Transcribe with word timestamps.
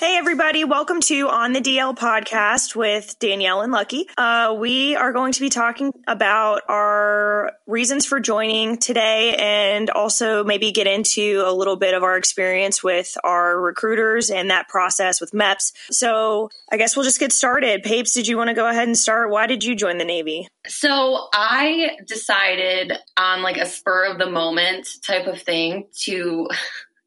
Hey, 0.00 0.16
everybody. 0.16 0.64
Welcome 0.64 1.02
to 1.02 1.28
On 1.28 1.52
the 1.52 1.60
DL 1.60 1.94
podcast 1.94 2.74
with 2.74 3.18
Danielle 3.18 3.60
and 3.60 3.70
Lucky. 3.70 4.06
Uh, 4.16 4.56
we 4.58 4.96
are 4.96 5.12
going 5.12 5.34
to 5.34 5.40
be 5.40 5.50
talking 5.50 5.92
about 6.06 6.62
our 6.70 7.52
reasons 7.66 8.06
for 8.06 8.18
joining 8.18 8.78
today 8.78 9.34
and 9.38 9.90
also 9.90 10.42
maybe 10.42 10.72
get 10.72 10.86
into 10.86 11.42
a 11.44 11.52
little 11.52 11.76
bit 11.76 11.92
of 11.92 12.02
our 12.02 12.16
experience 12.16 12.82
with 12.82 13.14
our 13.24 13.60
recruiters 13.60 14.30
and 14.30 14.48
that 14.50 14.68
process 14.70 15.20
with 15.20 15.32
MEPS. 15.32 15.72
So 15.90 16.48
I 16.72 16.78
guess 16.78 16.96
we'll 16.96 17.04
just 17.04 17.20
get 17.20 17.30
started. 17.30 17.82
Papes, 17.82 18.14
did 18.14 18.26
you 18.26 18.38
want 18.38 18.48
to 18.48 18.54
go 18.54 18.66
ahead 18.66 18.88
and 18.88 18.96
start? 18.96 19.28
Why 19.28 19.46
did 19.46 19.62
you 19.62 19.76
join 19.76 19.98
the 19.98 20.06
Navy? 20.06 20.48
So 20.66 21.28
I 21.34 21.98
decided 22.06 22.94
on 23.18 23.42
like 23.42 23.58
a 23.58 23.66
spur 23.66 24.06
of 24.06 24.18
the 24.18 24.30
moment 24.30 24.88
type 25.02 25.26
of 25.26 25.42
thing 25.42 25.88
to 26.04 26.48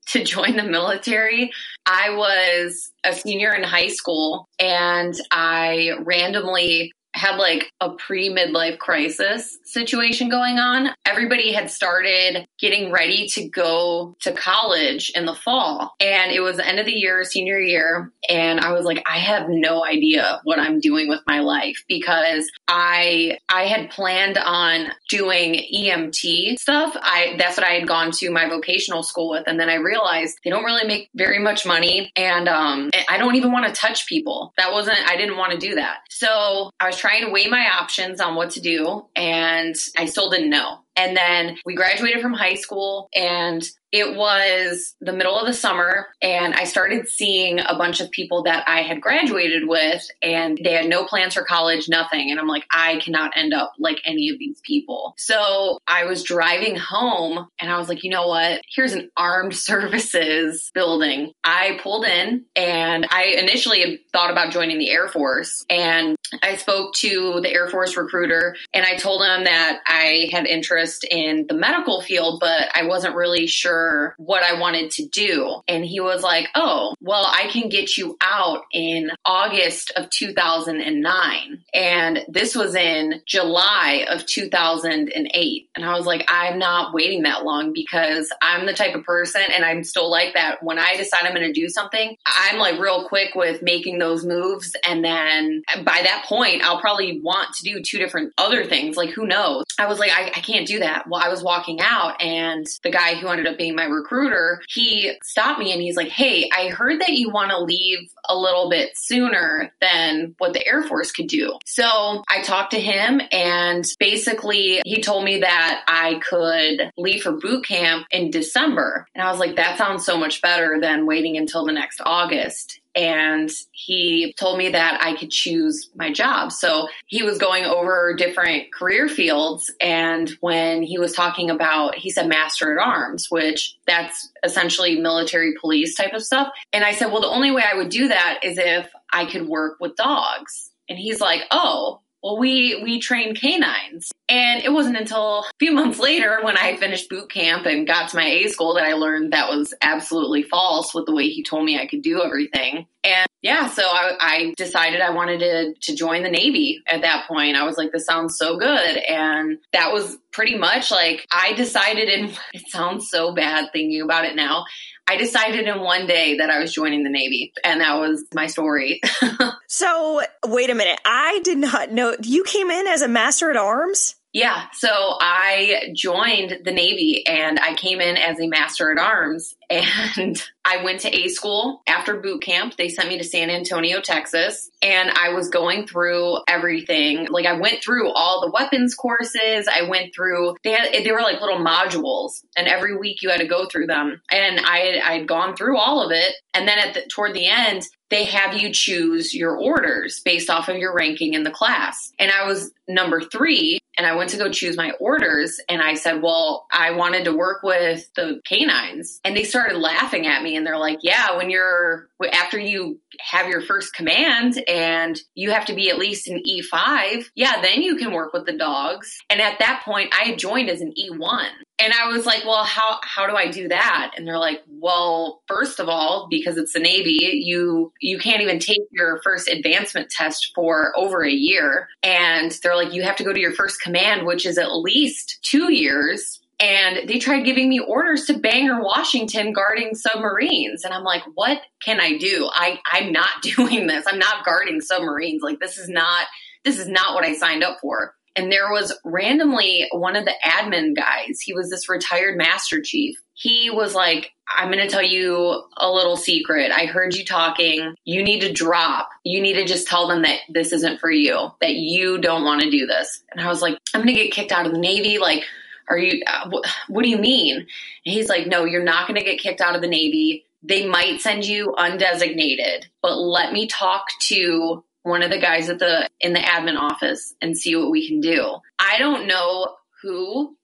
to 0.08 0.24
join 0.24 0.56
the 0.56 0.64
military. 0.64 1.52
I 1.86 2.16
was 2.16 2.92
a 3.04 3.14
senior 3.14 3.54
in 3.54 3.64
high 3.64 3.90
school 3.90 4.48
and 4.60 5.14
I 5.32 5.92
randomly 6.00 6.94
had 7.24 7.38
like 7.38 7.72
a 7.80 7.92
pre 7.92 8.30
midlife 8.30 8.78
crisis 8.78 9.58
situation 9.64 10.30
going 10.30 10.60
on. 10.60 10.90
Everybody 11.06 11.54
had 11.54 11.72
started 11.72 12.46
getting 12.60 12.92
ready 12.92 13.28
to 13.28 13.48
go 13.48 14.16
to 14.22 14.34
college 14.34 15.12
in 15.16 15.26
the 15.26 15.34
fall. 15.34 15.96
And 16.00 16.32
it 16.32 16.42
was 16.42 16.58
the 16.58 16.68
end 16.68 16.80
of 16.80 16.86
the 16.86 16.92
year, 16.92 17.24
senior 17.24 17.60
year. 17.60 18.12
And 18.30 18.60
I 18.60 18.74
was 18.74 18.86
like, 18.86 19.04
I 19.10 19.18
have 19.20 19.48
no 19.50 19.86
idea 19.86 20.42
what 20.44 20.60
I'm 20.60 20.80
doing 20.80 21.08
with 21.08 21.22
my 21.26 21.40
life 21.40 21.84
because 21.88 22.50
I 22.68 23.38
I 23.50 23.64
had 23.64 23.90
planned 23.90 24.38
on 24.38 24.88
doing 25.10 25.54
EMT 25.74 26.60
stuff. 26.60 26.96
I 26.96 27.36
that's 27.38 27.58
what 27.58 27.66
I 27.66 27.72
had 27.72 27.88
gone 27.88 28.12
to 28.12 28.32
my 28.32 28.50
vocational 28.50 29.04
school 29.04 29.30
with. 29.30 29.44
And 29.48 29.60
then 29.60 29.70
I 29.70 29.76
realized 29.76 30.40
they 30.44 30.50
don't 30.50 30.64
really 30.64 30.88
make 30.88 31.10
very 31.16 31.40
much 31.40 31.66
money. 31.66 32.12
And 32.16 32.50
um 32.50 32.92
I 33.10 33.18
don't 33.18 33.36
even 33.36 33.52
want 33.52 33.68
to 33.68 33.74
touch 33.74 34.08
people. 34.08 34.54
That 34.58 34.74
wasn't 34.74 35.00
I 35.08 35.16
didn't 35.16 35.38
want 35.38 35.54
to 35.54 35.58
do 35.58 35.76
that. 35.76 36.00
So 36.10 36.70
I 36.80 36.88
was 36.88 36.98
trying 36.98 37.13
to 37.22 37.30
weigh 37.30 37.48
my 37.48 37.68
options 37.80 38.22
on 38.22 38.36
what 38.36 38.52
to 38.52 38.62
do, 38.62 39.06
and 39.16 39.76
I 39.98 40.06
still 40.06 40.30
didn't 40.30 40.50
know. 40.50 40.83
And 40.96 41.16
then 41.16 41.58
we 41.66 41.76
graduated 41.76 42.22
from 42.22 42.34
high 42.34 42.56
school 42.56 43.10
and 43.16 43.64
it 43.94 44.16
was 44.16 44.96
the 45.02 45.14
middle 45.14 45.40
of 45.40 45.46
the 45.46 45.54
summer 45.54 46.08
and 46.20 46.56
I 46.56 46.64
started 46.64 47.08
seeing 47.08 47.60
a 47.60 47.78
bunch 47.78 48.02
of 48.02 48.10
people 48.10 48.44
that 48.44 48.68
I 48.68 48.82
had 48.82 49.00
graduated 49.00 49.68
with 49.68 50.04
and 50.24 50.60
they 50.64 50.74
had 50.74 50.90
no 50.90 51.06
plans 51.06 51.36
for 51.36 51.44
college, 51.44 51.88
nothing. 51.88 52.32
And 52.32 52.40
I'm 52.40 52.48
like, 52.48 52.66
I 52.72 52.98
cannot 52.98 53.34
end 53.36 53.54
up 53.54 53.74
like 53.78 54.00
any 54.04 54.30
of 54.30 54.40
these 54.40 54.60
people. 54.64 55.14
So 55.18 55.78
I 55.88 56.06
was 56.06 56.24
driving 56.24 56.76
home 56.76 57.48
and 57.60 57.72
I 57.72 57.78
was 57.78 57.88
like, 57.88 58.04
you 58.04 58.10
know 58.10 58.28
what? 58.28 58.62
Here's 58.68 58.94
an 58.94 59.12
armed 59.16 59.56
services 59.56 60.72
building. 60.74 61.32
I 61.44 61.80
pulled 61.84 62.06
in 62.06 62.46
and 62.56 63.06
I 63.12 63.36
initially 63.38 64.02
thought 64.12 64.32
about 64.32 64.52
joining 64.52 64.80
the 64.80 64.90
Air 64.90 65.08
Force 65.08 65.64
and 65.70 66.18
I 66.42 66.56
spoke 66.56 66.96
to 66.96 67.42
the 67.44 67.54
Air 67.54 67.68
Force 67.68 67.96
recruiter 67.96 68.56
and 68.74 68.84
I 68.84 68.96
told 68.96 69.22
him 69.22 69.44
that 69.44 69.82
I 69.86 70.30
had 70.32 70.48
interest 70.48 70.83
in 71.10 71.46
the 71.48 71.54
medical 71.54 72.02
field, 72.02 72.40
but 72.40 72.70
I 72.74 72.86
wasn't 72.86 73.16
really 73.16 73.48
sure 73.48 74.16
what 74.18 74.44
I 74.44 74.60
wanted 74.60 74.92
to 74.92 75.08
do. 75.08 75.62
And 75.68 75.86
he 75.86 76.00
was 76.00 76.24
like, 76.24 76.48
Oh, 76.56 76.96
well, 77.02 77.26
I 77.28 77.48
can 77.48 77.70
get 77.70 77.98
you 77.98 78.18
out 78.22 78.64
in 78.72 79.12
August 79.26 79.92
of 79.96 80.10
2009. 80.10 81.64
And 81.74 82.26
this 82.28 82.56
was 82.56 82.76
in 82.76 83.22
July 83.26 84.06
of 84.10 84.26
2008. 84.26 85.70
And 85.76 85.86
I 85.86 85.96
was 85.96 86.06
like, 86.06 86.26
I'm 86.28 86.60
not 86.60 86.94
waiting 86.94 87.24
that 87.24 87.44
long 87.44 87.74
because 87.74 88.32
I'm 88.42 88.66
the 88.66 88.74
type 88.74 88.96
of 88.96 89.04
person 89.04 89.42
and 89.54 89.66
I'm 89.66 89.84
still 89.84 90.10
like 90.10 90.34
that. 90.34 90.64
When 90.64 90.80
I 90.80 90.96
decide 90.96 91.26
I'm 91.26 91.34
going 91.34 91.48
to 91.48 91.54
do 91.54 91.70
something, 91.70 92.16
I'm 92.26 92.58
like 92.58 92.80
real 92.80 93.08
quick 93.08 93.36
with 93.36 93.62
making 93.62 94.00
those 94.00 94.26
moves. 94.26 94.76
And 94.88 95.04
then 95.04 95.64
by 95.84 96.02
that 96.04 96.26
point, 96.28 96.64
I'll 96.64 96.80
probably 96.80 97.20
want 97.22 97.54
to 97.56 97.64
do 97.64 97.82
two 97.82 97.98
different 97.98 98.34
other 98.38 98.66
things. 98.66 98.98
Like, 98.98 99.10
who 99.10 99.26
knows? 99.26 99.66
I 99.80 99.88
was 99.88 100.00
like, 100.00 100.12
I, 100.12 100.28
I 100.28 100.42
can't 100.42 100.68
do 100.68 100.73
that. 100.80 101.06
Well, 101.08 101.22
I 101.24 101.30
was 101.30 101.44
walking 101.44 101.80
out, 101.82 102.22
and 102.22 102.66
the 102.84 102.92
guy 102.92 103.16
who 103.16 103.28
ended 103.28 103.48
up 103.48 103.58
being 103.58 103.76
my 103.76 103.86
recruiter, 103.86 104.62
he 104.68 105.14
stopped 105.24 105.60
me 105.60 105.72
and 105.72 105.82
he's 105.82 105.96
like, 105.96 106.10
Hey, 106.10 106.50
I 106.52 106.70
heard 106.70 107.02
that 107.02 107.10
you 107.10 107.30
want 107.30 107.52
to 107.52 107.64
leave 107.64 108.10
a 108.28 108.38
little 108.38 108.70
bit 108.70 108.92
sooner 108.96 109.72
than 109.82 110.36
what 110.38 110.54
the 110.54 110.66
Air 110.66 110.84
Force 110.84 111.12
could 111.12 111.28
do. 111.28 111.58
So 111.66 112.24
I 112.30 112.42
talked 112.42 112.72
to 112.72 112.80
him, 112.80 113.22
and 113.32 113.86
basically, 114.00 114.82
he 114.86 115.02
told 115.02 115.24
me 115.24 115.40
that 115.40 115.84
I 115.88 116.20
could 116.28 116.92
leave 116.98 117.24
for 117.24 117.34
boot 117.34 117.66
camp 117.66 118.08
in 118.12 118.32
December. 118.32 119.08
And 119.16 119.26
I 119.26 119.32
was 119.32 119.40
like, 119.40 119.56
That 119.56 119.78
sounds 119.78 120.06
so 120.06 120.18
much 120.18 120.42
better 120.42 120.80
than 120.82 121.06
waiting 121.06 121.38
until 121.38 121.66
the 121.66 121.74
next 121.74 122.02
August 122.06 122.80
and 122.96 123.50
he 123.72 124.34
told 124.38 124.58
me 124.58 124.70
that 124.70 125.00
I 125.02 125.16
could 125.16 125.32
choose 125.32 125.90
my 125.96 126.12
job. 126.12 126.52
So 126.52 126.88
he 127.08 127.24
was 127.24 127.38
going 127.38 127.66
over 127.66 128.14
different 128.16 128.72
career 128.72 129.08
fields. 129.08 129.72
And 129.82 130.30
when 130.42 130.84
he 130.84 131.00
was 131.00 131.14
talking 131.14 131.50
about, 131.50 131.96
he 131.96 132.12
said 132.12 132.28
master 132.28 132.78
at 132.78 132.86
arms, 132.86 133.32
which 133.32 133.76
that's 133.88 134.30
essentially 134.44 135.00
military 135.00 135.56
police 135.60 135.96
type 135.96 136.14
of 136.14 136.24
stuff. 136.24 136.50
And 136.72 136.84
I 136.84 136.94
said, 136.94 137.12
well, 137.12 137.22
the 137.22 137.28
only 137.28 137.52
way 137.52 137.64
I 137.64 137.76
would 137.76 137.90
do 137.90 138.10
that 138.10 138.42
is 138.44 138.58
if 138.58 138.88
I 139.12 139.26
could 139.26 139.48
work 139.48 139.80
with 139.80 139.96
dogs. 139.96 140.70
And 140.88 141.00
he's 141.00 141.20
like, 141.20 141.42
oh, 141.50 142.02
well, 142.24 142.38
we 142.38 142.82
we 142.82 143.00
train 143.00 143.36
canines, 143.36 144.10
and 144.30 144.64
it 144.64 144.72
wasn't 144.72 144.96
until 144.96 145.40
a 145.40 145.52
few 145.60 145.74
months 145.74 146.00
later 146.00 146.40
when 146.42 146.58
I 146.58 146.78
finished 146.78 147.10
boot 147.10 147.30
camp 147.30 147.66
and 147.66 147.86
got 147.86 148.10
to 148.10 148.16
my 148.16 148.26
A 148.26 148.48
school 148.48 148.76
that 148.76 148.86
I 148.86 148.94
learned 148.94 149.34
that 149.34 149.50
was 149.50 149.74
absolutely 149.82 150.44
false 150.44 150.94
with 150.94 151.06
the 151.06 151.14
way 151.14 151.28
he 151.28 151.44
told 151.44 151.66
me 151.66 151.78
I 151.78 151.86
could 151.86 152.02
do 152.02 152.24
everything. 152.24 152.88
And 153.04 153.28
yeah, 153.42 153.68
so 153.68 153.84
I, 153.84 154.14
I 154.22 154.54
decided 154.56 155.02
I 155.02 155.10
wanted 155.10 155.40
to 155.40 155.74
to 155.74 155.96
join 155.98 156.24
the 156.24 156.30
Navy 156.30 156.82
at 156.88 157.02
that 157.02 157.28
point. 157.28 157.58
I 157.58 157.66
was 157.66 157.76
like, 157.76 157.92
this 157.92 158.06
sounds 158.06 158.38
so 158.38 158.58
good, 158.58 158.98
and 158.98 159.58
that 159.74 159.92
was 159.92 160.18
pretty 160.32 160.58
much 160.58 160.92
like 160.92 161.26
I 161.30 161.52
decided. 161.54 162.08
And 162.08 162.30
it 162.54 162.70
sounds 162.70 163.10
so 163.10 163.34
bad 163.34 163.72
thinking 163.74 164.02
about 164.02 164.24
it 164.24 164.38
now. 164.38 164.64
I 165.08 165.18
decided 165.18 165.68
in 165.68 165.82
one 165.82 166.08
day 166.08 166.38
that 166.38 166.50
I 166.50 166.60
was 166.60 166.74
joining 166.74 167.04
the 167.04 167.10
Navy, 167.10 167.54
and 167.64 167.82
that 167.82 168.00
was 168.00 168.24
my 168.34 168.48
story. 168.48 169.02
so, 169.68 170.22
wait 170.46 170.70
a 170.70 170.76
minute. 170.76 171.00
I 171.06 171.42
did 171.44 171.58
not 171.58 171.92
know 171.92 172.16
you 172.24 172.44
came 172.44 172.72
in 172.72 172.88
as 172.88 173.02
a 173.02 173.08
master 173.08 173.50
at 173.50 173.58
arms? 173.58 174.16
Yeah, 174.34 174.66
so 174.74 174.90
I 174.90 175.92
joined 175.96 176.62
the 176.66 176.72
Navy 176.72 177.24
and 177.28 177.60
I 177.60 177.76
came 177.76 178.02
in 178.02 178.18
as 178.18 178.40
a 178.40 178.48
master 178.48 178.92
at 178.92 178.98
arms 178.98 179.54
and 179.70 180.44
I 180.66 180.84
went 180.84 181.02
to 181.02 181.16
A 181.16 181.28
school 181.28 181.84
after 181.88 182.20
boot 182.20 182.42
camp. 182.42 182.76
They 182.76 182.90
sent 182.90 183.10
me 183.10 183.20
to 183.20 183.24
San 183.24 183.52
Antonio, 183.52 184.02
Texas, 184.02 184.72
and 184.82 185.12
I 185.12 185.34
was 185.34 185.50
going 185.50 185.86
through 185.86 186.40
everything. 186.48 187.28
Like 187.30 187.46
I 187.46 187.60
went 187.60 187.84
through 187.84 188.12
all 188.12 188.42
the 188.42 188.52
weapons 188.52 188.96
courses. 188.96 189.68
I 189.72 189.84
went 189.88 190.16
through 190.16 190.56
they 190.64 190.72
had 190.72 190.92
they 190.92 191.12
were 191.12 191.22
like 191.22 191.40
little 191.40 191.64
modules 191.64 192.44
and 192.58 192.68
every 192.68 192.98
week 192.98 193.22
you 193.22 193.30
had 193.30 193.40
to 193.40 193.48
go 193.48 193.68
through 193.68 193.88
them. 193.88 194.20
And 194.32 194.60
I 194.64 195.00
I'd 195.04 195.28
gone 195.28 195.56
through 195.56 195.78
all 195.78 196.04
of 196.04 196.12
it 196.12 196.34
and 196.56 196.68
then 196.68 196.80
at 196.80 196.94
the 196.96 197.02
toward 197.08 197.34
the 197.36 197.48
end 197.48 197.84
they 198.14 198.26
have 198.26 198.56
you 198.56 198.72
choose 198.72 199.34
your 199.34 199.58
orders 199.58 200.22
based 200.24 200.50
off 200.50 200.70
of 200.70 200.78
your 200.78 200.94
ranking 200.94 201.34
in 201.34 201.44
the 201.44 201.52
class. 201.52 202.12
And 202.20 202.32
I 202.32 202.46
was 202.46 202.72
number 202.88 203.22
three 203.22 203.80
and 203.98 204.06
I 204.06 204.16
went 204.16 204.32
to 204.32 204.38
go 204.38 204.50
choose 204.50 204.76
my 204.76 204.92
orders 205.00 205.60
and 205.70 205.82
I 205.82 205.94
said, 205.94 206.22
well, 206.22 206.66
I 206.72 206.92
wanted 206.92 207.26
to 207.26 207.36
work 207.36 207.64
with 207.64 208.10
the 208.16 208.42
canines. 208.46 209.20
And 209.24 209.36
they 209.36 209.44
started 209.44 209.78
laughing 209.78 210.28
at 210.28 210.44
me 210.44 210.56
and 210.56 210.66
they're 210.66 210.78
like, 210.78 211.00
yeah, 211.02 211.38
when 211.38 211.50
you're, 211.50 212.10
after 212.32 212.60
you 212.60 213.00
have 213.20 213.48
your 213.48 213.62
first 213.62 213.94
command 213.94 214.64
and 214.68 215.20
you 215.36 215.52
have 215.52 215.66
to 215.66 215.74
be 215.74 215.90
at 215.90 215.98
least 215.98 216.28
an 216.28 216.42
E5, 216.48 217.26
yeah, 217.36 217.62
then 217.62 217.82
you 217.82 217.96
can 217.96 218.12
work 218.12 218.34
with 218.34 218.46
the 218.46 218.58
dogs. 218.58 219.18
And 219.30 219.42
at 219.42 219.60
that 219.60 219.84
point, 219.86 220.14
I 220.14 220.36
joined 220.36 220.70
as 220.70 220.82
an 220.82 220.94
E1. 221.00 221.48
And 221.80 221.92
I 221.92 222.08
was 222.08 222.26
like, 222.26 222.46
well, 222.46 222.64
how, 222.64 223.00
how 223.02 223.28
do 223.28 223.36
I 223.36 223.50
do 223.50 223.68
that? 223.68 224.14
And 224.16 224.28
they're 224.28 224.38
like, 224.38 224.62
well, 224.68 225.42
first 225.48 225.80
of 225.80 225.90
all, 225.90 226.28
because 226.30 226.58
it's 226.58 226.74
the 226.74 226.80
Navy, 226.80 227.42
you, 227.44 227.92
you 228.00 228.20
can't 228.20 228.42
even 228.42 228.60
take 228.60 228.82
your 228.92 229.20
first 229.24 229.48
advancement 229.48 230.10
test 230.10 230.52
for 230.54 230.94
over 230.96 231.24
a 231.24 231.32
year. 231.32 231.90
And 232.04 232.52
they're 232.62 232.76
like, 232.76 232.94
you 232.94 233.04
have 233.04 233.16
to 233.18 233.24
go 233.24 233.34
to 233.34 233.40
your 233.40 233.54
first 233.54 233.82
command, 233.82 234.26
which 234.26 234.46
is 234.46 234.58
at 234.58 234.76
least 234.76 235.40
two 235.42 235.74
years 235.74 236.40
and 236.60 237.10
they 237.10 237.20
tried 237.20 237.44
giving 237.44 237.68
me 237.68 237.80
orders 237.80 238.26
to 238.26 238.38
Bangor, 238.38 238.82
Washington, 238.82 239.52
guarding 239.52 239.96
submarines. 239.96 240.86
And 240.86 240.94
I'm 240.94 241.04
like, 241.04 241.24
what 241.34 241.62
can 241.84 242.00
I 242.00 242.18
do? 242.18 242.50
I, 242.54 242.80
I'm 242.90 243.12
not 243.12 243.30
doing 243.42 243.88
this. 243.88 244.06
I'm 244.08 244.20
not 244.20 244.46
guarding 244.46 244.80
submarines. 244.80 245.42
Like 245.42 245.60
this 245.60 245.78
is 245.78 245.90
not 245.90 246.28
this 246.64 246.80
is 246.80 246.88
not 246.88 247.14
what 247.14 247.26
I 247.26 247.34
signed 247.34 247.64
up 247.64 247.80
for. 247.82 248.16
And 248.36 248.52
there 248.52 248.72
was 248.72 248.98
randomly 249.04 249.88
one 249.92 250.16
of 250.16 250.26
the 250.26 250.34
admin 250.44 250.96
guys. 250.96 251.40
He 251.40 251.54
was 251.54 251.70
this 251.70 251.88
retired 251.88 252.38
master 252.38 252.82
chief. 252.82 253.18
He 253.36 253.70
was 253.70 253.94
like, 253.94 254.32
I'm 254.56 254.72
going 254.72 254.84
to 254.84 254.92
tell 254.92 255.04
you 255.04 255.64
a 255.78 255.90
little 255.90 256.18
secret. 256.18 256.72
I 256.72 256.86
heard 256.86 257.16
you 257.16 257.26
talking. 257.26 257.96
You 258.06 258.24
need 258.24 258.42
to 258.42 258.52
drop. 258.52 259.10
You 259.24 259.42
need 259.42 259.54
to 259.54 259.66
just 259.66 259.88
tell 259.88 260.08
them 260.08 260.24
that 260.24 260.40
this 260.50 260.74
isn't 260.74 261.00
for 261.00 261.12
you, 261.12 261.50
that 261.62 261.76
you 261.76 262.20
don't 262.20 262.44
want 262.44 262.62
to 262.62 262.70
do 262.70 262.86
this. 262.86 263.24
And 263.32 263.42
I 263.42 263.48
was 263.48 263.62
like, 263.62 263.78
I'm 263.94 264.02
going 264.02 264.16
to 264.16 264.22
get 264.22 264.32
kicked 264.32 264.52
out 264.52 264.66
of 264.66 264.72
the 264.72 264.80
Navy. 264.80 265.18
Like, 265.18 265.44
are 265.88 265.98
you, 265.98 266.22
uh, 266.28 266.50
what 266.88 267.04
do 267.04 267.10
you 267.10 267.18
mean? 267.18 267.58
And 267.58 267.68
he's 268.14 268.30
like, 268.30 268.48
no, 268.48 268.66
you're 268.66 268.84
not 268.84 269.08
going 269.08 269.20
to 269.20 269.26
get 269.26 269.40
kicked 269.40 269.62
out 269.62 269.76
of 269.76 269.82
the 269.82 269.88
Navy. 269.88 270.46
they 270.64 270.88
might 270.88 271.22
send 271.22 271.46
you 271.46 271.76
undesignated, 271.78 272.86
but 273.02 273.18
let 273.18 273.52
me 273.52 273.68
talk 273.68 274.06
to 274.22 274.84
one 275.04 275.22
of 275.22 275.30
the 275.30 275.40
guys 275.40 275.70
at 275.70 275.80
the 275.80 276.10
in 276.20 276.34
the 276.34 276.40
admin 276.40 276.78
office 276.78 277.36
and 277.42 277.58
see 277.58 277.76
what 277.76 277.92
we 277.92 278.08
can 278.08 278.20
do. 278.20 278.58
I 278.80 278.98
don't 278.98 279.28
know 279.28 279.76
who 280.02 280.56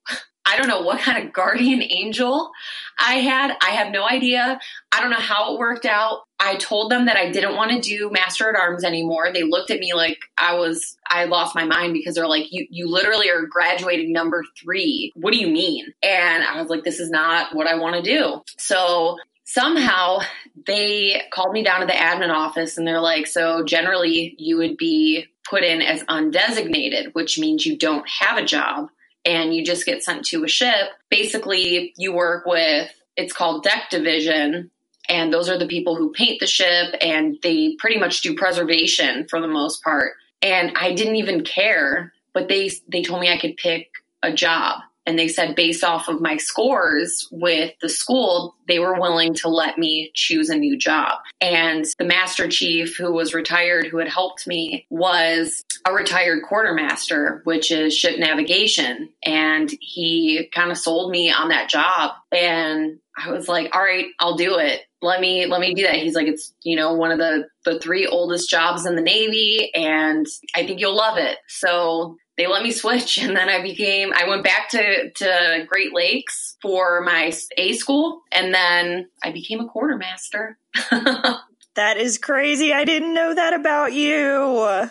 I 0.50 0.58
don't 0.58 0.68
know 0.68 0.82
what 0.82 1.02
kind 1.02 1.24
of 1.24 1.34
guardian 1.34 1.84
angel 1.84 2.52
I 3.00 3.16
had. 3.16 3.56
I 3.62 3.72
have 3.72 3.92
no 3.92 4.08
idea. 4.08 4.60
I 4.92 5.02
don't 5.02 5.12
know 5.12 5.18
how 5.18 5.54
it 5.54 5.60
worked 5.60 5.86
out. 5.86 6.22
I 6.40 6.56
told 6.56 6.92
them 6.92 7.06
that 7.06 7.18
I 7.18 7.32
didn't 7.32 7.56
want 7.56 7.72
to 7.72 7.80
do 7.82 8.10
Master 8.10 8.50
at 8.50 8.56
Arms 8.56 8.84
anymore. 8.84 9.32
They 9.32 9.44
looked 9.44 9.70
at 9.70 9.80
me 9.80 9.94
like 9.94 10.18
I 10.38 10.56
was 10.56 10.98
I 11.08 11.26
lost 11.26 11.54
my 11.54 11.66
mind 11.66 11.94
because 11.94 12.16
they're 12.16 12.28
like, 12.28 12.52
You 12.52 12.66
you 12.70 12.90
literally 12.90 13.30
are 13.30 13.46
graduating 13.46 14.12
number 14.12 14.44
three. 14.60 15.12
What 15.16 15.34
do 15.34 15.40
you 15.40 15.50
mean? 15.50 15.94
And 16.02 16.44
I 16.44 16.60
was 16.60 16.70
like, 16.70 16.84
This 16.84 17.00
is 17.00 17.12
not 17.12 17.54
what 17.54 17.68
I 17.68 17.76
want 17.76 17.98
to 17.98 18.02
do. 18.02 18.42
So 18.58 19.18
somehow 19.50 20.20
they 20.68 21.24
called 21.32 21.54
me 21.54 21.64
down 21.64 21.82
to 21.82 21.88
the 21.88 21.94
admin 21.94 22.30
office 22.30 22.78
and 22.78 22.86
they're 22.86 23.02
like, 23.02 23.26
So 23.26 23.64
generally 23.64 24.36
you 24.38 24.58
would 24.58 24.78
be 24.78 25.26
put 25.50 25.64
in 25.64 25.82
as 25.82 26.04
undesignated, 26.04 27.14
which 27.14 27.40
means 27.40 27.66
you 27.66 27.76
don't 27.76 28.08
have 28.08 28.38
a 28.38 28.46
job 28.46 28.90
and 29.26 29.54
you 29.54 29.66
just 29.66 29.86
get 29.86 30.04
sent 30.04 30.26
to 30.26 30.44
a 30.44 30.48
ship. 30.48 30.90
Basically, 31.10 31.94
you 31.98 32.14
work 32.14 32.46
with 32.46 32.92
it's 33.18 33.34
called 33.34 33.64
deck 33.64 33.90
division 33.90 34.70
and 35.10 35.34
those 35.34 35.50
are 35.50 35.58
the 35.58 35.68
people 35.68 35.96
who 35.96 36.12
paint 36.12 36.40
the 36.40 36.48
ship 36.48 36.94
and 37.02 37.38
they 37.42 37.76
pretty 37.80 38.00
much 38.00 38.22
do 38.22 38.36
preservation 38.36 39.28
for 39.28 39.42
the 39.42 39.48
most 39.48 39.84
part. 39.84 40.14
And 40.44 40.78
I 40.78 40.94
didn't 40.94 41.16
even 41.16 41.44
care, 41.44 42.14
but 42.34 42.48
they 42.50 42.70
they 42.88 43.02
told 43.02 43.20
me 43.20 43.32
I 43.32 43.40
could 43.40 43.58
pick 43.58 43.90
a 44.22 44.32
job 44.32 44.82
and 45.10 45.18
they 45.18 45.28
said 45.28 45.56
based 45.56 45.84
off 45.84 46.08
of 46.08 46.22
my 46.22 46.38
scores 46.38 47.28
with 47.32 47.74
the 47.82 47.90
school 47.90 48.56
they 48.68 48.78
were 48.78 49.00
willing 49.00 49.34
to 49.34 49.50
let 49.50 49.80
me 49.80 50.12
choose 50.14 50.50
a 50.50 50.56
new 50.56 50.78
job. 50.78 51.18
And 51.42 51.86
the 51.98 52.06
master 52.06 52.48
chief 52.48 52.96
who 52.96 53.12
was 53.12 53.34
retired 53.34 53.88
who 53.88 53.98
had 53.98 54.08
helped 54.08 54.46
me 54.46 54.86
was 54.92 55.66
a 55.88 55.92
retired 55.92 56.44
quartermaster 56.48 57.42
which 57.46 57.72
is 57.72 57.98
ship 57.98 58.20
navigation. 58.20 59.10
And 59.26 59.74
he 59.82 60.48
kind 60.54 60.70
of 60.70 60.78
sold 60.78 61.12
me 61.12 61.32
on 61.32 61.50
that 61.50 61.70
job. 61.70 62.12
And 62.32 63.00
i 63.18 63.32
was 63.32 63.50
like 63.50 63.76
all 63.76 63.82
right 63.82 64.06
i'll 64.20 64.38
do 64.38 64.60
it. 64.60 64.82
Let 65.02 65.20
me 65.20 65.48
let 65.48 65.60
me 65.60 65.74
do 65.74 65.84
that. 65.84 65.96
He's 65.96 66.14
like 66.14 66.28
it's 66.28 66.54
you 66.62 66.76
know 66.76 66.94
one 66.94 67.12
of 67.12 67.18
the 67.18 67.48
the 67.66 67.80
three 67.80 68.06
oldest 68.06 68.48
jobs 68.48 68.86
in 68.86 68.96
the 68.96 69.02
navy 69.02 69.72
and 69.74 70.28
i 70.56 70.66
think 70.68 70.80
you'll 70.80 70.96
love 70.96 71.18
it. 71.18 71.40
So 71.48 72.18
they 72.40 72.48
let 72.48 72.64
me 72.64 72.72
switch 72.72 73.18
and 73.18 73.36
then 73.36 73.50
I 73.50 73.62
became 73.62 74.14
I 74.14 74.28
went 74.28 74.46
back 74.46 74.70
to 74.70 75.12
to 75.12 75.66
Great 75.68 75.94
Lakes 75.94 76.56
for 76.62 77.02
my 77.02 77.34
A 77.58 77.74
school 77.74 78.22
and 78.32 78.54
then 78.54 79.10
I 79.22 79.32
became 79.32 79.60
a 79.60 79.68
quartermaster. 79.68 80.58
That 81.76 81.98
is 81.98 82.18
crazy. 82.18 82.74
I 82.74 82.84
didn't 82.84 83.14
know 83.14 83.34
that 83.34 83.54
about 83.54 83.94
you. 83.94 84.18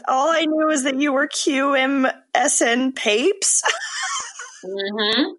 All 0.08 0.30
I 0.30 0.46
knew 0.46 0.68
was 0.68 0.84
that 0.84 0.98
you 0.98 1.12
were 1.12 1.28
QMSN 1.28 2.96
Papes. 2.96 3.62
mm-hmm. 4.64 5.32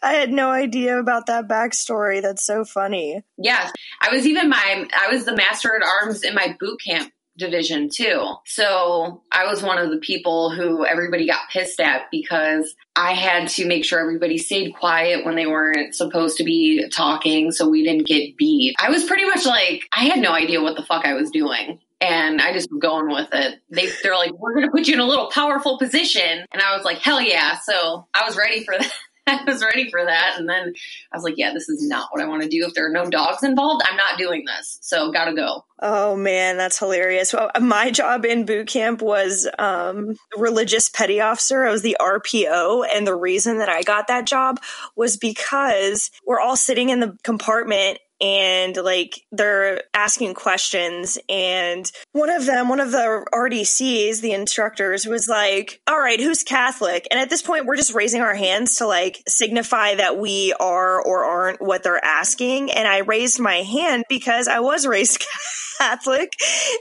I 0.00 0.12
had 0.12 0.30
no 0.30 0.50
idea 0.50 1.00
about 1.00 1.26
that 1.26 1.48
backstory. 1.48 2.22
That's 2.22 2.46
so 2.46 2.64
funny. 2.64 3.24
Yeah. 3.36 3.68
I 4.00 4.14
was 4.14 4.26
even 4.26 4.48
my, 4.48 4.86
I 4.94 5.12
was 5.12 5.24
the 5.24 5.34
master 5.34 5.74
at 5.74 5.82
arms 5.82 6.22
in 6.22 6.36
my 6.36 6.54
boot 6.60 6.78
camp 6.86 7.10
division 7.36 7.88
too. 7.88 8.34
So 8.44 9.22
I 9.32 9.46
was 9.46 9.62
one 9.62 9.78
of 9.78 9.90
the 9.90 9.98
people 9.98 10.50
who 10.50 10.84
everybody 10.84 11.26
got 11.26 11.48
pissed 11.50 11.80
at 11.80 12.10
because 12.10 12.74
I 12.94 13.12
had 13.12 13.48
to 13.50 13.66
make 13.66 13.84
sure 13.84 14.00
everybody 14.00 14.38
stayed 14.38 14.74
quiet 14.74 15.24
when 15.24 15.36
they 15.36 15.46
weren't 15.46 15.94
supposed 15.94 16.38
to 16.38 16.44
be 16.44 16.88
talking 16.88 17.52
so 17.52 17.68
we 17.68 17.84
didn't 17.84 18.06
get 18.06 18.36
beat. 18.36 18.74
I 18.78 18.90
was 18.90 19.04
pretty 19.04 19.24
much 19.24 19.44
like, 19.44 19.82
I 19.94 20.04
had 20.04 20.18
no 20.18 20.32
idea 20.32 20.62
what 20.62 20.76
the 20.76 20.84
fuck 20.84 21.04
I 21.04 21.14
was 21.14 21.30
doing. 21.30 21.80
And 22.00 22.42
I 22.42 22.52
just 22.52 22.70
was 22.70 22.80
going 22.80 23.08
with 23.08 23.28
it. 23.32 23.60
They, 23.70 23.88
they're 24.02 24.16
like, 24.16 24.32
we're 24.32 24.54
going 24.54 24.66
to 24.66 24.70
put 24.70 24.86
you 24.86 24.94
in 24.94 25.00
a 25.00 25.06
little 25.06 25.30
powerful 25.30 25.78
position. 25.78 26.44
And 26.52 26.60
I 26.60 26.76
was 26.76 26.84
like, 26.84 26.98
hell 26.98 27.20
yeah. 27.20 27.58
So 27.58 28.06
I 28.12 28.26
was 28.26 28.36
ready 28.36 28.64
for 28.64 28.74
that. 28.78 28.92
I 29.28 29.42
was 29.44 29.62
ready 29.62 29.90
for 29.90 30.04
that. 30.04 30.36
And 30.38 30.48
then 30.48 30.72
I 31.12 31.16
was 31.16 31.24
like, 31.24 31.34
yeah, 31.36 31.52
this 31.52 31.68
is 31.68 31.86
not 31.86 32.08
what 32.12 32.22
I 32.22 32.28
want 32.28 32.42
to 32.42 32.48
do. 32.48 32.64
If 32.66 32.74
there 32.74 32.86
are 32.86 32.92
no 32.92 33.10
dogs 33.10 33.42
involved, 33.42 33.82
I'm 33.88 33.96
not 33.96 34.18
doing 34.18 34.44
this. 34.44 34.78
So 34.82 35.10
gotta 35.10 35.34
go. 35.34 35.64
Oh 35.82 36.16
man, 36.16 36.56
that's 36.56 36.78
hilarious. 36.78 37.32
Well, 37.32 37.50
my 37.60 37.90
job 37.90 38.24
in 38.24 38.46
boot 38.46 38.68
camp 38.68 39.02
was 39.02 39.48
um, 39.58 40.16
religious 40.36 40.88
petty 40.88 41.20
officer. 41.20 41.64
I 41.64 41.70
was 41.70 41.82
the 41.82 41.96
RPO. 42.00 42.86
And 42.94 43.06
the 43.06 43.16
reason 43.16 43.58
that 43.58 43.68
I 43.68 43.82
got 43.82 44.06
that 44.08 44.26
job 44.26 44.60
was 44.94 45.16
because 45.16 46.10
we're 46.24 46.40
all 46.40 46.56
sitting 46.56 46.90
in 46.90 47.00
the 47.00 47.16
compartment 47.24 47.98
and 48.20 48.76
like 48.76 49.20
they're 49.32 49.82
asking 49.94 50.34
questions 50.34 51.18
and 51.28 51.90
one 52.12 52.30
of 52.30 52.46
them 52.46 52.68
one 52.68 52.80
of 52.80 52.90
the 52.90 53.24
rdcs 53.34 54.20
the 54.20 54.32
instructors 54.32 55.06
was 55.06 55.28
like 55.28 55.80
all 55.86 55.98
right 55.98 56.20
who's 56.20 56.42
catholic 56.42 57.06
and 57.10 57.20
at 57.20 57.30
this 57.30 57.42
point 57.42 57.66
we're 57.66 57.76
just 57.76 57.94
raising 57.94 58.22
our 58.22 58.34
hands 58.34 58.76
to 58.76 58.86
like 58.86 59.22
signify 59.28 59.94
that 59.94 60.18
we 60.18 60.54
are 60.58 61.00
or 61.02 61.24
aren't 61.24 61.60
what 61.60 61.82
they're 61.82 62.04
asking 62.04 62.70
and 62.70 62.88
i 62.88 62.98
raised 62.98 63.38
my 63.38 63.56
hand 63.56 64.04
because 64.08 64.48
i 64.48 64.60
was 64.60 64.86
raised 64.86 65.24
Catholic 65.78 66.32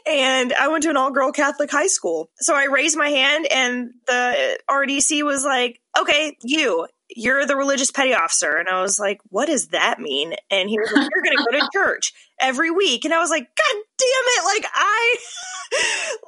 and 0.05 0.53
I 0.53 0.69
went 0.69 0.83
to 0.83 0.89
an 0.89 0.97
all 0.97 1.11
girl 1.11 1.31
Catholic 1.31 1.69
high 1.71 1.87
school. 1.87 2.29
So 2.37 2.55
I 2.55 2.65
raised 2.65 2.97
my 2.97 3.09
hand 3.09 3.47
and 3.51 3.91
the 4.07 4.57
RDC 4.69 5.23
was 5.23 5.43
like, 5.43 5.79
okay, 5.99 6.37
you 6.43 6.87
you're 7.09 7.45
the 7.45 7.55
religious 7.55 7.91
petty 7.91 8.13
officer. 8.13 8.55
And 8.57 8.67
I 8.67 8.81
was 8.81 8.99
like, 8.99 9.19
what 9.29 9.45
does 9.47 9.69
that 9.69 9.99
mean? 9.99 10.33
And 10.49 10.69
he 10.69 10.79
was 10.79 10.91
like, 10.91 11.09
you're 11.13 11.23
going 11.23 11.37
to 11.37 11.45
go 11.51 11.59
to 11.59 11.69
church 11.73 12.13
every 12.39 12.71
week. 12.71 13.05
And 13.05 13.13
I 13.13 13.19
was 13.19 13.29
like, 13.29 13.43
God 13.43 13.81
damn 13.97 14.07
it. 14.07 14.45
Like 14.45 14.71
I 14.73 15.15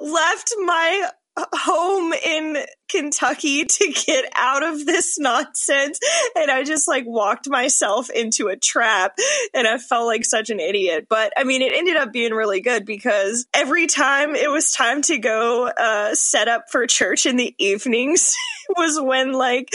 left 0.00 0.52
my 0.64 1.10
home 1.52 2.12
in 2.12 2.58
Kentucky 2.88 3.64
to 3.64 3.92
get 4.06 4.24
out 4.34 4.62
of 4.62 4.84
this 4.86 5.18
nonsense. 5.18 6.00
And 6.36 6.50
I 6.50 6.64
just 6.64 6.88
like 6.88 7.04
walked 7.06 7.48
myself 7.48 8.10
into 8.10 8.48
a 8.48 8.56
trap 8.56 9.18
and 9.54 9.66
I 9.66 9.78
felt 9.78 10.06
like 10.06 10.24
such 10.24 10.50
an 10.50 10.60
idiot. 10.60 11.06
But 11.08 11.32
I 11.36 11.44
mean, 11.44 11.62
it 11.62 11.72
ended 11.74 11.96
up 11.96 12.12
being 12.12 12.32
really 12.32 12.60
good 12.60 12.84
because 12.84 13.46
every 13.54 13.86
time 13.86 14.34
it 14.34 14.50
was 14.50 14.72
time 14.72 15.02
to 15.02 15.18
go 15.18 15.68
uh, 15.68 16.14
set 16.14 16.48
up 16.48 16.70
for 16.70 16.86
church 16.86 17.26
in 17.26 17.36
the 17.36 17.54
evenings 17.58 18.34
was 18.76 19.00
when 19.00 19.32
like 19.32 19.70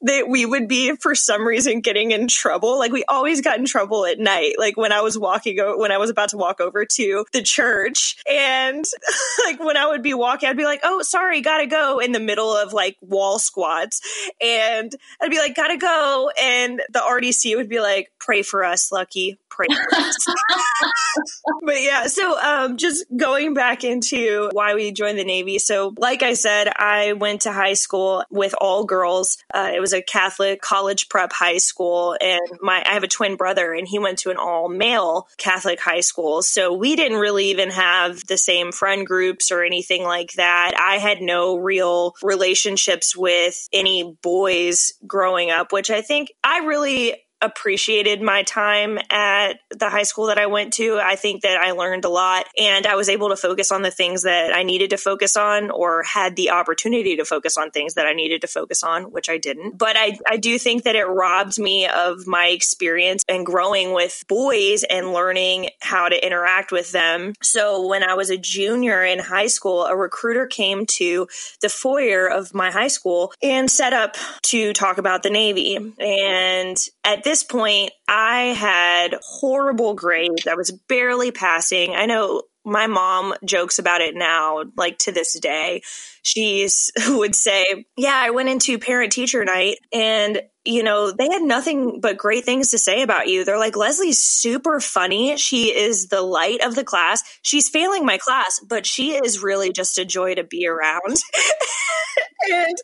they, 0.00 0.22
we 0.22 0.46
would 0.46 0.68
be 0.68 0.94
for 0.96 1.14
some 1.14 1.46
reason 1.46 1.80
getting 1.80 2.12
in 2.12 2.28
trouble. 2.28 2.78
Like 2.78 2.92
we 2.92 3.04
always 3.04 3.40
got 3.40 3.58
in 3.58 3.64
trouble 3.64 4.06
at 4.06 4.18
night. 4.18 4.54
Like 4.58 4.76
when 4.76 4.92
I 4.92 5.00
was 5.00 5.18
walking, 5.18 5.58
when 5.76 5.92
I 5.92 5.98
was 5.98 6.10
about 6.10 6.30
to 6.30 6.36
walk 6.36 6.60
over 6.60 6.84
to 6.84 7.24
the 7.32 7.42
church 7.42 8.16
and 8.28 8.84
like 9.44 9.60
when 9.60 9.76
I 9.76 9.86
would 9.86 10.02
be 10.02 10.14
walking, 10.14 10.48
I'd 10.48 10.56
be 10.56 10.64
like, 10.64 10.80
oh, 10.82 11.02
sorry, 11.02 11.40
gotta 11.40 11.66
go 11.66 11.98
in 11.98 12.12
the 12.12 12.20
middle 12.20 12.56
of 12.58 12.72
like 12.72 12.96
wall 13.00 13.38
squats. 13.38 14.00
And 14.40 14.94
I'd 15.20 15.30
be 15.30 15.38
like, 15.38 15.54
gotta 15.54 15.76
go. 15.76 16.30
And 16.40 16.82
the 16.90 17.00
RDC 17.00 17.56
would 17.56 17.68
be 17.68 17.80
like, 17.80 18.10
pray 18.18 18.42
for 18.42 18.64
us, 18.64 18.92
Lucky, 18.92 19.38
pray 19.58 19.66
for 19.66 19.98
us. 19.98 20.26
but 21.62 21.82
yeah, 21.82 22.06
so 22.06 22.38
um, 22.38 22.76
just 22.76 23.04
going 23.16 23.54
back 23.54 23.84
into 23.84 24.50
why 24.52 24.74
we 24.74 24.92
joined 24.92 25.18
the 25.18 25.24
Navy. 25.24 25.58
So, 25.58 25.94
like 25.98 26.22
I 26.22 26.34
said, 26.34 26.68
I 26.76 27.14
went 27.14 27.42
to 27.42 27.52
high 27.52 27.74
school 27.74 28.24
with 28.30 28.54
all 28.60 28.84
girls. 28.84 29.38
Uh, 29.52 29.70
it 29.74 29.80
was 29.80 29.92
a 29.92 30.02
Catholic 30.02 30.60
college 30.60 31.08
prep 31.08 31.32
high 31.32 31.58
school. 31.58 32.16
And 32.20 32.40
my, 32.60 32.82
I 32.86 32.94
have 32.94 33.02
a 33.02 33.08
twin 33.08 33.36
brother 33.36 33.72
and 33.72 33.86
he 33.86 33.98
went 33.98 34.18
to 34.20 34.30
an 34.30 34.36
all 34.36 34.68
male 34.68 35.28
Catholic 35.36 35.80
high 35.80 36.00
school. 36.00 36.42
So 36.42 36.72
we 36.72 36.96
didn't 36.96 37.18
really 37.18 37.46
even 37.46 37.70
have 37.70 38.26
the 38.26 38.38
same 38.38 38.72
friend 38.72 39.06
groups 39.06 39.50
or 39.50 39.62
anything 39.62 40.04
like 40.04 40.32
that. 40.34 40.72
I 40.78 40.98
had 40.98 41.20
no 41.20 41.56
real 41.56 42.14
relationships 42.48 43.14
with 43.14 43.68
any 43.72 44.16
boys 44.22 44.92
growing 45.06 45.50
up, 45.50 45.70
which 45.70 45.90
I 45.90 46.00
think 46.00 46.32
I 46.42 46.60
really 46.60 47.14
appreciated 47.40 48.20
my 48.20 48.42
time 48.42 48.98
at 49.10 49.60
the 49.70 49.88
high 49.88 50.02
school 50.02 50.26
that 50.26 50.38
I 50.38 50.46
went 50.46 50.72
to. 50.74 50.98
I 50.98 51.16
think 51.16 51.42
that 51.42 51.56
I 51.56 51.72
learned 51.72 52.04
a 52.04 52.08
lot 52.08 52.46
and 52.58 52.86
I 52.86 52.96
was 52.96 53.08
able 53.08 53.28
to 53.28 53.36
focus 53.36 53.70
on 53.70 53.82
the 53.82 53.90
things 53.90 54.22
that 54.22 54.52
I 54.52 54.62
needed 54.62 54.90
to 54.90 54.96
focus 54.96 55.36
on 55.36 55.70
or 55.70 56.02
had 56.02 56.36
the 56.36 56.50
opportunity 56.50 57.16
to 57.16 57.24
focus 57.24 57.56
on 57.56 57.70
things 57.70 57.94
that 57.94 58.06
I 58.06 58.12
needed 58.12 58.40
to 58.40 58.48
focus 58.48 58.82
on, 58.82 59.04
which 59.04 59.28
I 59.28 59.38
didn't. 59.38 59.78
But 59.78 59.96
I, 59.96 60.18
I 60.28 60.36
do 60.36 60.58
think 60.58 60.82
that 60.82 60.96
it 60.96 61.04
robbed 61.04 61.58
me 61.58 61.86
of 61.86 62.26
my 62.26 62.46
experience 62.46 63.24
and 63.28 63.46
growing 63.46 63.92
with 63.92 64.24
boys 64.28 64.82
and 64.84 65.12
learning 65.12 65.70
how 65.80 66.08
to 66.08 66.26
interact 66.26 66.72
with 66.72 66.92
them. 66.92 67.34
So 67.42 67.86
when 67.86 68.02
I 68.02 68.14
was 68.14 68.30
a 68.30 68.36
junior 68.36 69.04
in 69.04 69.18
high 69.18 69.46
school, 69.46 69.84
a 69.84 69.96
recruiter 69.96 70.46
came 70.46 70.86
to 70.86 71.28
the 71.60 71.68
foyer 71.68 72.26
of 72.26 72.54
my 72.54 72.70
high 72.70 72.88
school 72.88 73.32
and 73.42 73.70
set 73.70 73.92
up 73.92 74.16
to 74.42 74.72
talk 74.72 74.98
about 74.98 75.22
the 75.22 75.30
Navy. 75.30 75.76
And 75.76 76.76
at 77.04 77.24
this 77.28 77.44
point, 77.44 77.90
I 78.08 78.54
had 78.58 79.18
horrible 79.22 79.92
grades. 79.92 80.46
I 80.46 80.54
was 80.54 80.70
barely 80.70 81.30
passing. 81.30 81.94
I 81.94 82.06
know 82.06 82.44
my 82.64 82.86
mom 82.86 83.34
jokes 83.44 83.78
about 83.78 84.00
it 84.00 84.14
now, 84.14 84.64
like 84.78 84.96
to 85.00 85.12
this 85.12 85.38
day. 85.38 85.82
She 86.22 86.66
would 87.08 87.34
say, 87.34 87.84
Yeah, 87.98 88.16
I 88.16 88.30
went 88.30 88.48
into 88.48 88.78
parent 88.78 89.12
teacher 89.12 89.44
night 89.44 89.76
and 89.92 90.40
you 90.64 90.82
know, 90.82 91.12
they 91.12 91.28
had 91.28 91.42
nothing 91.42 92.00
but 92.00 92.16
great 92.16 92.44
things 92.44 92.70
to 92.70 92.78
say 92.78 93.02
about 93.02 93.28
you. 93.28 93.44
They're 93.44 93.58
like, 93.58 93.76
Leslie's 93.76 94.22
super 94.22 94.80
funny. 94.80 95.36
She 95.38 95.74
is 95.74 96.08
the 96.08 96.20
light 96.20 96.62
of 96.62 96.74
the 96.74 96.84
class. 96.84 97.22
She's 97.42 97.70
failing 97.70 98.04
my 98.04 98.18
class, 98.18 98.60
but 98.66 98.84
she 98.84 99.12
is 99.12 99.42
really 99.42 99.72
just 99.72 99.96
a 99.96 100.04
joy 100.04 100.34
to 100.34 100.44
be 100.44 100.66
around. 100.66 101.16
and 102.50 102.76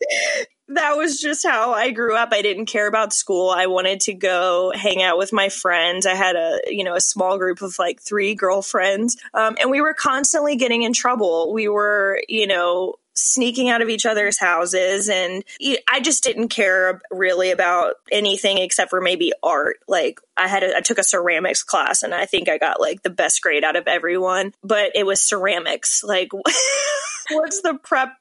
that 0.69 0.97
was 0.97 1.21
just 1.21 1.47
how 1.47 1.73
I 1.73 1.91
grew 1.91 2.17
up. 2.17 2.31
I 2.33 2.43
didn't 2.43 2.67
care 2.67 2.87
about 2.87 3.13
school. 3.13 3.51
I 3.51 3.67
wanted 3.67 4.01
to 4.01 4.15
go 4.15 4.73
hang 4.75 5.03
out 5.03 5.19
with 5.19 5.33
my 5.33 5.49
friends. 5.49 6.07
I 6.07 6.15
had 6.15 6.37
a, 6.37 6.61
you 6.67 6.85
know, 6.85 6.95
a 6.95 7.01
small 7.01 7.39
group 7.39 7.61
of 7.61 7.79
like 7.79 8.01
three 8.01 8.35
girlfriends. 8.35 9.17
Um, 9.35 9.57
and 9.61 9.71
we 9.71 9.81
were 9.81 9.95
constantly 9.95 10.57
getting 10.57 10.83
in 10.83 10.93
trouble. 10.93 11.53
We 11.53 11.69
were, 11.69 12.23
you 12.29 12.47
know, 12.47 12.95
sneaking 13.17 13.69
out 13.69 13.81
of 13.81 13.89
each 13.89 14.07
other's 14.07 14.39
houses 14.39 15.09
and 15.09 15.45
I 15.89 16.01
just 16.01 16.25
didn't 16.25 16.49
care 16.49 17.01
really 17.13 17.53
about 17.53 17.95
anything 18.11 18.59
except 18.59 18.91
for 18.91 19.01
maybe 19.01 19.33
art. 19.41 19.77
Like 19.87 20.21
I 20.37 20.49
had 20.49 20.65
a, 20.65 20.77
I 20.77 20.81
took 20.81 20.99
a 20.99 21.05
ceramics 21.05 21.63
class 21.63 22.03
and 22.03 22.13
I 22.13 22.27
think 22.27 22.49
I 22.49 22.59
got 22.59 22.81
like 22.81 23.03
the 23.03 23.11
best 23.11 23.41
grade 23.41 23.63
out 23.63 23.77
of 23.77 23.87
everyone, 23.87 24.53
but 24.65 24.91
it 24.97 25.07
was 25.07 25.21
ceramics. 25.21 26.03
Like 26.03 26.31
what's 27.31 27.63
the 27.63 27.79
prep 27.83 28.13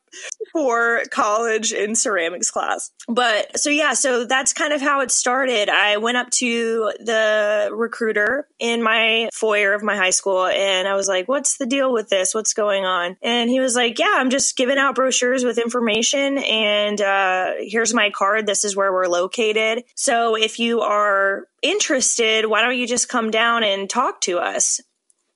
for 0.52 1.02
college 1.10 1.72
in 1.72 1.96
ceramics 1.96 2.52
class. 2.52 2.92
But 3.08 3.60
so 3.60 3.70
yeah, 3.70 3.94
so 3.94 4.26
that's 4.26 4.54
kind 4.54 4.74
of 4.74 4.82
how 4.82 5.02
it 5.02 5.12
started. 5.12 5.70
I 5.70 5.98
went 5.98 6.18
up 6.18 6.30
to 6.32 6.92
the 7.00 7.70
recruiter 7.74 8.48
in 8.60 8.84
my 8.84 9.30
foyer 9.34 9.74
of 9.74 9.84
my 9.84 9.96
high 9.96 10.12
school 10.12 10.46
and 10.46 10.88
I 10.88 10.96
was 10.96 11.08
like, 11.08 11.28
"What's 11.28 11.58
the 11.58 11.66
deal 11.66 11.92
with 11.92 12.10
this? 12.10 12.34
What's 12.34 12.54
going 12.54 12.86
on?" 12.86 13.18
And 13.22 13.50
he 13.50 13.60
was 13.60 13.76
like, 13.76 14.00
"Yeah, 14.00 14.14
I'm 14.14 14.30
just 14.30 14.56
giving 14.56 14.78
out 14.78 14.96
brochures 14.96 15.44
with 15.44 15.58
information 15.58 16.38
and 16.38 17.02
uh, 17.02 17.54
here's 17.60 17.94
my 17.94 18.10
card. 18.10 18.46
This 18.46 18.64
is 18.64 18.76
where 18.76 18.94
we're 18.94 19.08
located. 19.08 19.84
So 19.96 20.36
if 20.36 20.60
you 20.60 20.82
are 20.82 21.48
interested, 21.62 22.46
why 22.46 22.62
don't 22.62 22.78
you 22.78 22.88
just 22.88 23.10
come 23.10 23.32
down 23.32 23.64
and 23.64 23.90
talk 23.90 24.22
to 24.22 24.38
us?" 24.38 24.80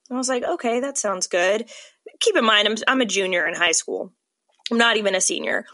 And 0.10 0.18
I 0.18 0.20
was 0.20 0.30
like, 0.30 0.44
"Okay, 0.44 0.80
that 0.82 0.98
sounds 0.98 1.28
good." 1.28 1.70
Keep 2.20 2.36
in 2.36 2.46
mind, 2.46 2.68
I'm, 2.68 2.76
I'm 2.88 3.02
a 3.02 3.06
junior 3.06 3.48
in 3.48 3.56
high 3.56 3.72
school. 3.72 4.14
I'm 4.72 4.78
not 4.78 4.98
even 4.98 5.16
a 5.16 5.22
senior. 5.22 5.66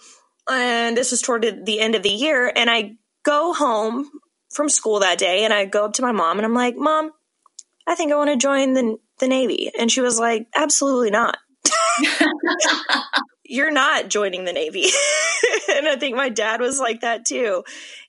And 0.49 0.97
this 0.97 1.11
was 1.11 1.21
toward 1.21 1.65
the 1.65 1.79
end 1.79 1.95
of 1.95 2.03
the 2.03 2.09
year. 2.09 2.51
And 2.53 2.69
I 2.69 2.95
go 3.23 3.53
home 3.53 4.09
from 4.51 4.69
school 4.69 4.99
that 4.99 5.17
day 5.17 5.43
and 5.43 5.53
I 5.53 5.65
go 5.65 5.85
up 5.85 5.93
to 5.93 6.01
my 6.01 6.11
mom 6.11 6.37
and 6.37 6.45
I'm 6.45 6.53
like, 6.53 6.75
Mom, 6.75 7.11
I 7.87 7.95
think 7.95 8.11
I 8.11 8.15
want 8.15 8.29
to 8.29 8.37
join 8.37 8.73
the, 8.73 8.97
the 9.19 9.27
Navy. 9.27 9.71
And 9.77 9.91
she 9.91 10.01
was 10.01 10.19
like, 10.19 10.47
Absolutely 10.55 11.11
not. 11.11 11.37
You're 13.45 13.71
not 13.71 14.09
joining 14.09 14.45
the 14.45 14.53
Navy. 14.53 14.85
and 15.69 15.87
I 15.87 15.95
think 15.95 16.15
my 16.15 16.29
dad 16.29 16.61
was 16.61 16.79
like 16.79 17.01
that 17.01 17.25
too. 17.25 17.63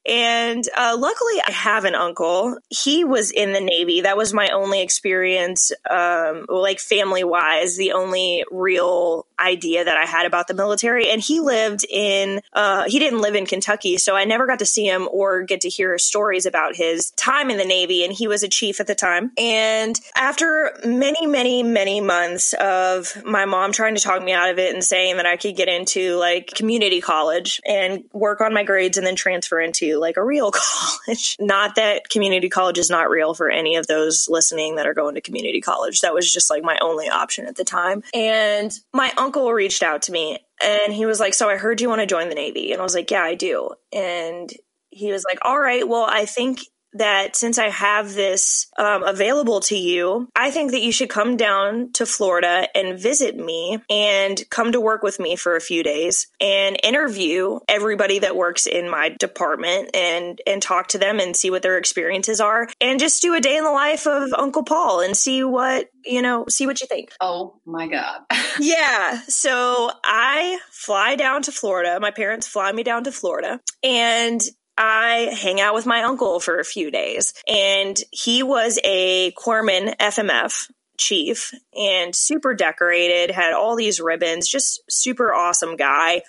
And 0.06 0.64
uh, 0.76 0.96
luckily, 0.98 1.40
I 1.46 1.50
have 1.50 1.84
an 1.84 1.94
uncle. 1.94 2.58
He 2.68 3.04
was 3.04 3.30
in 3.30 3.52
the 3.52 3.60
Navy. 3.60 4.02
That 4.02 4.16
was 4.16 4.34
my 4.34 4.48
only 4.48 4.82
experience, 4.82 5.72
um, 5.88 6.46
like 6.48 6.78
family 6.78 7.24
wise, 7.24 7.76
the 7.76 7.92
only 7.92 8.44
real 8.50 9.26
idea 9.40 9.84
that 9.84 9.96
I 9.96 10.04
had 10.04 10.26
about 10.26 10.46
the 10.46 10.54
military. 10.54 11.10
And 11.10 11.20
he 11.20 11.40
lived 11.40 11.84
in, 11.88 12.40
uh, 12.52 12.84
he 12.86 12.98
didn't 12.98 13.20
live 13.20 13.34
in 13.34 13.46
Kentucky. 13.46 13.96
So 13.96 14.14
I 14.14 14.24
never 14.24 14.46
got 14.46 14.58
to 14.58 14.66
see 14.66 14.84
him 14.86 15.08
or 15.10 15.42
get 15.42 15.62
to 15.62 15.68
hear 15.68 15.98
stories 15.98 16.46
about 16.46 16.76
his 16.76 17.10
time 17.12 17.50
in 17.50 17.56
the 17.56 17.64
Navy. 17.64 18.04
And 18.04 18.12
he 18.12 18.28
was 18.28 18.42
a 18.42 18.48
chief 18.48 18.80
at 18.80 18.86
the 18.86 18.94
time. 18.94 19.32
And 19.38 19.98
after 20.14 20.78
many, 20.84 21.26
many, 21.26 21.62
many 21.62 22.00
months 22.00 22.52
of 22.54 23.24
my 23.24 23.46
mom 23.46 23.72
trying 23.72 23.94
to 23.94 24.00
talk 24.00 24.22
me 24.22 24.32
out 24.32 24.50
of 24.50 24.58
it 24.58 24.74
and 24.74 24.84
saying 24.84 25.16
that 25.16 25.26
I 25.26 25.36
could 25.36 25.56
get 25.56 25.68
into 25.68 26.16
like 26.16 26.48
community 26.48 27.00
college 27.00 27.60
and 27.66 28.04
work 28.12 28.40
on 28.40 28.52
my 28.52 28.64
grades 28.64 28.98
and 28.98 29.06
then 29.06 29.16
transfer 29.16 29.60
into 29.60 29.93
like 29.96 30.16
a 30.16 30.24
real 30.24 30.50
college. 31.06 31.36
Not 31.40 31.76
that 31.76 32.08
community 32.08 32.48
college 32.48 32.78
is 32.78 32.90
not 32.90 33.10
real 33.10 33.34
for 33.34 33.50
any 33.50 33.76
of 33.76 33.86
those 33.86 34.26
listening 34.28 34.76
that 34.76 34.86
are 34.86 34.94
going 34.94 35.14
to 35.14 35.20
community 35.20 35.60
college. 35.60 36.00
That 36.00 36.14
was 36.14 36.32
just 36.32 36.50
like 36.50 36.62
my 36.62 36.78
only 36.80 37.08
option 37.08 37.46
at 37.46 37.56
the 37.56 37.64
time. 37.64 38.02
And 38.12 38.72
my 38.92 39.12
uncle 39.16 39.52
reached 39.52 39.82
out 39.82 40.02
to 40.02 40.12
me 40.12 40.38
and 40.64 40.92
he 40.92 41.06
was 41.06 41.20
like, 41.20 41.34
So 41.34 41.48
I 41.48 41.56
heard 41.56 41.80
you 41.80 41.88
want 41.88 42.00
to 42.00 42.06
join 42.06 42.28
the 42.28 42.34
Navy. 42.34 42.72
And 42.72 42.80
I 42.80 42.84
was 42.84 42.94
like, 42.94 43.10
Yeah, 43.10 43.22
I 43.22 43.34
do. 43.34 43.70
And 43.92 44.50
he 44.90 45.12
was 45.12 45.24
like, 45.28 45.38
All 45.42 45.58
right, 45.58 45.86
well, 45.86 46.06
I 46.08 46.24
think 46.24 46.60
that 46.94 47.36
since 47.36 47.58
I 47.58 47.68
have 47.68 48.14
this 48.14 48.68
um, 48.78 49.02
available 49.02 49.60
to 49.60 49.76
you, 49.76 50.28
I 50.34 50.50
think 50.50 50.70
that 50.70 50.82
you 50.82 50.92
should 50.92 51.10
come 51.10 51.36
down 51.36 51.92
to 51.94 52.06
Florida 52.06 52.68
and 52.74 52.98
visit 52.98 53.36
me 53.36 53.78
and 53.90 54.42
come 54.50 54.72
to 54.72 54.80
work 54.80 55.02
with 55.02 55.18
me 55.18 55.36
for 55.36 55.56
a 55.56 55.60
few 55.60 55.82
days 55.82 56.28
and 56.40 56.78
interview 56.82 57.58
everybody 57.68 58.20
that 58.20 58.36
works 58.36 58.66
in 58.66 58.88
my 58.88 59.10
department 59.18 59.90
and 59.94 60.40
and 60.46 60.62
talk 60.62 60.88
to 60.88 60.98
them 60.98 61.18
and 61.18 61.36
see 61.36 61.50
what 61.50 61.62
their 61.62 61.78
experiences 61.78 62.40
are 62.40 62.68
and 62.80 63.00
just 63.00 63.20
do 63.22 63.34
a 63.34 63.40
day 63.40 63.56
in 63.56 63.64
the 63.64 63.70
life 63.70 64.06
of 64.06 64.32
Uncle 64.34 64.62
Paul 64.62 65.00
and 65.00 65.16
see 65.16 65.42
what 65.42 65.90
you 66.04 66.22
know 66.22 66.44
see 66.48 66.66
what 66.66 66.80
you 66.80 66.86
think. 66.86 67.12
Oh 67.20 67.60
my 67.66 67.88
god. 67.88 68.22
yeah, 68.60 69.20
so 69.28 69.90
I 70.04 70.58
fly 70.70 71.16
down 71.16 71.42
to 71.42 71.52
Florida. 71.52 71.98
My 72.00 72.10
parents 72.10 72.46
fly 72.46 72.70
me 72.72 72.82
down 72.82 73.04
to 73.04 73.12
Florida 73.12 73.60
and 73.82 74.40
I 74.76 75.30
hang 75.40 75.60
out 75.60 75.74
with 75.74 75.86
my 75.86 76.02
uncle 76.02 76.40
for 76.40 76.58
a 76.58 76.64
few 76.64 76.90
days. 76.90 77.34
And 77.48 77.96
he 78.10 78.42
was 78.42 78.78
a 78.84 79.32
corpsman 79.32 79.96
FMF 79.98 80.70
chief 80.96 81.52
and 81.76 82.14
super 82.14 82.54
decorated, 82.54 83.30
had 83.30 83.52
all 83.52 83.76
these 83.76 84.00
ribbons, 84.00 84.48
just 84.48 84.82
super 84.88 85.34
awesome 85.34 85.76
guy. 85.76 86.22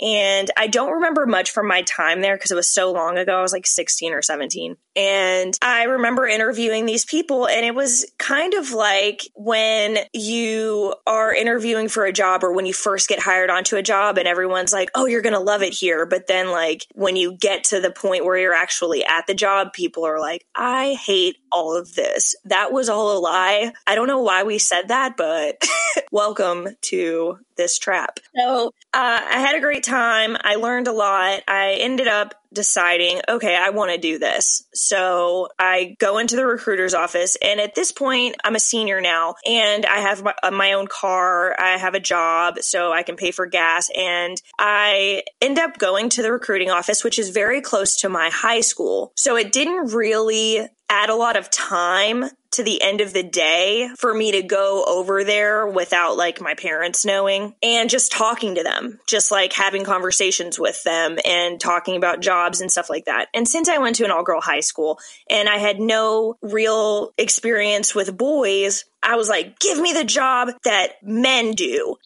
And 0.00 0.50
I 0.56 0.66
don't 0.66 0.94
remember 0.94 1.26
much 1.26 1.50
from 1.50 1.68
my 1.68 1.82
time 1.82 2.20
there 2.20 2.36
because 2.36 2.50
it 2.50 2.56
was 2.56 2.70
so 2.70 2.92
long 2.92 3.18
ago. 3.18 3.38
I 3.38 3.42
was 3.42 3.52
like 3.52 3.66
16 3.66 4.12
or 4.12 4.22
17. 4.22 4.76
And 4.94 5.56
I 5.60 5.84
remember 5.84 6.26
interviewing 6.26 6.86
these 6.86 7.04
people, 7.04 7.46
and 7.46 7.66
it 7.66 7.74
was 7.74 8.10
kind 8.18 8.54
of 8.54 8.72
like 8.72 9.22
when 9.34 9.98
you 10.14 10.94
are 11.06 11.34
interviewing 11.34 11.88
for 11.88 12.06
a 12.06 12.12
job 12.12 12.42
or 12.42 12.52
when 12.54 12.64
you 12.64 12.72
first 12.72 13.08
get 13.08 13.20
hired 13.20 13.50
onto 13.50 13.76
a 13.76 13.82
job, 13.82 14.16
and 14.16 14.26
everyone's 14.26 14.72
like, 14.72 14.90
oh, 14.94 15.06
you're 15.06 15.22
going 15.22 15.34
to 15.34 15.38
love 15.38 15.62
it 15.62 15.74
here. 15.74 16.06
But 16.06 16.26
then, 16.26 16.50
like, 16.50 16.86
when 16.94 17.16
you 17.16 17.36
get 17.36 17.64
to 17.64 17.80
the 17.80 17.90
point 17.90 18.24
where 18.24 18.38
you're 18.38 18.54
actually 18.54 19.04
at 19.04 19.26
the 19.26 19.34
job, 19.34 19.74
people 19.74 20.06
are 20.06 20.18
like, 20.18 20.46
I 20.54 20.94
hate 20.94 21.36
all 21.52 21.76
of 21.76 21.94
this. 21.94 22.34
That 22.46 22.72
was 22.72 22.88
all 22.88 23.16
a 23.16 23.20
lie. 23.20 23.72
I 23.86 23.94
don't 23.94 24.08
know 24.08 24.22
why 24.22 24.44
we 24.44 24.58
said 24.58 24.88
that, 24.88 25.16
but 25.16 25.62
welcome 26.12 26.68
to 26.82 27.38
this 27.56 27.78
trap. 27.78 28.20
So 28.36 28.68
uh, 28.94 29.20
I 29.30 29.38
had 29.38 29.56
a 29.56 29.60
great 29.60 29.82
time. 29.86 30.36
I 30.42 30.56
learned 30.56 30.88
a 30.88 30.92
lot. 30.92 31.42
I 31.48 31.76
ended 31.80 32.08
up 32.08 32.34
deciding, 32.52 33.20
okay, 33.28 33.56
I 33.56 33.70
want 33.70 33.92
to 33.92 33.98
do 33.98 34.18
this. 34.18 34.66
So 34.74 35.48
I 35.58 35.96
go 35.98 36.18
into 36.18 36.36
the 36.36 36.46
recruiter's 36.46 36.94
office. 36.94 37.36
And 37.42 37.60
at 37.60 37.74
this 37.74 37.92
point, 37.92 38.36
I'm 38.44 38.54
a 38.54 38.60
senior 38.60 39.00
now 39.00 39.34
and 39.46 39.84
I 39.86 39.98
have 39.98 40.22
my, 40.22 40.34
uh, 40.42 40.50
my, 40.50 40.72
own 40.72 40.88
car. 40.88 41.58
I 41.58 41.78
have 41.78 41.94
a 41.94 42.00
job 42.00 42.58
so 42.60 42.92
I 42.92 43.02
can 43.02 43.16
pay 43.16 43.30
for 43.30 43.46
gas. 43.46 43.88
And 43.96 44.40
I 44.58 45.22
end 45.40 45.58
up 45.58 45.78
going 45.78 46.08
to 46.10 46.22
the 46.22 46.32
recruiting 46.32 46.70
office, 46.70 47.04
which 47.04 47.18
is 47.18 47.30
very 47.30 47.60
close 47.60 47.96
to 47.98 48.08
my 48.08 48.30
high 48.30 48.60
school. 48.60 49.12
So 49.16 49.36
it 49.36 49.52
didn't 49.52 49.94
really 49.94 50.68
add 50.88 51.10
a 51.10 51.14
lot 51.14 51.36
of 51.36 51.50
time 51.50 52.24
to 52.56 52.62
the 52.62 52.80
end 52.80 53.02
of 53.02 53.12
the 53.12 53.22
day 53.22 53.88
for 53.98 54.14
me 54.14 54.32
to 54.32 54.42
go 54.42 54.82
over 54.86 55.24
there 55.24 55.66
without 55.66 56.16
like 56.16 56.40
my 56.40 56.54
parents 56.54 57.04
knowing 57.04 57.54
and 57.62 57.90
just 57.90 58.12
talking 58.12 58.54
to 58.54 58.62
them, 58.62 58.98
just 59.06 59.30
like 59.30 59.52
having 59.52 59.84
conversations 59.84 60.58
with 60.58 60.82
them 60.82 61.18
and 61.26 61.60
talking 61.60 61.96
about 61.96 62.20
jobs 62.20 62.45
and 62.60 62.70
stuff 62.70 62.90
like 62.90 63.04
that. 63.06 63.28
And 63.34 63.46
since 63.46 63.68
I 63.68 63.78
went 63.78 63.96
to 63.96 64.04
an 64.04 64.10
all 64.10 64.22
girl 64.22 64.40
high 64.40 64.60
school 64.60 64.98
and 65.28 65.48
I 65.48 65.58
had 65.58 65.80
no 65.80 66.36
real 66.42 67.12
experience 67.18 67.94
with 67.94 68.16
boys, 68.16 68.84
I 69.02 69.16
was 69.16 69.28
like, 69.28 69.58
give 69.58 69.78
me 69.78 69.92
the 69.92 70.04
job 70.04 70.50
that 70.64 71.02
men 71.02 71.52
do. 71.52 71.96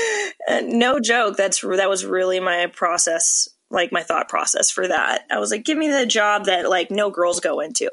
no 0.62 1.00
joke. 1.00 1.36
That's, 1.36 1.60
that 1.60 1.88
was 1.88 2.04
really 2.04 2.40
my 2.40 2.66
process 2.66 3.48
like 3.70 3.92
my 3.92 4.02
thought 4.02 4.28
process 4.28 4.70
for 4.70 4.86
that. 4.86 5.24
I 5.30 5.38
was 5.38 5.50
like, 5.50 5.64
give 5.64 5.76
me 5.76 5.88
the 5.88 6.06
job 6.06 6.46
that 6.46 6.68
like 6.68 6.90
no 6.90 7.10
girls 7.10 7.40
go 7.40 7.60
into. 7.60 7.90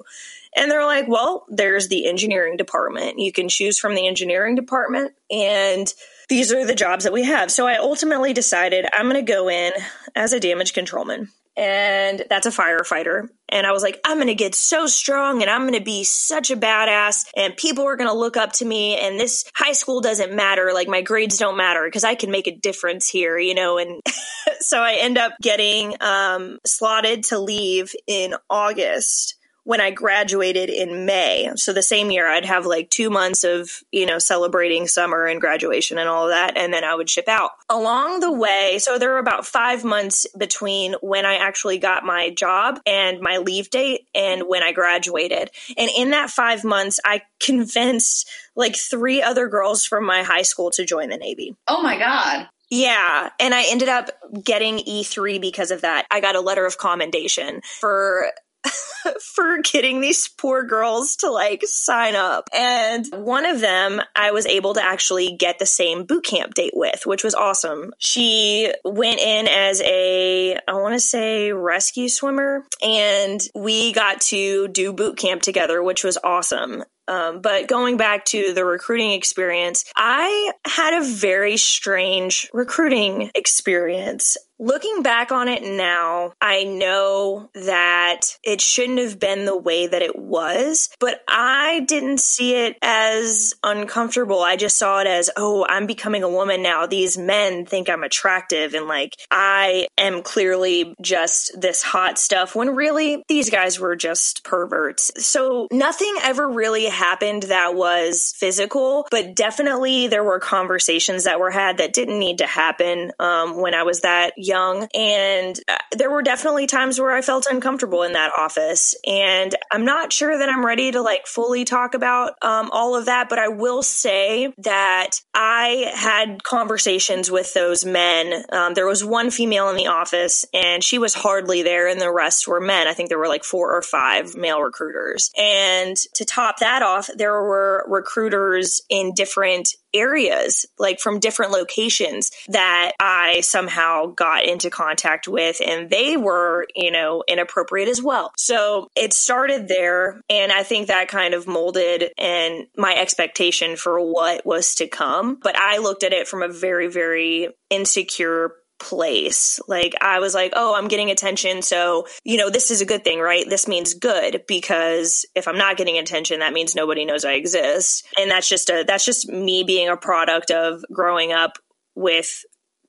And 0.55 0.69
they're 0.69 0.85
like, 0.85 1.07
well, 1.07 1.45
there's 1.49 1.87
the 1.87 2.07
engineering 2.07 2.57
department. 2.57 3.19
You 3.19 3.31
can 3.31 3.47
choose 3.47 3.79
from 3.79 3.95
the 3.95 4.05
engineering 4.07 4.55
department, 4.55 5.13
and 5.29 5.91
these 6.27 6.51
are 6.51 6.65
the 6.65 6.75
jobs 6.75 7.05
that 7.05 7.13
we 7.13 7.23
have. 7.23 7.49
So 7.51 7.67
I 7.67 7.77
ultimately 7.77 8.33
decided 8.33 8.85
I'm 8.91 9.09
going 9.09 9.25
to 9.25 9.31
go 9.31 9.49
in 9.49 9.71
as 10.13 10.33
a 10.33 10.39
damage 10.39 10.73
controlman. 10.73 11.29
And 11.57 12.23
that's 12.29 12.45
a 12.45 12.51
firefighter. 12.51 13.27
And 13.49 13.67
I 13.67 13.73
was 13.73 13.83
like, 13.83 13.99
I'm 14.05 14.17
going 14.17 14.27
to 14.27 14.35
get 14.35 14.55
so 14.55 14.87
strong 14.87 15.41
and 15.41 15.51
I'm 15.51 15.61
going 15.61 15.77
to 15.77 15.83
be 15.83 16.03
such 16.05 16.49
a 16.49 16.55
badass. 16.55 17.25
And 17.35 17.57
people 17.57 17.83
are 17.85 17.97
going 17.97 18.09
to 18.09 18.15
look 18.15 18.37
up 18.37 18.53
to 18.53 18.65
me. 18.65 18.97
And 18.97 19.19
this 19.19 19.43
high 19.53 19.73
school 19.73 19.99
doesn't 19.99 20.33
matter. 20.33 20.71
Like, 20.73 20.87
my 20.87 21.01
grades 21.01 21.37
don't 21.37 21.57
matter 21.57 21.83
because 21.85 22.05
I 22.05 22.15
can 22.15 22.31
make 22.31 22.47
a 22.47 22.55
difference 22.55 23.09
here, 23.09 23.37
you 23.37 23.53
know? 23.53 23.77
And 23.77 24.01
so 24.59 24.79
I 24.79 24.97
end 25.01 25.17
up 25.17 25.33
getting 25.41 25.95
um, 26.01 26.59
slotted 26.65 27.23
to 27.25 27.39
leave 27.39 27.93
in 28.07 28.33
August 28.49 29.35
when 29.63 29.79
I 29.79 29.91
graduated 29.91 30.69
in 30.69 31.05
May. 31.05 31.51
So 31.55 31.73
the 31.73 31.83
same 31.83 32.09
year, 32.11 32.27
I'd 32.27 32.45
have 32.45 32.65
like 32.65 32.89
two 32.89 33.09
months 33.09 33.43
of, 33.43 33.69
you 33.91 34.05
know, 34.05 34.17
celebrating 34.17 34.87
summer 34.87 35.25
and 35.25 35.39
graduation 35.39 35.97
and 35.97 36.09
all 36.09 36.25
of 36.25 36.31
that. 36.31 36.57
And 36.57 36.73
then 36.73 36.83
I 36.83 36.95
would 36.95 37.09
ship 37.09 37.27
out. 37.27 37.51
Along 37.69 38.19
the 38.19 38.31
way, 38.31 38.79
so 38.79 38.97
there 38.97 39.11
were 39.11 39.17
about 39.19 39.45
five 39.45 39.83
months 39.83 40.25
between 40.37 40.95
when 41.01 41.25
I 41.25 41.35
actually 41.35 41.77
got 41.77 42.03
my 42.03 42.31
job 42.31 42.79
and 42.85 43.21
my 43.21 43.37
leave 43.37 43.69
date 43.69 44.07
and 44.15 44.43
when 44.47 44.63
I 44.63 44.71
graduated. 44.71 45.51
And 45.77 45.89
in 45.95 46.11
that 46.11 46.29
five 46.29 46.63
months, 46.63 46.99
I 47.05 47.21
convinced 47.39 48.29
like 48.55 48.75
three 48.75 49.21
other 49.21 49.47
girls 49.47 49.85
from 49.85 50.05
my 50.05 50.23
high 50.23 50.41
school 50.41 50.71
to 50.71 50.85
join 50.85 51.09
the 51.09 51.17
Navy. 51.17 51.55
Oh 51.67 51.81
my 51.81 51.97
God. 51.97 52.47
Yeah. 52.71 53.29
And 53.39 53.53
I 53.53 53.65
ended 53.69 53.89
up 53.89 54.11
getting 54.43 54.77
E3 54.77 55.41
because 55.41 55.71
of 55.71 55.81
that. 55.81 56.07
I 56.09 56.21
got 56.21 56.37
a 56.37 56.41
letter 56.41 56.65
of 56.65 56.77
commendation 56.77 57.61
for 57.79 58.31
for 59.35 59.59
getting 59.63 60.01
these 60.01 60.27
poor 60.27 60.63
girls 60.63 61.15
to 61.17 61.29
like 61.29 61.63
sign 61.65 62.15
up. 62.15 62.49
And 62.53 63.05
one 63.13 63.45
of 63.45 63.59
them 63.59 64.01
I 64.15 64.31
was 64.31 64.45
able 64.45 64.73
to 64.75 64.83
actually 64.83 65.35
get 65.35 65.59
the 65.59 65.65
same 65.65 66.05
boot 66.05 66.25
camp 66.25 66.53
date 66.53 66.73
with, 66.75 67.05
which 67.05 67.23
was 67.23 67.35
awesome. 67.35 67.93
She 67.97 68.71
went 68.83 69.19
in 69.19 69.47
as 69.47 69.81
a, 69.81 70.57
I 70.67 70.73
want 70.73 70.93
to 70.93 70.99
say 70.99 71.51
rescue 71.51 72.09
swimmer 72.09 72.65
and 72.81 73.41
we 73.55 73.93
got 73.93 74.21
to 74.21 74.67
do 74.67 74.93
boot 74.93 75.17
camp 75.17 75.41
together, 75.41 75.81
which 75.81 76.03
was 76.03 76.17
awesome. 76.23 76.83
Um, 77.07 77.41
but 77.41 77.67
going 77.67 77.97
back 77.97 78.25
to 78.25 78.53
the 78.53 78.65
recruiting 78.65 79.11
experience, 79.11 79.85
I 79.95 80.51
had 80.65 81.01
a 81.01 81.05
very 81.05 81.57
strange 81.57 82.49
recruiting 82.53 83.31
experience. 83.35 84.37
Looking 84.59 85.01
back 85.01 85.31
on 85.31 85.47
it 85.47 85.63
now, 85.63 86.33
I 86.39 86.65
know 86.65 87.49
that 87.55 88.37
it 88.43 88.61
shouldn't 88.61 88.99
have 88.99 89.19
been 89.19 89.45
the 89.45 89.57
way 89.57 89.87
that 89.87 90.03
it 90.03 90.15
was, 90.15 90.91
but 90.99 91.23
I 91.27 91.79
didn't 91.87 92.19
see 92.19 92.53
it 92.53 92.77
as 92.83 93.55
uncomfortable. 93.63 94.41
I 94.41 94.57
just 94.57 94.77
saw 94.77 94.99
it 95.01 95.07
as, 95.07 95.31
oh, 95.35 95.65
I'm 95.67 95.87
becoming 95.87 96.21
a 96.21 96.29
woman 96.29 96.61
now. 96.61 96.85
These 96.85 97.17
men 97.17 97.65
think 97.65 97.89
I'm 97.89 98.03
attractive 98.03 98.75
and 98.75 98.85
like 98.85 99.15
I 99.31 99.87
am 99.97 100.21
clearly 100.21 100.93
just 101.01 101.59
this 101.59 101.81
hot 101.81 102.19
stuff 102.19 102.55
when 102.55 102.75
really 102.75 103.23
these 103.27 103.49
guys 103.49 103.79
were 103.79 103.95
just 103.95 104.43
perverts. 104.43 105.11
So 105.17 105.69
nothing 105.71 106.13
ever 106.21 106.47
really 106.47 106.85
happened 106.91 107.43
that 107.43 107.75
was 107.75 108.33
physical, 108.37 109.07
but 109.11 109.35
definitely 109.35 110.07
there 110.07 110.23
were 110.23 110.39
conversations 110.39 111.23
that 111.23 111.39
were 111.39 111.51
had 111.51 111.77
that 111.77 111.93
didn't 111.93 112.19
need 112.19 112.39
to 112.39 112.47
happen 112.47 113.11
um, 113.19 113.59
when 113.59 113.73
I 113.73 113.83
was 113.83 114.01
that 114.01 114.33
young. 114.37 114.87
And 114.93 115.59
uh, 115.67 115.77
there 115.91 116.11
were 116.11 116.21
definitely 116.21 116.67
times 116.67 116.99
where 116.99 117.11
I 117.11 117.21
felt 117.21 117.47
uncomfortable 117.49 118.03
in 118.03 118.13
that 118.13 118.31
office. 118.37 118.95
And 119.05 119.55
I'm 119.71 119.85
not 119.85 120.13
sure 120.13 120.37
that 120.37 120.49
I'm 120.49 120.65
ready 120.65 120.91
to 120.91 121.01
like 121.01 121.27
fully 121.27 121.65
talk 121.65 121.93
about 121.93 122.33
um, 122.41 122.69
all 122.71 122.95
of 122.95 123.05
that, 123.05 123.29
but 123.29 123.39
I 123.39 123.47
will 123.47 123.83
say 123.83 124.53
that 124.59 125.11
I 125.33 125.91
had 125.95 126.43
conversations 126.43 127.31
with 127.31 127.53
those 127.53 127.85
men. 127.85 128.43
Um, 128.51 128.73
there 128.73 128.87
was 128.87 129.03
one 129.03 129.31
female 129.31 129.69
in 129.69 129.75
the 129.75 129.87
office 129.87 130.45
and 130.53 130.83
she 130.83 130.97
was 130.97 131.13
hardly 131.13 131.63
there, 131.63 131.87
and 131.87 131.99
the 131.99 132.11
rest 132.11 132.47
were 132.47 132.59
men. 132.59 132.87
I 132.87 132.93
think 132.93 133.09
there 133.09 133.19
were 133.19 133.27
like 133.27 133.43
four 133.43 133.75
or 133.75 133.81
five 133.81 134.35
male 134.35 134.61
recruiters. 134.61 135.31
And 135.37 135.95
to 136.15 136.25
top 136.25 136.59
that 136.59 136.80
off, 136.81 137.09
there 137.15 137.31
were 137.31 137.85
recruiters 137.87 138.81
in 138.89 139.13
different 139.13 139.69
areas, 139.93 140.65
like 140.79 140.99
from 140.99 141.19
different 141.19 141.51
locations 141.51 142.31
that 142.47 142.93
I 142.99 143.41
somehow 143.41 144.07
got 144.07 144.45
into 144.45 144.69
contact 144.69 145.27
with, 145.27 145.61
and 145.65 145.89
they 145.89 146.17
were, 146.17 146.65
you 146.75 146.91
know, 146.91 147.23
inappropriate 147.27 147.89
as 147.89 148.01
well. 148.01 148.31
So 148.37 148.87
it 148.95 149.13
started 149.13 149.67
there, 149.67 150.21
and 150.29 150.51
I 150.51 150.63
think 150.63 150.87
that 150.87 151.07
kind 151.09 151.33
of 151.33 151.47
molded 151.47 152.11
and 152.17 152.67
my 152.77 152.95
expectation 152.95 153.75
for 153.75 153.99
what 153.99 154.45
was 154.45 154.75
to 154.75 154.87
come. 154.87 155.39
But 155.41 155.57
I 155.57 155.79
looked 155.79 156.03
at 156.03 156.13
it 156.13 156.27
from 156.27 156.41
a 156.41 156.47
very, 156.47 156.87
very 156.87 157.49
insecure 157.69 158.53
place. 158.81 159.59
Like 159.67 159.93
I 160.01 160.19
was 160.19 160.33
like, 160.33 160.53
oh, 160.55 160.75
I'm 160.75 160.87
getting 160.87 161.11
attention. 161.11 161.61
So, 161.61 162.07
you 162.23 162.37
know, 162.37 162.49
this 162.49 162.71
is 162.71 162.81
a 162.81 162.85
good 162.85 163.03
thing, 163.03 163.19
right? 163.19 163.45
This 163.47 163.67
means 163.67 163.93
good 163.93 164.43
because 164.47 165.25
if 165.35 165.47
I'm 165.47 165.57
not 165.57 165.77
getting 165.77 165.99
attention, 165.99 166.39
that 166.39 166.53
means 166.53 166.75
nobody 166.75 167.05
knows 167.05 167.23
I 167.23 167.33
exist. 167.33 168.05
And 168.17 168.31
that's 168.31 168.49
just 168.49 168.69
a, 168.69 168.83
that's 168.85 169.05
just 169.05 169.29
me 169.29 169.63
being 169.63 169.87
a 169.87 169.97
product 169.97 170.49
of 170.49 170.83
growing 170.91 171.31
up 171.31 171.59
with 171.95 172.43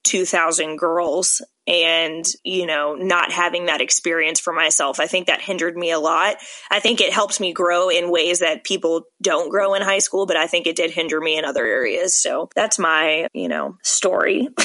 2000 0.05 0.79
girls 0.79 1.43
and 1.69 2.25
you 2.43 2.67
know 2.67 2.97
not 2.97 3.31
having 3.31 3.67
that 3.67 3.81
experience 3.81 4.41
for 4.41 4.53
myself 4.53 4.99
i 4.99 5.07
think 5.07 5.29
that 5.29 5.41
hindered 5.41 5.77
me 5.77 5.93
a 5.93 5.99
lot 6.01 6.35
i 6.73 6.81
think 6.81 7.01
it 7.01 7.13
helps 7.13 7.39
me 7.39 7.53
grow 7.53 7.89
in 7.89 8.11
ways 8.11 8.41
that 8.41 8.65
people 8.65 9.05
don't 9.23 9.49
grow 9.49 9.75
in 9.75 9.83
high 9.83 10.01
school 10.01 10.27
but 10.27 10.37
i 10.37 10.49
think 10.49 10.67
it 10.67 10.75
did 10.75 10.91
hinder 10.91 11.21
me 11.21 11.39
in 11.39 11.45
other 11.45 11.65
areas 11.65 12.17
so 12.17 12.49
that's 12.57 12.81
my 12.81 13.29
you 13.33 13.49
know 13.49 13.77
story 13.85 14.49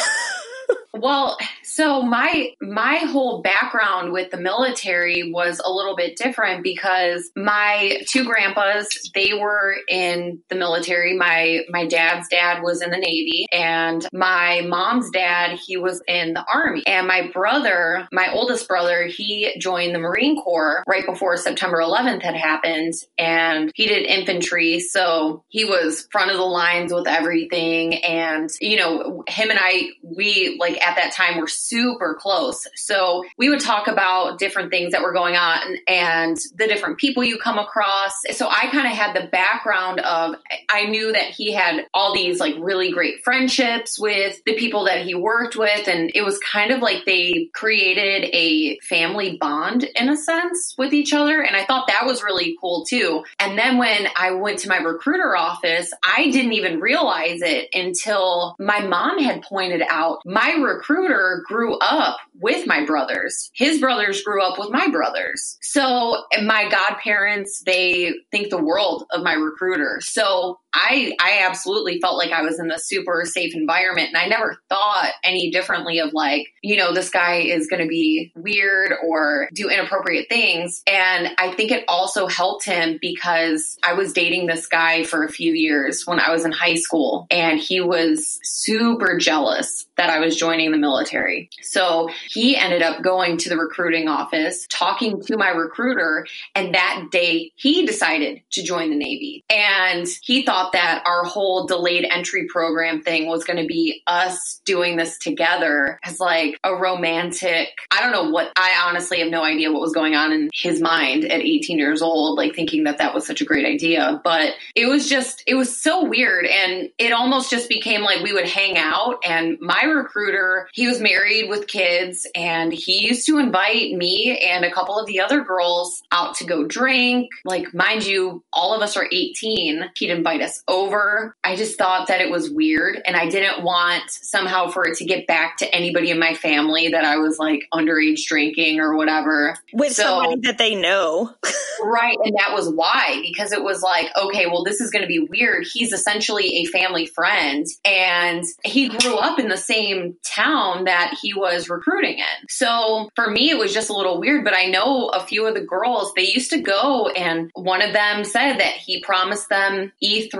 Well, 0.99 1.37
so 1.63 2.01
my 2.01 2.51
my 2.61 2.95
whole 2.97 3.41
background 3.41 4.11
with 4.11 4.31
the 4.31 4.37
military 4.37 5.31
was 5.31 5.61
a 5.63 5.71
little 5.71 5.95
bit 5.95 6.17
different 6.17 6.63
because 6.63 7.29
my 7.35 8.01
two 8.07 8.25
grandpas, 8.25 8.87
they 9.13 9.33
were 9.33 9.75
in 9.87 10.39
the 10.49 10.55
military. 10.55 11.15
My 11.15 11.61
my 11.69 11.85
dad's 11.85 12.27
dad 12.29 12.63
was 12.63 12.81
in 12.81 12.89
the 12.89 12.97
Navy 12.97 13.45
and 13.51 14.07
my 14.11 14.61
mom's 14.67 15.11
dad, 15.11 15.59
he 15.59 15.77
was 15.77 16.01
in 16.07 16.33
the 16.33 16.45
army. 16.51 16.83
And 16.87 17.07
my 17.07 17.29
brother, 17.31 18.07
my 18.11 18.31
oldest 18.31 18.67
brother, 18.67 19.05
he 19.05 19.53
joined 19.59 19.93
the 19.93 19.99
Marine 19.99 20.41
Corps 20.41 20.83
right 20.87 21.05
before 21.05 21.37
September 21.37 21.77
11th 21.77 22.23
had 22.23 22.35
happened 22.35 22.93
and 23.17 23.71
he 23.75 23.85
did 23.85 24.05
infantry, 24.05 24.79
so 24.79 25.43
he 25.49 25.63
was 25.63 26.07
front 26.11 26.31
of 26.31 26.37
the 26.37 26.43
lines 26.43 26.91
with 26.91 27.07
everything 27.07 28.03
and 28.03 28.49
you 28.61 28.77
know, 28.77 29.23
him 29.27 29.51
and 29.51 29.59
I 29.61 29.89
we 30.01 30.57
like 30.59 30.77
at 30.87 30.95
that 30.95 31.13
time 31.13 31.37
were 31.39 31.47
super 31.47 32.15
close. 32.19 32.65
So 32.75 33.23
we 33.37 33.49
would 33.49 33.59
talk 33.59 33.87
about 33.87 34.39
different 34.39 34.71
things 34.71 34.91
that 34.93 35.01
were 35.01 35.13
going 35.13 35.35
on 35.35 35.77
and 35.87 36.37
the 36.55 36.67
different 36.67 36.97
people 36.97 37.23
you 37.23 37.37
come 37.37 37.57
across. 37.57 38.13
So 38.31 38.47
I 38.47 38.67
kind 38.71 38.87
of 38.87 38.93
had 38.93 39.13
the 39.13 39.27
background 39.27 39.99
of, 39.99 40.35
I 40.69 40.85
knew 40.85 41.11
that 41.13 41.31
he 41.31 41.53
had 41.53 41.85
all 41.93 42.13
these 42.13 42.39
like 42.39 42.55
really 42.59 42.91
great 42.91 43.23
friendships 43.23 43.97
with 43.99 44.41
the 44.45 44.55
people 44.55 44.85
that 44.85 45.05
he 45.05 45.15
worked 45.15 45.55
with. 45.55 45.87
And 45.87 46.11
it 46.13 46.23
was 46.23 46.39
kind 46.39 46.71
of 46.71 46.81
like 46.81 47.05
they 47.05 47.49
created 47.53 48.29
a 48.33 48.77
family 48.79 49.37
bond 49.39 49.85
in 49.95 50.09
a 50.09 50.17
sense 50.17 50.75
with 50.77 50.93
each 50.93 51.13
other. 51.13 51.41
And 51.41 51.55
I 51.55 51.65
thought 51.65 51.87
that 51.87 52.05
was 52.05 52.23
really 52.23 52.57
cool 52.59 52.85
too. 52.85 53.23
And 53.39 53.57
then 53.57 53.77
when 53.77 54.07
I 54.15 54.31
went 54.31 54.59
to 54.59 54.69
my 54.69 54.77
recruiter 54.77 55.35
office, 55.35 55.91
I 56.03 56.29
didn't 56.31 56.53
even 56.53 56.79
realize 56.79 57.41
it 57.41 57.69
until 57.73 58.55
my 58.59 58.79
mom 58.79 59.19
had 59.19 59.43
pointed 59.43 59.83
out 59.87 60.19
my 60.25 60.51
recruiter 60.53 61.43
grew 61.47 61.77
up 61.79 62.17
with 62.39 62.67
my 62.67 62.85
brothers. 62.85 63.49
His 63.53 63.79
brothers 63.79 64.21
grew 64.21 64.43
up 64.43 64.59
with 64.59 64.69
my 64.69 64.89
brothers. 64.89 65.57
So 65.61 66.23
my 66.43 66.69
godparents, 66.69 67.63
they 67.65 68.13
think 68.31 68.49
the 68.49 68.63
world 68.63 69.05
of 69.11 69.23
my 69.23 69.33
recruiter. 69.33 69.99
So 70.01 70.56
help 70.57 70.66
I 70.77 71.13
I 71.19 71.43
absolutely 71.43 71.99
felt 71.99 72.17
like 72.17 72.31
I 72.31 72.43
was 72.43 72.59
in 72.59 72.69
a 72.71 72.77
super 72.77 73.23
safe 73.25 73.55
environment 73.55 74.09
and 74.09 74.17
I 74.17 74.27
never 74.27 74.61
thought 74.69 75.11
any 75.23 75.49
differently 75.49 75.99
of 75.99 76.13
like, 76.13 76.53
you 76.61 76.77
know, 76.77 76.93
this 76.93 77.09
guy 77.09 77.37
is 77.37 77.67
going 77.67 77.81
to 77.81 77.87
be 77.87 78.31
weird 78.35 78.93
or 79.03 79.49
do 79.53 79.69
inappropriate 79.69 80.29
things. 80.29 80.83
And 80.85 81.29
I 81.39 81.51
think 81.53 81.71
it 81.71 81.83
also 81.87 82.27
helped 82.27 82.65
him 82.65 82.99
because 83.01 83.77
I 83.83 83.93
was 83.93 84.13
dating 84.13 84.45
this 84.45 84.67
guy 84.67 85.03
for 85.03 85.23
a 85.23 85.29
few 85.29 85.53
years 85.53 86.05
when 86.05 86.19
I 86.19 86.31
was 86.31 86.45
in 86.45 86.51
high 86.51 86.75
school 86.75 87.25
and 87.31 87.59
he 87.59 87.81
was 87.81 88.39
super 88.43 89.17
jealous 89.17 89.87
that 89.97 90.11
I 90.11 90.19
was 90.19 90.35
joining 90.35 90.71
the 90.71 90.77
military. 90.77 91.49
So 91.63 92.09
he 92.29 92.55
ended 92.55 92.83
up 92.83 93.01
going 93.01 93.37
to 93.37 93.49
the 93.49 93.57
recruiting 93.57 94.07
office, 94.07 94.67
talking 94.69 95.21
to 95.23 95.37
my 95.37 95.49
recruiter, 95.49 96.27
and 96.53 96.75
that 96.75 97.07
day 97.11 97.51
he 97.55 97.85
decided 97.85 98.41
to 98.51 98.63
join 98.63 98.91
the 98.91 98.95
Navy. 98.95 99.43
And 99.49 100.07
he 100.21 100.43
thought 100.43 100.66
thought 100.67 100.73
that 100.73 101.03
our 101.05 101.23
whole 101.23 101.65
delayed 101.65 102.05
entry 102.09 102.47
program 102.47 103.01
thing 103.01 103.27
was 103.27 103.43
going 103.43 103.61
to 103.61 103.67
be 103.67 104.01
us 104.07 104.61
doing 104.65 104.97
this 104.97 105.17
together 105.17 105.99
as 106.03 106.19
like 106.19 106.57
a 106.63 106.75
romantic. 106.75 107.69
I 107.91 108.01
don't 108.01 108.11
know 108.11 108.29
what, 108.31 108.51
I 108.57 108.85
honestly 108.85 109.19
have 109.19 109.29
no 109.29 109.43
idea 109.43 109.71
what 109.71 109.81
was 109.81 109.93
going 109.93 110.15
on 110.15 110.31
in 110.31 110.49
his 110.53 110.81
mind 110.81 111.25
at 111.25 111.41
18 111.41 111.77
years 111.77 112.01
old, 112.01 112.37
like 112.37 112.55
thinking 112.55 112.83
that 112.85 112.97
that 112.99 113.13
was 113.13 113.25
such 113.25 113.41
a 113.41 113.45
great 113.45 113.65
idea. 113.65 114.21
But 114.23 114.53
it 114.75 114.87
was 114.87 115.09
just, 115.09 115.43
it 115.47 115.55
was 115.55 115.81
so 115.81 116.05
weird. 116.05 116.45
And 116.45 116.89
it 116.97 117.11
almost 117.11 117.49
just 117.49 117.69
became 117.69 118.01
like 118.01 118.23
we 118.23 118.33
would 118.33 118.47
hang 118.47 118.77
out. 118.77 119.19
And 119.25 119.57
my 119.59 119.83
recruiter, 119.83 120.67
he 120.73 120.87
was 120.87 121.01
married 121.01 121.49
with 121.49 121.67
kids 121.67 122.27
and 122.35 122.73
he 122.73 123.05
used 123.05 123.25
to 123.27 123.37
invite 123.37 123.91
me 123.93 124.37
and 124.37 124.65
a 124.65 124.71
couple 124.71 124.99
of 124.99 125.07
the 125.07 125.21
other 125.21 125.43
girls 125.43 126.01
out 126.11 126.35
to 126.35 126.45
go 126.45 126.65
drink. 126.65 127.29
Like, 127.45 127.73
mind 127.73 128.05
you, 128.05 128.43
all 128.53 128.73
of 128.73 128.81
us 128.81 128.97
are 128.97 129.07
18. 129.11 129.91
He'd 129.95 130.09
invite 130.09 130.41
us 130.41 130.46
this 130.47 130.63
over. 130.67 131.35
I 131.43 131.55
just 131.55 131.77
thought 131.77 132.07
that 132.07 132.21
it 132.21 132.31
was 132.31 132.49
weird 132.49 133.01
and 133.05 133.15
I 133.15 133.27
didn't 133.29 133.63
want 133.63 134.09
somehow 134.09 134.69
for 134.69 134.87
it 134.87 134.97
to 134.97 135.05
get 135.05 135.27
back 135.27 135.57
to 135.57 135.75
anybody 135.75 136.09
in 136.09 136.19
my 136.19 136.33
family 136.33 136.89
that 136.89 137.03
I 137.03 137.17
was 137.17 137.37
like 137.37 137.67
underage 137.73 138.25
drinking 138.25 138.79
or 138.79 138.95
whatever. 138.95 139.55
With 139.73 139.93
so, 139.93 140.03
somebody 140.03 140.41
that 140.41 140.57
they 140.57 140.75
know. 140.75 141.33
right. 141.83 142.17
And 142.23 142.35
that 142.37 142.53
was 142.53 142.69
why, 142.69 143.19
because 143.21 143.51
it 143.51 143.63
was 143.63 143.81
like, 143.81 144.07
okay, 144.17 144.45
well, 144.47 144.63
this 144.63 144.81
is 144.81 144.89
going 144.89 145.03
to 145.03 145.07
be 145.07 145.27
weird. 145.29 145.65
He's 145.71 145.93
essentially 145.93 146.57
a 146.57 146.65
family 146.65 147.05
friend 147.05 147.65
and 147.85 148.43
he 148.63 148.89
grew 148.89 149.17
up 149.17 149.39
in 149.39 149.49
the 149.49 149.57
same 149.57 150.15
town 150.25 150.85
that 150.85 151.17
he 151.21 151.33
was 151.33 151.69
recruiting 151.69 152.19
in. 152.19 152.47
So 152.49 153.09
for 153.15 153.29
me, 153.29 153.49
it 153.49 153.57
was 153.57 153.73
just 153.73 153.89
a 153.89 153.93
little 153.93 154.19
weird, 154.19 154.43
but 154.43 154.55
I 154.55 154.65
know 154.65 155.07
a 155.09 155.25
few 155.25 155.45
of 155.45 155.53
the 155.53 155.61
girls, 155.61 156.13
they 156.15 156.27
used 156.27 156.51
to 156.51 156.59
go 156.59 157.09
and 157.09 157.51
one 157.53 157.81
of 157.81 157.93
them 157.93 158.23
said 158.23 158.57
that 158.57 158.73
he 158.73 159.01
promised 159.01 159.49
them 159.49 159.91
E3 160.03 160.36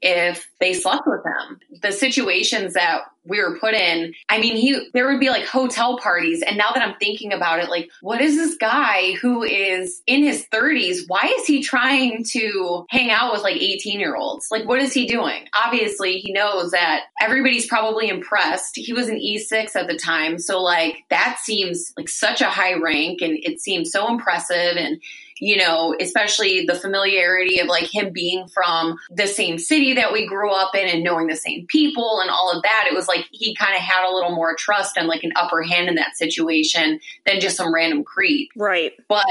if 0.00 0.48
they 0.60 0.74
slept 0.74 1.06
with 1.06 1.20
him. 1.24 1.60
The 1.80 1.92
situations 1.92 2.74
that 2.74 3.02
we 3.24 3.40
were 3.40 3.58
put 3.58 3.74
in, 3.74 4.14
I 4.28 4.38
mean, 4.38 4.56
he, 4.56 4.88
there 4.94 5.08
would 5.08 5.20
be 5.20 5.28
like 5.30 5.46
hotel 5.46 5.98
parties. 5.98 6.42
And 6.42 6.56
now 6.56 6.70
that 6.74 6.82
I'm 6.82 6.96
thinking 6.98 7.32
about 7.32 7.60
it, 7.60 7.70
like, 7.70 7.88
what 8.00 8.20
is 8.20 8.36
this 8.36 8.56
guy 8.56 9.12
who 9.12 9.42
is 9.42 10.02
in 10.06 10.24
his 10.24 10.46
30s? 10.52 11.02
Why 11.06 11.32
is 11.38 11.46
he 11.46 11.62
trying 11.62 12.24
to 12.30 12.84
hang 12.90 13.10
out 13.10 13.32
with 13.32 13.42
like 13.42 13.56
18 13.56 14.00
year 14.00 14.16
olds? 14.16 14.48
Like, 14.50 14.66
what 14.66 14.80
is 14.80 14.92
he 14.92 15.06
doing? 15.06 15.48
Obviously, 15.54 16.18
he 16.18 16.32
knows 16.32 16.72
that 16.72 17.04
everybody's 17.20 17.66
probably 17.66 18.08
impressed. 18.08 18.76
He 18.76 18.92
was 18.92 19.08
an 19.08 19.18
E6 19.18 19.76
at 19.76 19.86
the 19.86 19.98
time. 19.98 20.38
So, 20.38 20.60
like, 20.60 21.04
that 21.10 21.38
seems 21.42 21.92
like 21.96 22.08
such 22.08 22.40
a 22.40 22.50
high 22.50 22.74
rank 22.74 23.20
and 23.22 23.38
it 23.42 23.60
seems 23.60 23.92
so 23.92 24.08
impressive. 24.08 24.76
And 24.76 25.00
you 25.42 25.56
know, 25.56 25.92
especially 25.98 26.66
the 26.66 26.74
familiarity 26.76 27.58
of 27.58 27.66
like 27.66 27.92
him 27.92 28.12
being 28.12 28.46
from 28.46 28.96
the 29.10 29.26
same 29.26 29.58
city 29.58 29.94
that 29.94 30.12
we 30.12 30.24
grew 30.24 30.52
up 30.52 30.72
in 30.76 30.86
and 30.86 31.02
knowing 31.02 31.26
the 31.26 31.34
same 31.34 31.66
people 31.66 32.20
and 32.20 32.30
all 32.30 32.52
of 32.54 32.62
that. 32.62 32.86
It 32.88 32.94
was 32.94 33.08
like 33.08 33.26
he 33.32 33.52
kind 33.56 33.74
of 33.74 33.80
had 33.80 34.08
a 34.08 34.14
little 34.14 34.36
more 34.36 34.54
trust 34.54 34.96
and 34.96 35.08
like 35.08 35.24
an 35.24 35.32
upper 35.34 35.60
hand 35.60 35.88
in 35.88 35.96
that 35.96 36.16
situation 36.16 37.00
than 37.26 37.40
just 37.40 37.56
some 37.56 37.74
random 37.74 38.04
creep. 38.04 38.50
Right. 38.54 38.92
But 39.08 39.26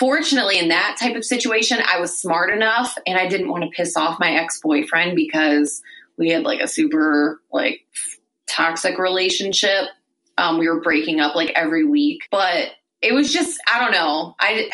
fortunately, 0.00 0.58
in 0.58 0.70
that 0.70 0.96
type 0.98 1.14
of 1.14 1.24
situation, 1.24 1.78
I 1.80 2.00
was 2.00 2.20
smart 2.20 2.50
enough 2.50 2.98
and 3.06 3.16
I 3.16 3.28
didn't 3.28 3.50
want 3.50 3.62
to 3.62 3.70
piss 3.70 3.96
off 3.96 4.18
my 4.18 4.32
ex 4.32 4.60
boyfriend 4.60 5.14
because 5.14 5.80
we 6.18 6.30
had 6.30 6.42
like 6.42 6.60
a 6.60 6.66
super 6.66 7.40
like 7.52 7.86
toxic 8.48 8.98
relationship. 8.98 9.90
Um, 10.36 10.58
we 10.58 10.68
were 10.68 10.80
breaking 10.80 11.20
up 11.20 11.36
like 11.36 11.52
every 11.54 11.84
week, 11.84 12.22
but 12.32 12.70
it 13.00 13.14
was 13.14 13.32
just, 13.32 13.60
I 13.72 13.78
don't 13.78 13.92
know. 13.92 14.34
I, 14.40 14.68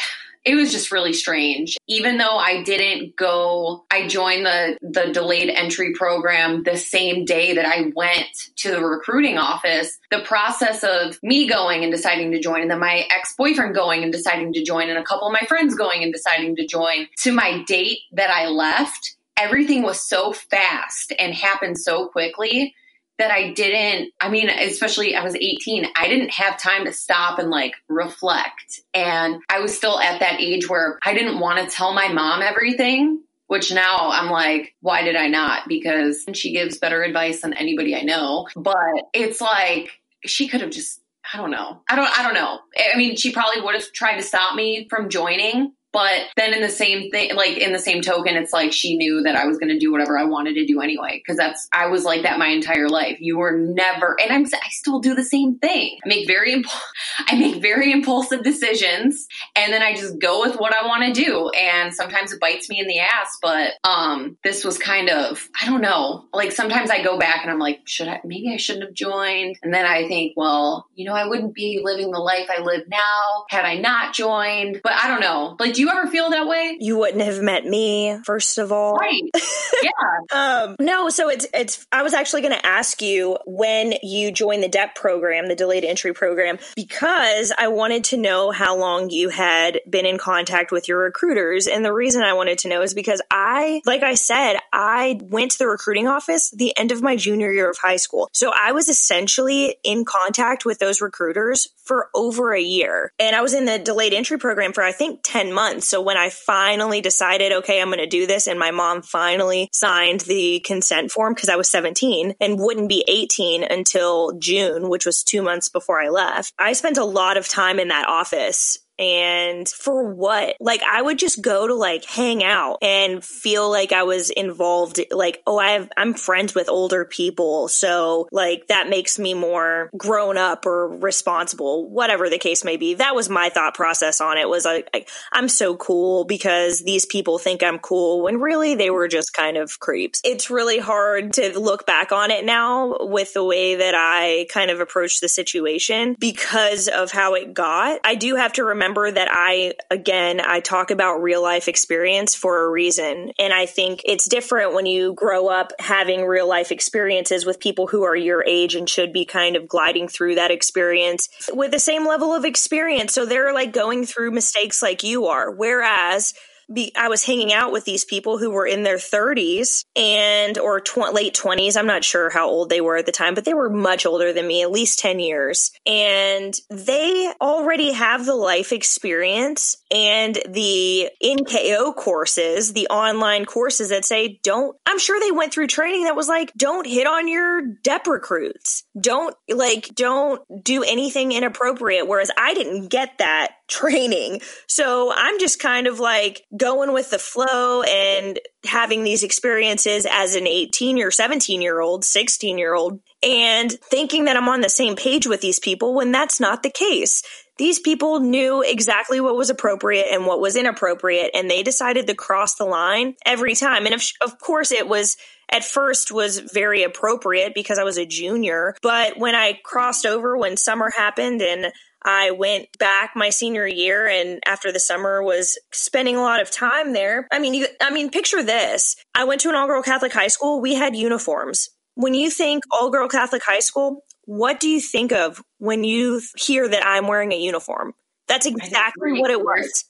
it 0.46 0.54
was 0.54 0.70
just 0.70 0.92
really 0.92 1.12
strange. 1.12 1.76
Even 1.88 2.18
though 2.18 2.37
I 2.37 2.62
didn't 2.62 3.16
go, 3.16 3.85
I 3.90 4.06
joined 4.06 4.46
the 4.46 4.78
the 4.80 5.12
delayed 5.12 5.50
entry 5.50 5.92
program 5.92 6.62
the 6.62 6.76
same 6.76 7.24
day 7.24 7.54
that 7.54 7.66
I 7.66 7.90
went 7.96 8.28
to 8.59 8.70
the 8.70 8.80
recruiting 8.80 9.38
office. 9.38 9.98
The 10.12 10.20
process 10.20 10.85
of 10.85 11.18
me 11.22 11.48
going 11.48 11.82
and 11.82 11.92
deciding 11.92 12.30
to 12.30 12.40
join, 12.40 12.62
and 12.62 12.70
then 12.70 12.78
my 12.78 13.06
ex 13.11 13.35
boyfriend 13.37 13.74
going 13.74 14.04
and 14.04 14.12
deciding 14.12 14.52
to 14.52 14.62
join, 14.62 14.88
and 14.88 14.98
a 14.98 15.04
couple 15.04 15.26
of 15.26 15.32
my 15.32 15.44
friends 15.48 15.74
going 15.74 16.04
and 16.04 16.12
deciding 16.12 16.54
to 16.56 16.66
join, 16.66 17.09
to 17.22 17.32
my 17.32 17.64
date 17.64 17.98
that 18.12 18.30
I 18.30 18.46
left, 18.46 19.16
everything 19.37 19.82
was 19.82 20.09
so 20.09 20.32
fast 20.32 21.12
and 21.18 21.35
happened 21.35 21.78
so 21.78 22.06
quickly 22.06 22.72
that 23.18 23.31
I 23.31 23.52
didn't, 23.52 24.12
I 24.20 24.29
mean, 24.29 24.50
especially 24.50 25.14
I 25.14 25.24
was 25.24 25.35
18, 25.35 25.87
I 25.96 26.09
didn't 26.09 26.31
have 26.33 26.61
time 26.61 26.85
to 26.85 26.92
stop 26.92 27.38
and 27.38 27.50
like 27.50 27.74
reflect. 27.88 28.81
And 28.92 29.37
I 29.48 29.61
was 29.61 29.76
still 29.76 29.98
at 29.98 30.20
that 30.20 30.40
age 30.40 30.68
where 30.68 30.98
I 31.05 31.14
didn't 31.14 31.40
want 31.40 31.59
to 31.59 31.74
tell 31.74 31.94
my 31.94 32.09
mom 32.09 32.42
everything, 32.42 33.22
which 33.46 33.72
now 33.72 34.11
I'm 34.11 34.31
like, 34.31 34.74
why 34.81 35.02
did 35.02 35.16
I 35.16 35.29
not? 35.29 35.68
Because 35.68 36.26
she 36.35 36.52
gives 36.52 36.79
better 36.79 37.02
advice 37.02 37.40
than 37.40 37.55
anybody 37.55 37.94
I 37.94 38.02
know. 38.02 38.48
But 38.55 38.76
it's 39.14 39.40
like, 39.40 39.90
she 40.24 40.48
could 40.48 40.61
have 40.61 40.70
just, 40.70 41.00
I 41.33 41.38
don't 41.38 41.50
know. 41.50 41.83
I 41.88 41.96
don't, 41.96 42.18
I 42.18 42.22
don't 42.22 42.35
know. 42.35 42.59
I 42.92 42.96
mean, 42.98 43.16
she 43.16 43.33
probably 43.33 43.62
would 43.62 43.74
have 43.74 43.92
tried 43.92 44.16
to 44.16 44.22
stop 44.22 44.55
me 44.55 44.87
from 44.90 45.09
joining, 45.09 45.72
but 45.96 46.24
then 46.37 46.52
in 46.52 46.61
the 46.61 46.68
same 46.68 47.11
thing, 47.11 47.35
like 47.35 47.56
in 47.56 47.72
the 47.72 47.78
same 47.78 48.02
token, 48.02 48.37
it's 48.37 48.52
like 48.52 48.70
she 48.70 48.98
knew 48.98 49.22
that 49.22 49.35
I 49.35 49.46
was 49.46 49.56
going 49.56 49.70
to 49.70 49.78
do 49.78 49.90
whatever 49.90 50.18
I 50.18 50.24
wanted 50.24 50.52
to 50.56 50.66
do 50.66 50.82
anyway. 50.82 51.22
Cause 51.26 51.38
that's, 51.38 51.70
I 51.72 51.87
was 51.87 52.04
like 52.04 52.24
that 52.24 52.38
my 52.38 52.48
entire 52.48 52.90
life. 52.90 53.16
You 53.18 53.38
were 53.38 53.56
never, 53.56 54.14
and 54.20 54.30
I'm, 54.30 54.44
I 54.44 54.68
still 54.68 55.00
do 55.00 55.14
the 55.14 55.24
same 55.24 55.59
thing. 55.59 55.96
I 56.04 56.06
make 56.06 56.26
very, 56.26 56.62
I 57.26 57.37
make 57.37 57.62
very 57.62 57.92
impulsive 57.92 58.42
decisions 58.42 59.26
and 59.54 59.72
then 59.72 59.80
I 59.80 59.94
just 59.94 60.18
go 60.18 60.42
with 60.42 60.61
what 60.61 60.74
I 60.74 60.87
want 60.87 61.04
to 61.06 61.24
do. 61.24 61.48
And 61.48 61.94
sometimes 61.94 62.30
it 62.30 62.40
bites 62.40 62.68
me 62.68 62.78
in 62.78 62.88
the 62.88 62.98
ass, 62.98 63.38
but, 63.40 63.72
um, 63.85 64.37
this 64.44 64.66
was 64.66 64.76
kind 64.76 65.09
of, 65.09 65.48
I 65.62 65.64
don't 65.64 65.80
know, 65.80 66.26
like 66.30 66.52
sometimes 66.52 66.90
I 66.90 67.02
go 67.02 67.18
back 67.18 67.40
and 67.40 67.50
I'm 67.50 67.59
like, 67.59 67.80
should 67.87 68.09
I, 68.09 68.20
maybe 68.22 68.52
I 68.52 68.59
shouldn't 68.59 68.85
have 68.85 68.92
joined. 68.92 69.56
And 69.62 69.72
then 69.72 69.87
I 69.87 70.06
think, 70.06 70.35
well, 70.37 70.88
you 70.94 71.06
know, 71.06 71.14
I 71.14 71.26
wouldn't 71.26 71.54
be 71.54 71.80
living 71.82 72.11
the 72.11 72.18
life 72.18 72.50
I 72.54 72.61
live 72.61 72.87
now 72.87 73.46
had 73.48 73.64
I 73.64 73.78
not 73.78 74.12
joined, 74.12 74.82
but 74.82 74.92
I 74.92 75.09
don't 75.09 75.20
know. 75.20 75.56
Like, 75.59 75.72
do 75.72 75.80
you 75.80 75.86
you 75.87 75.92
ever 75.92 76.11
feel 76.11 76.31
that 76.31 76.46
way? 76.46 76.77
You 76.81 76.99
wouldn't 76.99 77.22
have 77.22 77.40
met 77.40 77.64
me, 77.64 78.18
first 78.25 78.59
of 78.59 78.72
all. 78.72 78.96
Right. 78.96 79.22
Yeah. 79.83 80.62
um, 80.64 80.77
no, 80.81 81.11
so 81.11 81.29
it's 81.29 81.46
it's 81.53 81.87
I 81.92 82.03
was 82.03 82.14
actually 82.14 82.40
gonna 82.40 82.61
ask 82.62 83.03
you 83.03 83.37
when 83.44 83.94
you 84.03 84.33
joined 84.33 84.62
the 84.62 84.68
DEP 84.68 84.94
program, 84.94 85.49
the 85.49 85.55
delayed 85.55 85.85
entry 85.85 86.14
program, 86.14 86.59
because 86.75 87.53
I 87.57 87.68
wanted 87.68 88.05
to 88.05 88.16
know 88.16 88.53
how 88.53 88.77
long 88.77 89.11
you 89.11 89.29
had 89.29 89.81
been 89.88 90.07
in 90.07 90.16
contact 90.16 90.72
with 90.72 90.88
your 90.88 90.99
recruiters. 91.01 91.66
And 91.66 91.85
the 91.85 91.92
reason 91.92 92.22
I 92.22 92.33
wanted 92.33 92.59
to 92.59 92.68
know 92.68 92.81
is 92.81 92.94
because 92.94 93.20
I, 93.31 93.83
like 93.85 94.03
I 94.03 94.14
said, 94.14 94.57
I 94.72 95.20
went 95.22 95.51
to 95.53 95.59
the 95.59 95.68
recruiting 95.68 96.09
office 96.09 96.51
the 96.51 96.77
end 96.79 96.90
of 96.90 97.03
my 97.03 97.16
junior 97.16 97.53
year 97.53 97.68
of 97.70 97.77
high 97.77 97.96
school. 97.96 98.31
So 98.33 98.53
I 98.59 98.72
was 98.72 98.88
essentially 98.88 99.77
in 99.85 100.05
contact 100.07 100.64
with 100.64 100.79
those 100.79 101.03
recruiters 101.03 101.68
for 101.87 102.11
over 102.14 102.53
a 102.53 102.61
year. 102.61 103.12
And 103.18 103.35
I 103.35 103.42
was 103.42 103.55
in 103.55 103.64
the 103.64 103.79
delayed 103.79 104.12
entry 104.12 104.38
program 104.38 104.72
for 104.72 104.83
I 104.83 104.92
think 104.92 105.20
10 105.22 105.53
months. 105.53 105.88
So 105.88 106.03
when 106.03 106.16
I 106.16 106.31
finally 106.31 107.01
decided, 107.01 107.53
okay, 107.53 107.81
I'm 107.81 107.88
going 107.88 107.99
to 107.99 108.07
do 108.07 108.27
this, 108.27 108.46
and 108.46 108.59
my 108.59 108.70
mom 108.70 109.03
finally 109.03 109.68
signed 109.72 110.20
the 110.22 110.61
consent 110.61 111.11
form 111.11 111.35
because 111.35 111.49
I 111.49 111.57
was 111.57 111.70
17 111.70 112.35
and 112.40 112.59
wouldn't 112.59 112.88
be 112.88 113.05
18 113.07 113.62
until 113.62 114.33
June, 114.38 114.88
which 114.88 115.07
was 115.07 115.22
two 115.22 115.42
months 115.42 115.68
before 115.68 116.01
I 116.01 116.09
left, 116.09 116.53
I 116.59 116.72
spent 116.72 116.99
a 116.99 117.05
lot 117.05 117.37
of 117.37 117.49
time 117.49 117.79
in 117.79 117.88
that 117.88 118.09
office 118.09 118.79
and 118.98 119.68
for 119.68 120.12
what? 120.12 120.56
Like 120.61 120.82
I 120.82 121.02
would 121.02 121.18
just 121.18 121.42
go 121.42 121.66
to 121.66 121.74
like 121.74 122.04
hang 122.04 122.42
out 122.42 122.78
and 122.82 123.24
feel 123.24 123.70
like 123.70 123.92
I 123.92 124.04
was 124.04 124.30
involved 124.30 125.00
like 125.11 125.42
oh 125.46 125.59
I 125.59 125.72
have 125.72 125.90
I'm 125.96 126.14
friends 126.14 126.54
with 126.54 126.68
older 126.68 127.04
people 127.04 127.68
so 127.68 128.28
like 128.32 128.68
that 128.68 128.88
makes 128.88 129.18
me 129.18 129.35
more 129.35 129.90
grown 129.96 130.38
up 130.38 130.66
or 130.66 130.88
responsible 130.88 131.88
whatever 131.88 132.30
the 132.30 132.38
case 132.38 132.64
may 132.64 132.76
be. 132.76 132.94
That 132.94 133.14
was 133.14 133.28
my 133.28 133.48
thought 133.48 133.74
process 133.74 134.20
on 134.20 134.38
it 134.38 134.48
was 134.48 134.64
like, 134.64 134.88
like 134.92 135.09
I'm 135.32 135.48
so 135.48 135.76
cool 135.76 136.24
because 136.24 136.80
these 136.80 137.04
people 137.04 137.38
think 137.38 137.62
I'm 137.62 137.78
cool 137.78 138.22
when 138.22 138.40
really 138.40 138.74
they 138.74 138.90
were 138.90 139.09
just 139.09 139.32
kind 139.32 139.56
of 139.56 139.78
creeps. 139.78 140.20
It's 140.24 140.50
really 140.50 140.78
hard 140.78 141.35
to 141.35 141.59
look 141.59 141.87
back 141.87 142.12
on 142.12 142.30
it 142.30 142.44
now 142.44 142.96
with 143.00 143.35
the 143.35 143.44
way 143.44 143.76
that 143.76 143.94
I 143.94 144.46
kind 144.50 144.70
of 144.70 144.80
approached 144.80 145.20
the 145.20 145.28
situation 145.28 146.16
because 146.18 146.88
of 146.88 147.11
how 147.11 147.35
it 147.35 147.52
got. 147.52 148.00
I 148.04 148.14
do 148.14 148.37
have 148.37 148.54
to 148.54 148.64
remember 148.64 148.86
remember 148.87 149.11
that 149.11 149.29
I, 149.31 149.72
again, 149.90 150.40
I 150.40 150.61
talk 150.61 150.92
about 150.92 151.20
real 151.20 151.42
life 151.42 151.66
experience 151.66 152.37
for 152.37 152.64
a 152.64 152.70
reason. 152.70 153.33
And 153.37 153.53
I 153.53 153.66
think 153.66 154.03
it's 154.05 154.29
different 154.29 154.75
when 154.75 154.87
you 154.87 155.12
grow 155.14 155.49
up 155.49 155.72
having 155.81 156.25
real 156.25 156.49
life 156.49 156.70
experiences 156.70 157.44
with 157.44 157.59
people 157.59 157.88
who 157.88 158.05
are 158.05 158.14
your 158.14 158.44
age 158.44 158.77
and 158.77 158.88
should 158.88 159.12
be 159.12 159.25
kind 159.25 159.57
of 159.57 159.66
gliding 159.66 160.07
through 160.07 160.37
that 160.37 160.53
experience 160.53 161.29
with 161.53 161.72
the 161.72 161.81
same 161.81 162.07
level 162.07 162.33
of 162.33 162.44
experience. 162.44 163.12
So 163.12 163.27
they're 163.27 163.53
like 163.53 163.72
going 163.72 164.07
through 164.07 164.31
mistakes 164.31 164.83
like 164.83 165.03
you 165.03 165.27
are. 165.27 165.51
Whereas, 165.51 166.35
be, 166.72 166.92
I 166.96 167.09
was 167.09 167.24
hanging 167.24 167.52
out 167.52 167.72
with 167.72 167.85
these 167.85 168.05
people 168.05 168.38
who 168.38 168.50
were 168.50 168.66
in 168.66 168.83
their 168.83 168.96
30s 168.96 169.85
and 169.94 170.59
or 170.59 170.81
tw- 170.81 171.12
late 171.12 171.35
20s. 171.35 171.76
I'm 171.76 171.87
not 171.87 172.05
sure 172.05 172.31
how 172.31 172.48
old 172.48 172.70
they 172.70 172.81
were 172.81 172.96
at 172.96 173.07
the 173.07 173.12
time, 173.12 173.35
but 173.35 173.44
they 173.44 173.55
were 173.55 173.70
much 173.70 174.07
older 174.07 174.33
than 174.33 174.46
me, 174.46 174.62
at 174.62 174.70
least 174.70 174.98
10 174.98 175.20
years. 175.20 175.70
And 175.87 176.55
they 176.70 177.33
already 177.40 177.92
have 177.92 178.26
the 178.26 178.35
life 178.35 178.72
experience 178.72 179.76
and 179.90 180.38
the 180.48 181.11
NKO 181.22 181.94
courses, 181.94 182.72
the 182.72 182.88
online 182.88 183.44
courses 183.44 183.90
that 183.90 184.05
say 184.05 184.40
don't 184.42 184.76
I'm 184.87 184.98
sure 184.98 185.18
they 185.20 185.31
went 185.31 185.52
through 185.52 185.68
training 185.68 186.05
that 186.05 186.16
was 186.16 186.29
like 186.29 186.52
don't 186.57 186.87
hit 186.87 187.07
on 187.07 187.29
your 187.29 187.62
DEP 187.83 188.07
recruits. 188.07 188.85
Don't 189.00 189.35
like 189.48 189.94
don't 189.94 190.40
do 190.64 190.83
anything 190.83 191.33
inappropriate 191.33 192.07
whereas 192.07 192.31
I 192.37 192.55
didn't 192.55 192.88
get 192.88 193.18
that 193.18 193.52
training. 193.68 194.40
So 194.66 195.12
I'm 195.14 195.38
just 195.38 195.61
kind 195.61 195.87
of 195.87 196.00
like 196.00 196.44
going 196.57 196.92
with 196.92 197.11
the 197.11 197.18
flow 197.18 197.83
and 197.83 198.38
having 198.64 199.05
these 199.05 199.22
experiences 199.22 200.07
as 200.11 200.35
an 200.35 200.46
18 200.46 201.00
or 201.00 201.11
17 201.11 201.62
year 201.62 201.81
old, 201.81 202.05
16 202.05 202.59
year 202.59 202.74
old, 202.74 203.00
and 203.22 203.72
thinking 203.72 204.24
that 204.24 204.37
I'm 204.37 204.48
on 204.48 204.61
the 204.61 204.68
same 204.68 204.96
page 204.96 205.26
with 205.26 205.40
these 205.40 205.59
people 205.59 205.94
when 205.94 206.12
that's 206.12 206.40
not 206.40 206.62
the 206.62 206.70
case 206.70 207.22
these 207.59 207.79
people 207.79 208.20
knew 208.20 208.62
exactly 208.62 209.20
what 209.20 209.37
was 209.37 209.48
appropriate 209.48 210.07
and 210.12 210.26
what 210.26 210.40
was 210.40 210.57
inappropriate, 210.57 211.31
and 211.35 211.50
they 211.50 211.62
decided 211.62 212.07
to 212.07 212.14
cross 212.14 212.57
the 212.57 212.64
line 212.64 213.14
every 213.24 213.55
time. 213.55 213.87
And 213.87 213.94
if, 213.94 214.11
of 214.20 214.38
course, 214.38 214.72
it 214.72 214.88
was 214.88 215.16
at 215.50 215.64
first 215.64 216.11
was 216.11 216.38
very 216.38 216.83
appropriate 216.83 217.55
because 217.55 217.79
I 217.79 217.85
was 217.85 217.98
a 217.98 218.07
junior. 218.07 218.74
But 218.83 219.16
when 219.16 219.35
I 219.35 219.59
crossed 219.64 220.05
over 220.05 220.37
when 220.37 220.57
summer 220.57 220.90
happened 220.94 221.40
and 221.40 221.72
I 222.07 222.31
went 222.31 222.69
back 222.79 223.11
my 223.16 223.31
senior 223.31 223.66
year 223.66 224.07
and 224.07 224.38
after 224.47 224.71
the 224.71 224.79
summer 224.79 225.23
was 225.23 225.59
spending 225.73 226.14
a 226.14 226.23
lot 226.23 226.40
of 226.40 226.53
time 226.53 226.92
there. 226.92 227.27
I 227.33 227.40
mean, 227.40 227.53
you, 227.53 227.66
I 227.81 227.90
mean, 227.90 228.11
picture 228.11 228.45
this. 228.45 228.95
I 229.12 229.25
went 229.25 229.40
to 229.40 229.49
an 229.49 229.57
all 229.57 229.66
girl 229.66 229.83
Catholic 229.83 230.12
high 230.12 230.29
school. 230.29 230.61
We 230.61 230.77
had 230.77 230.95
uniforms. 230.95 231.69
When 231.95 232.14
you 232.14 232.31
think 232.31 232.62
all 232.71 232.90
girl 232.90 233.09
Catholic 233.09 233.42
high 233.45 233.59
school, 233.59 234.05
what 234.23 234.61
do 234.61 234.69
you 234.69 234.81
think 234.81 235.11
of 235.11 235.42
when 235.59 235.83
you 235.83 236.23
hear 236.37 236.69
that 236.69 236.87
I'm 236.87 237.09
wearing 237.09 237.33
a 237.33 237.38
uniform? 237.38 237.95
That's 238.29 238.47
exactly 238.47 239.21
what 239.21 239.31
it 239.31 239.40
was. 239.40 239.85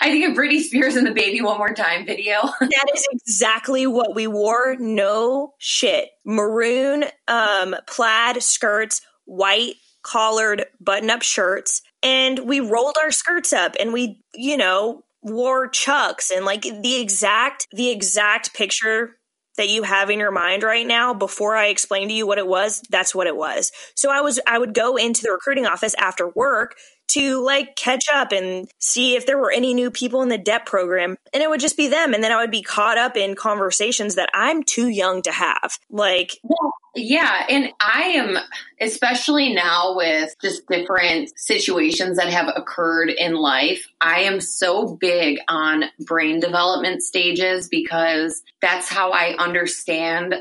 I 0.00 0.10
think 0.10 0.28
of 0.28 0.36
Britney 0.36 0.60
Spears 0.60 0.96
in 0.96 1.04
the 1.04 1.12
Baby 1.12 1.42
One 1.42 1.58
More 1.58 1.74
Time 1.74 2.06
video. 2.06 2.40
that 2.60 2.86
is 2.94 3.06
exactly 3.12 3.86
what 3.86 4.14
we 4.14 4.26
wore. 4.26 4.76
No 4.78 5.54
shit. 5.58 6.08
Maroon 6.24 7.04
um, 7.28 7.76
plaid 7.86 8.42
skirts, 8.42 9.00
white 9.24 9.74
collared 10.02 10.66
button 10.80 11.10
up 11.10 11.22
shirts, 11.22 11.82
and 12.02 12.40
we 12.40 12.60
rolled 12.60 12.96
our 13.02 13.10
skirts 13.10 13.52
up 13.52 13.76
and 13.78 13.92
we, 13.92 14.20
you 14.34 14.56
know, 14.56 15.04
wore 15.22 15.68
chucks 15.68 16.30
and 16.30 16.44
like 16.44 16.62
the 16.62 17.00
exact 17.00 17.68
the 17.72 17.90
exact 17.90 18.54
picture 18.54 19.16
that 19.56 19.68
you 19.68 19.82
have 19.82 20.10
in 20.10 20.18
your 20.18 20.30
mind 20.30 20.62
right 20.62 20.86
now 20.86 21.12
before 21.12 21.56
I 21.56 21.66
explain 21.66 22.08
to 22.08 22.14
you 22.14 22.26
what 22.26 22.38
it 22.38 22.46
was, 22.46 22.82
that's 22.90 23.14
what 23.14 23.26
it 23.26 23.36
was. 23.36 23.70
So 23.94 24.10
I 24.10 24.20
was 24.20 24.40
I 24.46 24.58
would 24.58 24.74
go 24.74 24.96
into 24.96 25.22
the 25.22 25.30
recruiting 25.30 25.66
office 25.66 25.94
after 25.94 26.28
work 26.28 26.74
to 27.08 27.44
like 27.44 27.76
catch 27.76 28.04
up 28.12 28.32
and 28.32 28.68
see 28.78 29.16
if 29.16 29.26
there 29.26 29.36
were 29.36 29.52
any 29.52 29.74
new 29.74 29.90
people 29.90 30.22
in 30.22 30.30
the 30.30 30.38
DEP 30.38 30.64
program. 30.64 31.16
And 31.34 31.42
it 31.42 31.50
would 31.50 31.60
just 31.60 31.76
be 31.76 31.88
them. 31.88 32.14
And 32.14 32.24
then 32.24 32.32
I 32.32 32.40
would 32.40 32.50
be 32.50 32.62
caught 32.62 32.96
up 32.96 33.16
in 33.16 33.34
conversations 33.34 34.14
that 34.14 34.30
I'm 34.32 34.62
too 34.62 34.88
young 34.88 35.20
to 35.22 35.32
have. 35.32 35.78
Like, 35.90 36.32
well, 36.42 36.72
yeah. 36.94 37.46
And 37.48 37.70
I 37.80 38.02
am, 38.16 38.36
especially 38.80 39.54
now 39.54 39.96
with 39.96 40.34
just 40.42 40.66
different 40.68 41.32
situations 41.38 42.18
that 42.18 42.28
have 42.28 42.52
occurred 42.54 43.10
in 43.10 43.34
life, 43.34 43.86
I 44.00 44.20
am 44.22 44.40
so 44.40 44.96
big 44.96 45.38
on 45.48 45.84
brain 46.00 46.40
development 46.40 47.02
stages 47.02 47.68
because 47.68 48.42
that's 48.60 48.88
how 48.88 49.10
I 49.10 49.36
understand. 49.38 50.34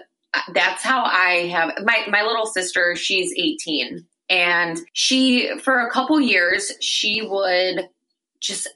That's 0.53 0.83
how 0.83 1.03
I 1.03 1.49
have 1.51 1.73
my, 1.83 2.05
my 2.09 2.23
little 2.23 2.45
sister, 2.45 2.95
she's 2.95 3.33
18 3.37 4.05
and 4.31 4.79
she, 4.93 5.57
for 5.57 5.81
a 5.81 5.91
couple 5.91 6.19
years, 6.21 6.71
she 6.79 7.21
would 7.21 7.89
just, 8.39 8.69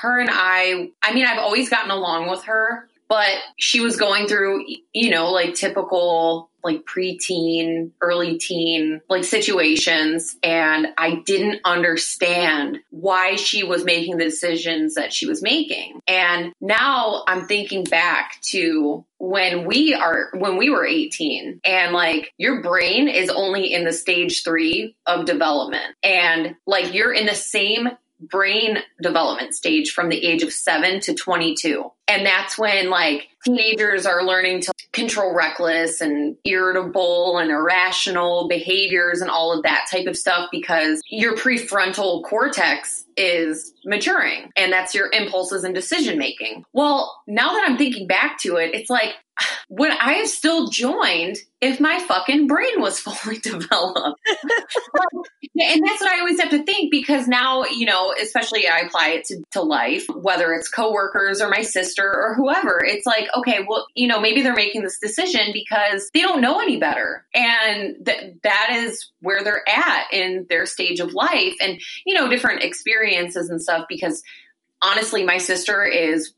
her 0.00 0.20
and 0.20 0.30
I, 0.32 0.90
I 1.02 1.12
mean, 1.12 1.26
I've 1.26 1.40
always 1.40 1.68
gotten 1.68 1.90
along 1.90 2.30
with 2.30 2.44
her, 2.44 2.88
but 3.10 3.28
she 3.58 3.80
was 3.80 3.96
going 3.96 4.28
through, 4.28 4.64
you 4.92 5.10
know, 5.10 5.32
like 5.32 5.56
typical 5.56 6.48
like 6.62 6.84
preteen, 6.84 7.90
early 8.00 8.38
teen 8.38 9.00
like 9.08 9.24
situations. 9.24 10.36
And 10.44 10.88
I 10.96 11.16
didn't 11.26 11.60
understand 11.64 12.78
why 12.90 13.34
she 13.34 13.64
was 13.64 13.84
making 13.84 14.18
the 14.18 14.24
decisions 14.24 14.94
that 14.94 15.12
she 15.12 15.26
was 15.26 15.42
making. 15.42 16.00
And 16.06 16.52
now 16.60 17.24
I'm 17.26 17.46
thinking 17.46 17.82
back 17.82 18.38
to 18.50 19.04
when 19.18 19.66
we 19.66 19.92
are 19.92 20.30
when 20.34 20.56
we 20.56 20.70
were 20.70 20.86
18 20.86 21.60
and 21.64 21.92
like 21.92 22.32
your 22.38 22.62
brain 22.62 23.08
is 23.08 23.28
only 23.28 23.72
in 23.72 23.84
the 23.84 23.92
stage 23.92 24.44
3 24.44 24.94
of 25.06 25.24
development. 25.24 25.96
And 26.04 26.54
like 26.64 26.94
you're 26.94 27.12
in 27.12 27.26
the 27.26 27.34
same 27.34 27.88
brain 28.20 28.78
development 29.02 29.54
stage 29.54 29.90
from 29.90 30.10
the 30.10 30.24
age 30.24 30.42
of 30.42 30.52
7 30.52 31.00
to 31.00 31.14
22 31.14 31.90
and 32.10 32.26
that's 32.26 32.58
when 32.58 32.90
like 32.90 33.28
teenagers 33.44 34.04
are 34.04 34.24
learning 34.24 34.60
to 34.62 34.72
control 34.92 35.32
reckless 35.32 36.00
and 36.00 36.36
irritable 36.44 37.38
and 37.38 37.50
irrational 37.50 38.48
behaviors 38.48 39.20
and 39.20 39.30
all 39.30 39.56
of 39.56 39.62
that 39.62 39.86
type 39.90 40.08
of 40.08 40.16
stuff 40.16 40.48
because 40.50 41.00
your 41.08 41.36
prefrontal 41.36 42.24
cortex 42.24 43.04
is 43.16 43.72
maturing 43.84 44.50
and 44.56 44.72
that's 44.72 44.94
your 44.94 45.08
impulses 45.12 45.62
and 45.62 45.74
decision 45.74 46.18
making. 46.18 46.64
Well, 46.72 47.22
now 47.28 47.52
that 47.52 47.64
I'm 47.68 47.78
thinking 47.78 48.08
back 48.08 48.38
to 48.40 48.56
it, 48.56 48.74
it's 48.74 48.90
like 48.90 49.14
would 49.68 49.90
I 49.90 50.14
have 50.14 50.28
still 50.28 50.68
joined 50.68 51.36
if 51.60 51.80
my 51.80 51.98
fucking 52.00 52.46
brain 52.46 52.80
was 52.80 52.98
fully 53.00 53.38
developed? 53.38 54.20
and 55.60 55.82
that's 55.84 56.00
what 56.00 56.10
I 56.10 56.20
always 56.20 56.40
have 56.40 56.50
to 56.50 56.62
think 56.64 56.90
because 56.90 57.28
now, 57.28 57.64
you 57.64 57.86
know, 57.86 58.14
especially 58.20 58.66
I 58.68 58.80
apply 58.80 59.08
it 59.10 59.24
to, 59.26 59.42
to 59.52 59.62
life, 59.62 60.06
whether 60.14 60.52
it's 60.52 60.68
coworkers 60.68 61.40
or 61.40 61.48
my 61.48 61.62
sister 61.62 61.99
or 62.00 62.34
whoever, 62.34 62.82
it's 62.84 63.06
like, 63.06 63.28
okay, 63.36 63.64
well, 63.68 63.86
you 63.94 64.06
know, 64.06 64.20
maybe 64.20 64.42
they're 64.42 64.54
making 64.54 64.82
this 64.82 64.98
decision 64.98 65.50
because 65.52 66.10
they 66.12 66.20
don't 66.20 66.40
know 66.40 66.60
any 66.60 66.78
better. 66.78 67.26
And 67.34 67.96
that 68.06 68.42
that 68.42 68.70
is 68.72 69.10
where 69.20 69.42
they're 69.44 69.68
at 69.68 70.12
in 70.12 70.46
their 70.48 70.66
stage 70.66 71.00
of 71.00 71.14
life 71.14 71.54
and, 71.60 71.80
you 72.04 72.14
know, 72.14 72.28
different 72.28 72.62
experiences 72.62 73.50
and 73.50 73.60
stuff 73.60 73.86
because 73.88 74.22
honestly, 74.82 75.24
my 75.24 75.38
sister 75.38 75.84
is 75.84 76.32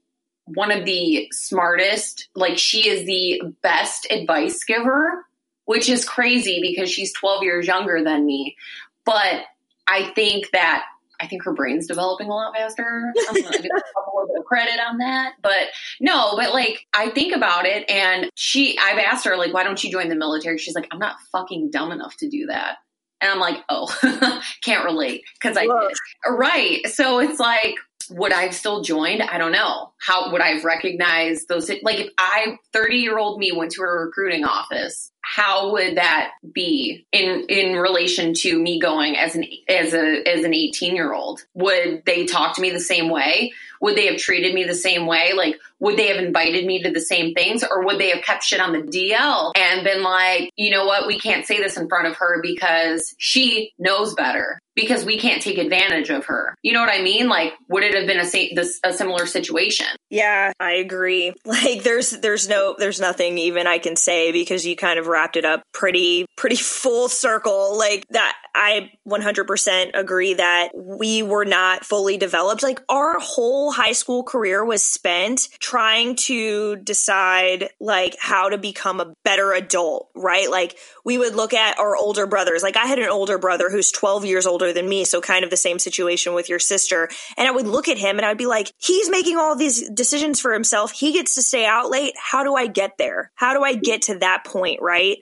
one 0.46 0.70
of 0.70 0.84
the 0.84 1.28
smartest, 1.32 2.28
like 2.34 2.58
she 2.58 2.88
is 2.88 3.06
the 3.06 3.42
best 3.62 4.06
advice 4.10 4.64
giver, 4.64 5.24
which 5.64 5.88
is 5.88 6.04
crazy 6.04 6.60
because 6.60 6.90
she's 6.90 7.12
12 7.14 7.42
years 7.44 7.66
younger 7.66 8.02
than 8.02 8.26
me. 8.26 8.56
But 9.04 9.44
I 9.86 10.10
think 10.14 10.50
that 10.52 10.84
I 11.22 11.28
think 11.28 11.44
her 11.44 11.52
brain's 11.52 11.86
developing 11.86 12.28
a 12.28 12.34
lot 12.34 12.54
faster. 12.54 13.12
I'm 13.28 13.34
gonna 13.34 13.58
give 13.58 13.64
a 13.64 14.10
little 14.14 14.26
bit 14.26 14.38
of 14.38 14.44
credit 14.44 14.80
on 14.80 14.98
that. 14.98 15.34
But 15.40 15.68
no, 16.00 16.34
but 16.36 16.52
like 16.52 16.86
I 16.92 17.10
think 17.10 17.34
about 17.34 17.64
it 17.64 17.88
and 17.88 18.28
she 18.34 18.76
I've 18.78 18.98
asked 18.98 19.24
her, 19.24 19.36
like, 19.36 19.54
why 19.54 19.62
don't 19.62 19.82
you 19.82 19.90
join 19.90 20.08
the 20.08 20.16
military? 20.16 20.58
She's 20.58 20.74
like, 20.74 20.88
I'm 20.90 20.98
not 20.98 21.16
fucking 21.30 21.70
dumb 21.70 21.92
enough 21.92 22.16
to 22.18 22.28
do 22.28 22.46
that. 22.46 22.78
And 23.20 23.30
I'm 23.30 23.38
like, 23.38 23.62
oh, 23.68 23.86
can't 24.64 24.84
relate 24.84 25.22
because 25.40 25.56
I 25.56 25.62
did. 25.62 25.96
Right. 26.28 26.84
So 26.88 27.20
it's 27.20 27.38
like, 27.38 27.76
would 28.10 28.32
I 28.32 28.42
have 28.42 28.54
still 28.54 28.82
joined? 28.82 29.22
I 29.22 29.38
don't 29.38 29.52
know. 29.52 29.92
How 29.98 30.32
would 30.32 30.40
I 30.40 30.48
have 30.48 30.64
recognized 30.64 31.48
those? 31.48 31.70
Like 31.82 32.00
if 32.00 32.10
I, 32.18 32.58
30 32.72 32.96
year 32.96 33.18
old 33.18 33.38
me 33.38 33.52
went 33.52 33.72
to 33.72 33.82
a 33.82 33.86
recruiting 33.86 34.44
office, 34.44 35.12
how 35.20 35.72
would 35.72 35.96
that 35.96 36.32
be 36.52 37.06
in, 37.12 37.46
in 37.48 37.76
relation 37.76 38.34
to 38.34 38.60
me 38.60 38.80
going 38.80 39.16
as 39.16 39.36
an, 39.36 39.44
as 39.68 39.94
a, 39.94 40.28
as 40.28 40.44
an 40.44 40.54
18 40.54 40.96
year 40.96 41.12
old? 41.12 41.44
Would 41.54 42.04
they 42.04 42.26
talk 42.26 42.56
to 42.56 42.62
me 42.62 42.70
the 42.70 42.80
same 42.80 43.08
way? 43.08 43.52
Would 43.80 43.96
they 43.96 44.06
have 44.06 44.16
treated 44.16 44.54
me 44.54 44.64
the 44.64 44.74
same 44.74 45.06
way? 45.06 45.32
Like, 45.34 45.56
would 45.80 45.96
they 45.96 46.06
have 46.06 46.24
invited 46.24 46.64
me 46.64 46.84
to 46.84 46.90
the 46.92 47.00
same 47.00 47.34
things 47.34 47.64
or 47.68 47.84
would 47.84 47.98
they 47.98 48.10
have 48.10 48.22
kept 48.22 48.44
shit 48.44 48.60
on 48.60 48.72
the 48.72 48.78
DL 48.78 49.52
and 49.56 49.82
been 49.82 50.04
like, 50.04 50.50
you 50.56 50.70
know 50.70 50.86
what? 50.86 51.08
We 51.08 51.18
can't 51.18 51.44
say 51.44 51.58
this 51.58 51.76
in 51.76 51.88
front 51.88 52.06
of 52.06 52.16
her 52.18 52.40
because 52.40 53.16
she 53.18 53.72
knows 53.78 54.14
better 54.14 54.60
because 54.76 55.04
we 55.04 55.18
can't 55.18 55.42
take 55.42 55.58
advantage 55.58 56.10
of 56.10 56.26
her. 56.26 56.54
You 56.62 56.72
know 56.72 56.80
what 56.80 56.88
I 56.88 57.02
mean? 57.02 57.28
Like, 57.28 57.54
would 57.68 57.82
it 57.82 57.91
have 57.94 58.06
been 58.06 58.18
a, 58.18 58.88
a 58.88 58.92
similar 58.92 59.26
situation? 59.26 59.86
Yeah, 60.10 60.52
I 60.58 60.72
agree. 60.74 61.32
Like, 61.52 61.82
there's 61.82 62.10
there's 62.10 62.48
no 62.48 62.74
there's 62.78 62.98
nothing 62.98 63.36
even 63.36 63.66
I 63.66 63.78
can 63.78 63.94
say 63.94 64.32
because 64.32 64.64
you 64.64 64.74
kind 64.74 64.98
of 64.98 65.06
wrapped 65.06 65.36
it 65.36 65.44
up 65.44 65.62
pretty 65.74 66.24
pretty 66.36 66.56
full 66.56 67.08
circle. 67.08 67.76
Like 67.76 68.06
that, 68.10 68.34
I 68.54 68.90
100% 69.08 69.90
agree 69.94 70.34
that 70.34 70.70
we 70.74 71.22
were 71.22 71.44
not 71.44 71.84
fully 71.84 72.16
developed. 72.16 72.62
Like 72.62 72.80
our 72.88 73.18
whole 73.18 73.70
high 73.70 73.92
school 73.92 74.22
career 74.22 74.64
was 74.64 74.82
spent 74.82 75.48
trying 75.60 76.16
to 76.16 76.76
decide 76.76 77.68
like 77.80 78.16
how 78.20 78.48
to 78.48 78.58
become 78.58 79.00
a 79.00 79.12
better 79.24 79.52
adult, 79.52 80.10
right? 80.14 80.50
Like 80.50 80.76
we 81.04 81.18
would 81.18 81.34
look 81.34 81.54
at 81.54 81.78
our 81.78 81.96
older 81.96 82.26
brothers. 82.26 82.62
Like 82.62 82.76
I 82.76 82.86
had 82.86 82.98
an 82.98 83.08
older 83.08 83.38
brother 83.38 83.70
who's 83.70 83.90
12 83.90 84.24
years 84.24 84.46
older 84.46 84.72
than 84.72 84.88
me, 84.88 85.04
so 85.04 85.20
kind 85.20 85.44
of 85.44 85.50
the 85.50 85.56
same 85.56 85.78
situation 85.78 86.34
with 86.34 86.48
your 86.48 86.58
sister. 86.58 87.08
And 87.36 87.48
I 87.48 87.50
would 87.50 87.66
look 87.66 87.81
at 87.88 87.98
him 87.98 88.18
and 88.18 88.26
I'd 88.26 88.38
be 88.38 88.46
like, 88.46 88.72
he's 88.78 89.10
making 89.10 89.36
all 89.36 89.56
these 89.56 89.88
decisions 89.90 90.40
for 90.40 90.52
himself. 90.52 90.92
He 90.92 91.12
gets 91.12 91.34
to 91.36 91.42
stay 91.42 91.66
out 91.66 91.90
late. 91.90 92.14
How 92.16 92.44
do 92.44 92.54
I 92.54 92.66
get 92.66 92.98
there? 92.98 93.30
How 93.34 93.54
do 93.54 93.62
I 93.62 93.74
get 93.74 94.02
to 94.02 94.18
that 94.18 94.44
point, 94.44 94.80
right? 94.80 95.18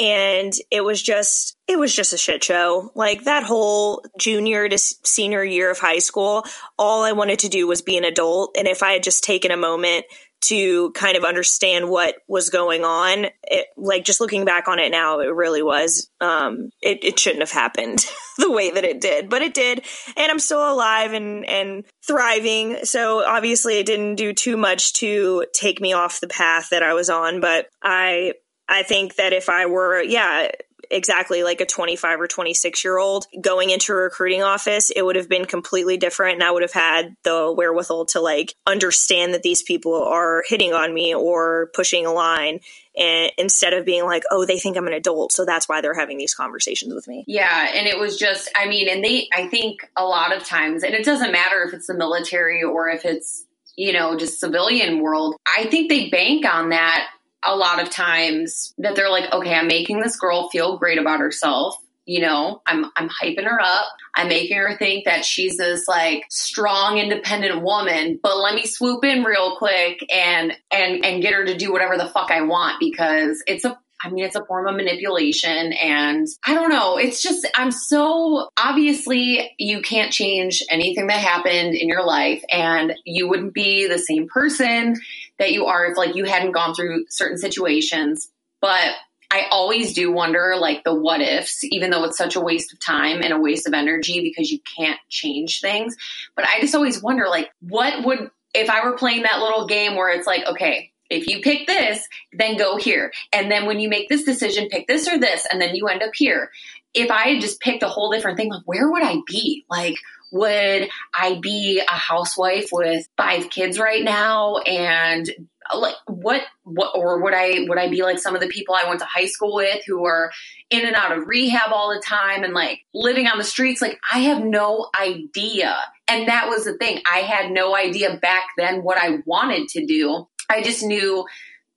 and 0.00 0.54
it 0.70 0.82
was 0.82 1.00
just 1.00 1.56
it 1.68 1.78
was 1.78 1.94
just 1.94 2.12
a 2.12 2.18
shit 2.18 2.42
show 2.42 2.90
like 2.94 3.24
that 3.24 3.42
whole 3.42 4.02
junior 4.18 4.68
to 4.68 4.78
senior 4.78 5.44
year 5.44 5.70
of 5.70 5.78
high 5.78 5.98
school 5.98 6.44
all 6.78 7.04
i 7.04 7.12
wanted 7.12 7.38
to 7.38 7.48
do 7.48 7.66
was 7.66 7.82
be 7.82 7.98
an 7.98 8.04
adult 8.04 8.56
and 8.58 8.66
if 8.66 8.82
i 8.82 8.92
had 8.92 9.02
just 9.02 9.22
taken 9.22 9.50
a 9.50 9.56
moment 9.56 10.06
to 10.42 10.90
kind 10.92 11.16
of 11.16 11.24
understand 11.24 11.88
what 11.88 12.16
was 12.26 12.50
going 12.50 12.84
on. 12.84 13.26
It, 13.42 13.66
like 13.76 14.04
just 14.04 14.20
looking 14.20 14.44
back 14.44 14.68
on 14.68 14.78
it 14.78 14.90
now, 14.90 15.20
it 15.20 15.34
really 15.34 15.62
was. 15.62 16.10
Um, 16.20 16.70
it, 16.80 17.04
it 17.04 17.18
shouldn't 17.18 17.42
have 17.42 17.50
happened 17.50 18.06
the 18.38 18.50
way 18.50 18.70
that 18.70 18.84
it 18.84 19.00
did, 19.00 19.28
but 19.28 19.42
it 19.42 19.54
did, 19.54 19.84
and 20.16 20.30
I'm 20.30 20.38
still 20.38 20.72
alive 20.72 21.12
and 21.12 21.44
and 21.48 21.84
thriving. 22.06 22.84
So 22.84 23.24
obviously, 23.24 23.78
it 23.78 23.86
didn't 23.86 24.16
do 24.16 24.32
too 24.32 24.56
much 24.56 24.94
to 24.94 25.46
take 25.52 25.80
me 25.80 25.92
off 25.92 26.20
the 26.20 26.28
path 26.28 26.68
that 26.70 26.82
I 26.82 26.94
was 26.94 27.10
on, 27.10 27.40
but 27.40 27.66
I 27.82 28.34
I 28.70 28.84
think 28.84 29.16
that 29.16 29.32
if 29.32 29.48
I 29.48 29.66
were, 29.66 30.00
yeah, 30.00 30.48
exactly 30.90 31.42
like 31.42 31.60
a 31.60 31.66
25 31.66 32.20
or 32.20 32.26
26 32.26 32.84
year 32.84 32.98
old 32.98 33.26
going 33.40 33.70
into 33.70 33.92
a 33.92 33.96
recruiting 33.96 34.42
office, 34.42 34.90
it 34.90 35.02
would 35.02 35.16
have 35.16 35.28
been 35.28 35.44
completely 35.44 35.96
different. 35.96 36.34
And 36.34 36.44
I 36.44 36.50
would 36.50 36.62
have 36.62 36.72
had 36.72 37.16
the 37.22 37.52
wherewithal 37.52 38.06
to 38.06 38.20
like 38.20 38.54
understand 38.66 39.34
that 39.34 39.42
these 39.42 39.62
people 39.62 40.02
are 40.02 40.42
hitting 40.48 40.72
on 40.72 40.92
me 40.92 41.14
or 41.14 41.70
pushing 41.74 42.06
a 42.06 42.12
line 42.12 42.60
and 42.96 43.30
instead 43.38 43.72
of 43.72 43.84
being 43.84 44.04
like, 44.04 44.24
oh, 44.30 44.44
they 44.44 44.58
think 44.58 44.76
I'm 44.76 44.86
an 44.86 44.92
adult, 44.92 45.32
so 45.32 45.44
that's 45.44 45.68
why 45.68 45.80
they're 45.80 45.94
having 45.94 46.18
these 46.18 46.34
conversations 46.34 46.92
with 46.92 47.06
me. 47.06 47.24
Yeah, 47.26 47.68
and 47.72 47.86
it 47.86 47.98
was 47.98 48.16
just, 48.16 48.50
I 48.56 48.66
mean, 48.66 48.88
and 48.88 49.02
they, 49.04 49.28
I 49.32 49.46
think 49.46 49.88
a 49.96 50.04
lot 50.04 50.36
of 50.36 50.44
times, 50.44 50.82
and 50.82 50.92
it 50.92 51.04
doesn't 51.04 51.30
matter 51.30 51.62
if 51.62 51.72
it's 51.72 51.86
the 51.86 51.94
military 51.94 52.62
or 52.62 52.88
if 52.88 53.04
it's 53.04 53.44
you 53.76 53.92
know 53.92 54.18
just 54.18 54.40
civilian 54.40 55.00
world, 55.00 55.36
I 55.46 55.66
think 55.66 55.88
they 55.88 56.10
bank 56.10 56.44
on 56.44 56.70
that 56.70 57.08
a 57.44 57.56
lot 57.56 57.80
of 57.80 57.90
times 57.90 58.74
that 58.78 58.96
they're 58.96 59.10
like, 59.10 59.32
okay, 59.32 59.54
I'm 59.54 59.66
making 59.66 60.00
this 60.00 60.16
girl 60.16 60.48
feel 60.50 60.78
great 60.78 60.98
about 60.98 61.20
herself. 61.20 61.76
You 62.06 62.22
know, 62.22 62.60
I'm 62.66 62.86
I'm 62.96 63.08
hyping 63.08 63.44
her 63.44 63.60
up. 63.60 63.86
I'm 64.16 64.28
making 64.28 64.56
her 64.56 64.76
think 64.76 65.04
that 65.04 65.24
she's 65.24 65.58
this 65.58 65.86
like 65.86 66.24
strong, 66.28 66.98
independent 66.98 67.62
woman. 67.62 68.18
But 68.20 68.38
let 68.38 68.54
me 68.54 68.66
swoop 68.66 69.04
in 69.04 69.22
real 69.22 69.56
quick 69.56 70.04
and 70.12 70.52
and 70.72 71.04
and 71.04 71.22
get 71.22 71.34
her 71.34 71.44
to 71.44 71.56
do 71.56 71.72
whatever 71.72 71.96
the 71.96 72.08
fuck 72.08 72.30
I 72.30 72.42
want 72.42 72.80
because 72.80 73.42
it's 73.46 73.64
a 73.64 73.78
I 74.02 74.08
mean, 74.08 74.24
it's 74.24 74.36
a 74.36 74.44
form 74.44 74.66
of 74.66 74.76
manipulation. 74.76 75.72
And 75.72 76.26
I 76.46 76.54
don't 76.54 76.70
know. 76.70 76.96
It's 76.96 77.22
just, 77.22 77.46
I'm 77.54 77.70
so 77.70 78.48
obviously 78.58 79.50
you 79.58 79.82
can't 79.82 80.10
change 80.10 80.62
anything 80.70 81.08
that 81.08 81.18
happened 81.18 81.74
in 81.74 81.88
your 81.88 82.04
life. 82.04 82.42
And 82.50 82.94
you 83.04 83.28
wouldn't 83.28 83.52
be 83.52 83.88
the 83.88 83.98
same 83.98 84.26
person 84.28 84.96
that 85.40 85.52
you 85.52 85.66
are 85.66 85.86
if 85.86 85.96
like 85.96 86.14
you 86.14 86.24
hadn't 86.24 86.52
gone 86.52 86.74
through 86.74 87.06
certain 87.08 87.38
situations. 87.38 88.30
But 88.60 88.92
I 89.30 89.46
always 89.50 89.94
do 89.94 90.12
wonder 90.12 90.54
like 90.58 90.84
the 90.84 90.94
what 90.94 91.20
ifs, 91.20 91.64
even 91.64 91.90
though 91.90 92.04
it's 92.04 92.18
such 92.18 92.36
a 92.36 92.40
waste 92.40 92.72
of 92.72 92.78
time 92.78 93.22
and 93.22 93.32
a 93.32 93.40
waste 93.40 93.66
of 93.66 93.74
energy 93.74 94.20
because 94.20 94.50
you 94.50 94.60
can't 94.76 95.00
change 95.08 95.60
things. 95.60 95.96
But 96.36 96.46
I 96.46 96.60
just 96.60 96.74
always 96.74 97.02
wonder 97.02 97.26
like 97.28 97.50
what 97.60 98.04
would 98.04 98.30
if 98.52 98.68
I 98.68 98.84
were 98.84 98.96
playing 98.96 99.22
that 99.22 99.40
little 99.40 99.66
game 99.66 99.96
where 99.96 100.10
it's 100.10 100.26
like, 100.26 100.44
okay, 100.46 100.90
if 101.08 101.26
you 101.26 101.40
pick 101.40 101.66
this, 101.66 102.06
then 102.32 102.56
go 102.56 102.76
here. 102.76 103.12
And 103.32 103.50
then 103.50 103.66
when 103.66 103.80
you 103.80 103.88
make 103.88 104.08
this 104.08 104.24
decision, 104.24 104.68
pick 104.68 104.86
this 104.86 105.08
or 105.08 105.18
this, 105.18 105.46
and 105.50 105.60
then 105.60 105.74
you 105.74 105.88
end 105.88 106.02
up 106.02 106.10
here. 106.14 106.50
If 106.92 107.10
I 107.10 107.28
had 107.28 107.40
just 107.40 107.60
picked 107.60 107.82
a 107.82 107.88
whole 107.88 108.10
different 108.10 108.36
thing, 108.36 108.50
like 108.50 108.62
where 108.64 108.90
would 108.90 109.02
I 109.02 109.16
be? 109.26 109.64
Like, 109.70 109.96
would 110.30 110.88
I 111.14 111.38
be 111.40 111.80
a 111.80 111.94
housewife 111.94 112.68
with 112.72 113.08
five 113.16 113.50
kids 113.50 113.78
right 113.78 114.04
now 114.04 114.58
and 114.58 115.28
like 115.74 115.94
what 116.06 116.42
what 116.64 116.90
or 116.96 117.22
would 117.22 117.34
I 117.34 117.66
would 117.68 117.78
I 117.78 117.88
be 117.88 118.02
like 118.02 118.18
some 118.18 118.34
of 118.34 118.40
the 118.40 118.48
people 118.48 118.74
I 118.74 118.88
went 118.88 119.00
to 119.00 119.06
high 119.06 119.26
school 119.26 119.54
with 119.54 119.84
who 119.86 120.04
are 120.04 120.32
in 120.68 120.84
and 120.84 120.96
out 120.96 121.16
of 121.16 121.28
rehab 121.28 121.72
all 121.72 121.94
the 121.94 122.02
time 122.04 122.42
and 122.42 122.54
like 122.54 122.80
living 122.92 123.28
on 123.28 123.38
the 123.38 123.44
streets 123.44 123.80
like 123.80 123.98
I 124.12 124.20
have 124.20 124.42
no 124.42 124.88
idea 125.00 125.76
and 126.08 126.26
that 126.26 126.48
was 126.48 126.64
the 126.64 126.76
thing 126.76 127.00
I 127.10 127.18
had 127.18 127.52
no 127.52 127.76
idea 127.76 128.16
back 128.16 128.48
then 128.56 128.82
what 128.82 128.98
I 128.98 129.18
wanted 129.26 129.68
to 129.70 129.86
do 129.86 130.26
I 130.50 130.62
just 130.62 130.82
knew 130.82 131.24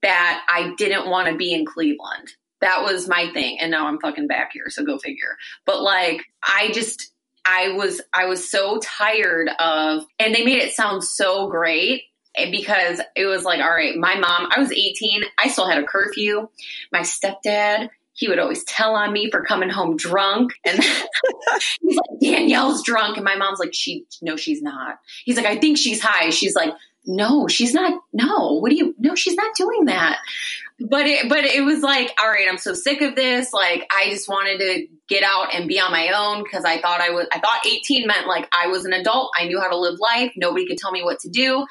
that 0.03 0.45
I 0.49 0.73
didn't 0.77 1.09
want 1.09 1.29
to 1.29 1.35
be 1.35 1.53
in 1.53 1.65
Cleveland. 1.65 2.33
That 2.61 2.83
was 2.83 3.07
my 3.07 3.31
thing. 3.33 3.59
And 3.59 3.71
now 3.71 3.87
I'm 3.87 3.99
fucking 3.99 4.27
back 4.27 4.51
here. 4.53 4.69
So 4.69 4.83
go 4.83 4.97
figure. 4.97 5.37
But 5.65 5.81
like, 5.81 6.23
I 6.43 6.71
just, 6.73 7.11
I 7.45 7.73
was, 7.73 8.01
I 8.13 8.25
was 8.25 8.49
so 8.49 8.79
tired 8.79 9.49
of, 9.59 10.05
and 10.19 10.33
they 10.33 10.43
made 10.43 10.61
it 10.61 10.73
sound 10.73 11.03
so 11.03 11.49
great 11.49 12.03
eh, 12.35 12.49
because 12.49 13.01
it 13.15 13.25
was 13.25 13.43
like, 13.43 13.59
all 13.59 13.69
right, 13.69 13.95
my 13.95 14.15
mom, 14.15 14.49
I 14.55 14.59
was 14.59 14.71
18. 14.71 15.23
I 15.37 15.49
still 15.49 15.67
had 15.67 15.77
a 15.77 15.85
curfew. 15.85 16.47
My 16.91 17.01
stepdad, 17.01 17.89
he 18.13 18.29
would 18.29 18.39
always 18.39 18.63
tell 18.63 18.95
on 18.95 19.11
me 19.11 19.29
for 19.29 19.43
coming 19.43 19.69
home 19.69 19.97
drunk. 19.97 20.53
And 20.65 20.83
he's 21.81 21.97
like, 21.97 22.19
Danielle's 22.21 22.83
drunk. 22.83 23.17
And 23.17 23.25
my 23.25 23.35
mom's 23.35 23.59
like, 23.59 23.73
she, 23.73 24.05
no, 24.21 24.35
she's 24.35 24.61
not. 24.61 24.99
He's 25.25 25.35
like, 25.35 25.45
I 25.45 25.57
think 25.57 25.77
she's 25.77 26.01
high. 26.01 26.29
She's 26.29 26.55
like, 26.55 26.73
no, 27.05 27.47
she's 27.47 27.73
not. 27.73 28.01
No, 28.13 28.59
what 28.59 28.69
do 28.69 28.75
you? 28.75 28.95
No, 28.97 29.15
she's 29.15 29.35
not 29.35 29.55
doing 29.55 29.85
that. 29.85 30.19
But 30.79 31.05
it, 31.05 31.29
but 31.29 31.45
it 31.45 31.63
was 31.63 31.81
like, 31.81 32.11
all 32.21 32.29
right, 32.29 32.47
I'm 32.49 32.57
so 32.57 32.73
sick 32.73 33.01
of 33.01 33.15
this. 33.15 33.53
Like, 33.53 33.85
I 33.91 34.09
just 34.09 34.27
wanted 34.27 34.59
to 34.59 34.87
get 35.07 35.23
out 35.23 35.53
and 35.53 35.67
be 35.67 35.79
on 35.79 35.91
my 35.91 36.11
own 36.15 36.43
because 36.43 36.65
I 36.65 36.81
thought 36.81 37.01
I 37.01 37.11
was. 37.11 37.27
I 37.31 37.39
thought 37.39 37.65
18 37.65 38.07
meant 38.07 38.27
like 38.27 38.47
I 38.51 38.67
was 38.67 38.85
an 38.85 38.93
adult. 38.93 39.31
I 39.39 39.45
knew 39.45 39.59
how 39.59 39.69
to 39.69 39.77
live 39.77 39.99
life. 39.99 40.31
Nobody 40.35 40.65
could 40.65 40.77
tell 40.77 40.91
me 40.91 41.03
what 41.03 41.19
to 41.19 41.29
do. 41.29 41.65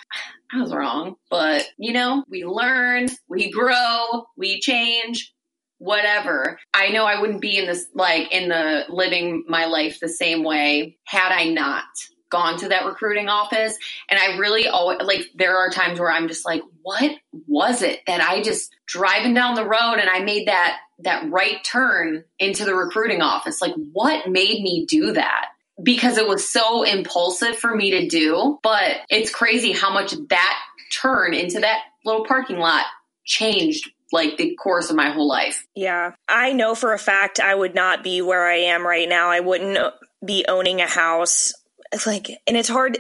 I 0.53 0.61
was 0.61 0.73
wrong, 0.73 1.17
but 1.31 1.67
you 1.79 1.95
know, 1.95 2.25
we 2.29 2.45
learn, 2.45 3.09
we 3.29 3.51
grow, 3.51 4.27
we 4.37 4.61
change 4.61 5.33
whatever. 5.79 6.61
I 6.73 6.91
know 6.91 7.07
I 7.07 7.21
wouldn't 7.21 7.41
be 7.41 7.59
in 7.59 7.67
this, 7.67 7.87
like, 7.93 8.33
in 8.33 8.49
the 8.49 8.85
living 8.89 9.45
my 9.49 9.65
life 9.65 9.99
the 9.99 10.09
same 10.09 10.45
way 10.45 10.97
had 11.05 11.33
I 11.33 11.49
not 11.49 11.85
gone 12.33 12.59
to 12.59 12.71
that 12.71 12.87
recruiting 12.87 13.29
office. 13.29 13.79
And 14.09 14.19
I 14.19 14.39
really 14.39 14.67
always 14.67 15.03
like 15.03 15.31
there 15.37 15.59
are 15.59 15.71
times 15.71 16.01
where 16.01 16.11
I'm 16.11 16.27
just 16.27 16.45
like, 16.45 16.63
what 16.81 17.13
was 17.47 17.83
it 17.83 18.01
that 18.09 18.21
I 18.21 18.43
just 18.43 18.75
driving 18.87 19.35
down 19.35 19.55
the 19.55 19.67
road 19.67 19.99
and 20.01 20.11
I 20.11 20.21
made 20.21 20.49
that 20.49 20.79
that 21.01 21.31
right 21.31 21.63
turn 21.65 22.25
into 22.39 22.65
the 22.65 22.75
recruiting 22.75 23.21
office? 23.21 23.61
Like 23.61 23.75
what 23.93 24.29
made 24.29 24.63
me 24.63 24.87
do 24.87 25.13
that? 25.13 25.51
Because 25.81 26.19
it 26.19 26.27
was 26.27 26.49
so 26.49 26.83
impulsive 26.83 27.57
for 27.57 27.75
me 27.75 27.93
to 27.93 28.09
do. 28.09 28.59
But 28.63 28.97
it's 29.11 29.31
crazy 29.31 29.73
how 29.73 29.93
much 29.93 30.15
that 30.31 30.59
turn 30.93 31.35
into 31.35 31.61
that 31.61 31.81
little 32.05 32.25
parking 32.25 32.59
lot 32.59 32.85
changed 33.25 33.91
like 34.13 34.37
the 34.37 34.55
course 34.57 34.91
of 34.91 34.97
my 34.97 35.11
whole 35.11 35.29
life. 35.29 35.67
Yeah. 35.75 36.13
I 36.29 36.53
know 36.53 36.75
for 36.75 36.93
a 36.93 36.99
fact 36.99 37.41
I 37.41 37.55
would 37.55 37.75
not 37.75 38.05
be 38.05 38.21
where 38.21 38.47
I 38.47 38.57
am 38.57 38.87
right 38.87 39.09
now. 39.09 39.31
I 39.31 39.41
wouldn't 39.41 39.79
be 40.25 40.45
owning 40.49 40.81
a 40.81 40.87
house 40.87 41.53
like, 42.07 42.31
and 42.47 42.57
it's 42.57 42.69
hard 42.69 42.99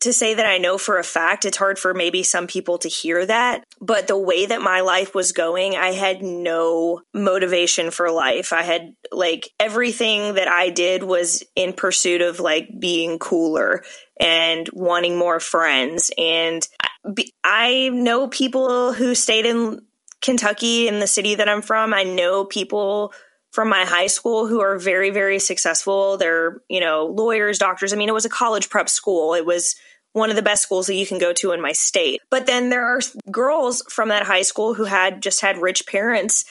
to 0.00 0.12
say 0.14 0.34
that 0.34 0.46
I 0.46 0.58
know 0.58 0.78
for 0.78 0.98
a 0.98 1.04
fact. 1.04 1.44
It's 1.44 1.58
hard 1.58 1.78
for 1.78 1.92
maybe 1.92 2.22
some 2.22 2.46
people 2.46 2.78
to 2.78 2.88
hear 2.88 3.24
that. 3.26 3.64
But 3.80 4.06
the 4.06 4.18
way 4.18 4.46
that 4.46 4.62
my 4.62 4.80
life 4.80 5.14
was 5.14 5.32
going, 5.32 5.76
I 5.76 5.92
had 5.92 6.22
no 6.22 7.02
motivation 7.12 7.90
for 7.90 8.10
life. 8.10 8.52
I 8.52 8.62
had 8.62 8.94
like 9.12 9.50
everything 9.60 10.34
that 10.34 10.48
I 10.48 10.70
did 10.70 11.02
was 11.02 11.44
in 11.54 11.74
pursuit 11.74 12.22
of 12.22 12.40
like 12.40 12.68
being 12.78 13.18
cooler 13.18 13.84
and 14.18 14.68
wanting 14.72 15.18
more 15.18 15.38
friends. 15.38 16.10
And 16.16 16.66
I 17.44 17.90
know 17.92 18.28
people 18.28 18.94
who 18.94 19.14
stayed 19.14 19.44
in 19.44 19.80
Kentucky 20.22 20.88
in 20.88 20.98
the 20.98 21.06
city 21.06 21.34
that 21.34 21.48
I'm 21.48 21.62
from. 21.62 21.92
I 21.92 22.04
know 22.04 22.44
people 22.44 23.12
from 23.50 23.68
my 23.68 23.84
high 23.84 24.06
school 24.06 24.46
who 24.46 24.60
are 24.60 24.78
very, 24.78 25.10
very 25.10 25.38
successful. 25.38 26.16
They're, 26.16 26.62
you 26.68 26.80
know, 26.80 27.06
lawyers, 27.06 27.58
doctors. 27.58 27.92
I 27.92 27.96
mean, 27.96 28.08
it 28.08 28.14
was 28.14 28.24
a 28.24 28.30
college 28.30 28.70
prep 28.70 28.88
school. 28.88 29.34
It 29.34 29.44
was 29.44 29.76
one 30.12 30.30
of 30.30 30.36
the 30.36 30.42
best 30.42 30.62
schools 30.62 30.86
that 30.86 30.94
you 30.94 31.06
can 31.06 31.18
go 31.18 31.32
to 31.34 31.52
in 31.52 31.60
my 31.60 31.72
state. 31.72 32.20
But 32.30 32.46
then 32.46 32.70
there 32.70 32.84
are 32.84 33.00
girls 33.30 33.82
from 33.88 34.08
that 34.08 34.24
high 34.24 34.42
school 34.42 34.74
who 34.74 34.84
had 34.84 35.22
just 35.22 35.40
had 35.40 35.58
rich 35.58 35.86
parents 35.86 36.44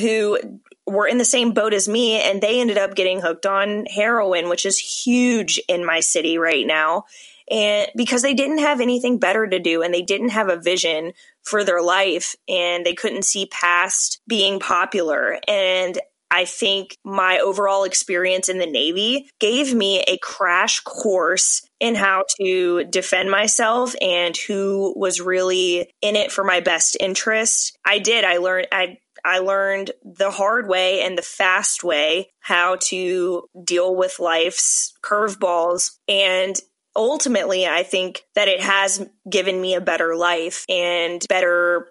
who 0.00 0.38
were 0.86 1.06
in 1.06 1.18
the 1.18 1.24
same 1.24 1.52
boat 1.52 1.72
as 1.72 1.88
me 1.88 2.20
and 2.20 2.40
they 2.40 2.60
ended 2.60 2.78
up 2.78 2.94
getting 2.94 3.20
hooked 3.20 3.46
on 3.46 3.86
heroin, 3.86 4.48
which 4.48 4.66
is 4.66 4.78
huge 4.78 5.60
in 5.68 5.84
my 5.84 6.00
city 6.00 6.38
right 6.38 6.66
now. 6.66 7.04
And 7.50 7.88
because 7.94 8.22
they 8.22 8.34
didn't 8.34 8.58
have 8.58 8.80
anything 8.80 9.18
better 9.18 9.46
to 9.46 9.58
do 9.58 9.82
and 9.82 9.92
they 9.92 10.02
didn't 10.02 10.30
have 10.30 10.48
a 10.48 10.56
vision 10.56 11.12
for 11.42 11.62
their 11.62 11.82
life 11.82 12.34
and 12.48 12.84
they 12.84 12.94
couldn't 12.94 13.24
see 13.24 13.46
past 13.46 14.20
being 14.26 14.58
popular. 14.58 15.38
And 15.46 15.98
I 16.30 16.44
think 16.44 16.96
my 17.04 17.38
overall 17.38 17.84
experience 17.84 18.48
in 18.48 18.58
the 18.58 18.66
Navy 18.66 19.30
gave 19.38 19.74
me 19.74 20.00
a 20.02 20.18
crash 20.18 20.80
course 20.80 21.62
in 21.80 21.94
how 21.94 22.24
to 22.40 22.84
defend 22.84 23.30
myself 23.30 23.94
and 24.00 24.36
who 24.36 24.94
was 24.96 25.20
really 25.20 25.88
in 26.00 26.16
it 26.16 26.32
for 26.32 26.42
my 26.42 26.60
best 26.60 26.96
interest. 26.98 27.76
I 27.84 27.98
did. 27.98 28.24
I 28.24 28.38
learned, 28.38 28.68
I, 28.72 28.98
I 29.24 29.38
learned 29.38 29.92
the 30.02 30.30
hard 30.30 30.68
way 30.68 31.02
and 31.02 31.16
the 31.16 31.22
fast 31.22 31.84
way 31.84 32.30
how 32.40 32.76
to 32.88 33.44
deal 33.62 33.94
with 33.94 34.20
life's 34.20 34.92
curveballs. 35.02 35.92
And 36.08 36.56
ultimately, 36.96 37.66
I 37.66 37.82
think 37.82 38.22
that 38.34 38.48
it 38.48 38.60
has 38.60 39.06
given 39.28 39.60
me 39.60 39.74
a 39.74 39.80
better 39.80 40.14
life 40.16 40.64
and 40.68 41.24
better 41.28 41.88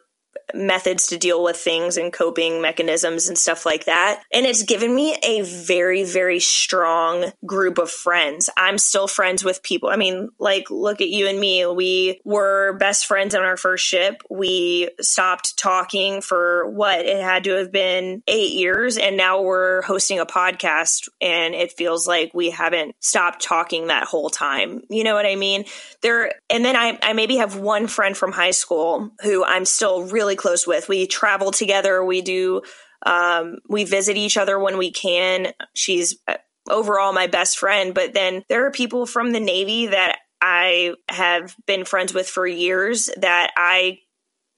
methods 0.54 1.08
to 1.08 1.18
deal 1.18 1.44
with 1.44 1.58
things 1.58 1.98
and 1.98 2.14
coping 2.14 2.62
mechanisms 2.62 3.28
and 3.28 3.38
stuff 3.38 3.66
like 3.66 3.86
that. 3.86 4.24
And 4.32 4.46
it's 4.46 4.64
given 4.64 4.94
me 4.94 5.18
a 5.24 5.42
very, 5.42 6.04
very 6.04 6.40
strong 6.40 7.32
group 7.46 7.78
of 7.78 7.90
friends. 7.90 8.50
I'm 8.58 8.78
still 8.78 9.08
friends 9.08 9.44
with 9.44 9.64
people. 9.64 9.90
I 9.90 9.96
mean, 9.96 10.30
like, 10.40 10.70
look 10.70 11.02
at 11.02 11.10
you 11.10 11.28
and 11.28 11.40
me. 11.40 11.66
We 11.66 12.22
were 12.24 12.74
best 12.80 13.06
friends 13.06 13.36
on 13.36 13.44
our 13.44 13.58
first 13.58 13.86
ship. 13.86 14.22
We 14.30 14.90
stopped 15.02 15.58
talking 15.58 16.22
for 16.22 16.70
what? 16.70 17.06
It 17.06 17.22
had 17.22 17.46
to 17.46 17.52
have 17.52 17.72
been 17.72 18.24
eight 18.28 18.54
years. 18.54 18.98
And 18.98 19.18
now 19.18 19.42
we're 19.42 19.82
hosting 19.82 20.20
a 20.20 20.26
podcast 20.26 21.10
and 21.22 21.54
it 21.54 21.72
feels 21.72 22.08
like 22.08 22.32
we 22.34 22.50
haven't 22.52 22.96
stopped 23.00 23.42
talking 23.42 23.88
that 23.88 24.06
whole 24.06 24.30
time. 24.30 24.82
You 24.90 25.04
know 25.04 25.16
what 25.16 25.26
I 25.26 25.36
mean? 25.36 25.66
There, 26.02 26.34
and 26.50 26.64
then 26.64 26.76
I, 26.76 27.00
I 27.02 27.14
maybe 27.14 27.38
have 27.38 27.58
one 27.58 27.88
friend 27.88 28.16
from 28.16 28.32
high 28.32 28.52
school 28.52 29.12
who 29.22 29.44
I'm 29.44 29.66
still 29.66 30.04
really 30.04 30.36
close 30.44 30.68
with. 30.68 30.90
We 30.90 31.08
travel 31.08 31.52
together. 31.52 32.04
We 32.06 32.22
do 32.22 32.62
Um, 33.06 33.58
we 33.68 33.84
visit 33.84 34.16
each 34.16 34.38
other 34.38 34.58
when 34.58 34.78
we 34.78 34.90
can. 34.90 35.52
She's 35.76 36.16
uh, 36.26 36.38
overall 36.70 37.12
my 37.12 37.28
best 37.28 37.58
friend, 37.60 37.94
but 37.94 38.14
then 38.14 38.44
there 38.48 38.66
are 38.66 38.72
people 38.72 39.06
from 39.06 39.34
the 39.34 39.42
Navy 39.42 39.88
that 39.88 40.20
I 40.42 40.94
have 41.10 41.54
been 41.68 41.84
friends 41.84 42.14
with 42.14 42.30
for 42.30 42.48
years 42.48 43.10
that 43.18 43.52
I 43.58 44.00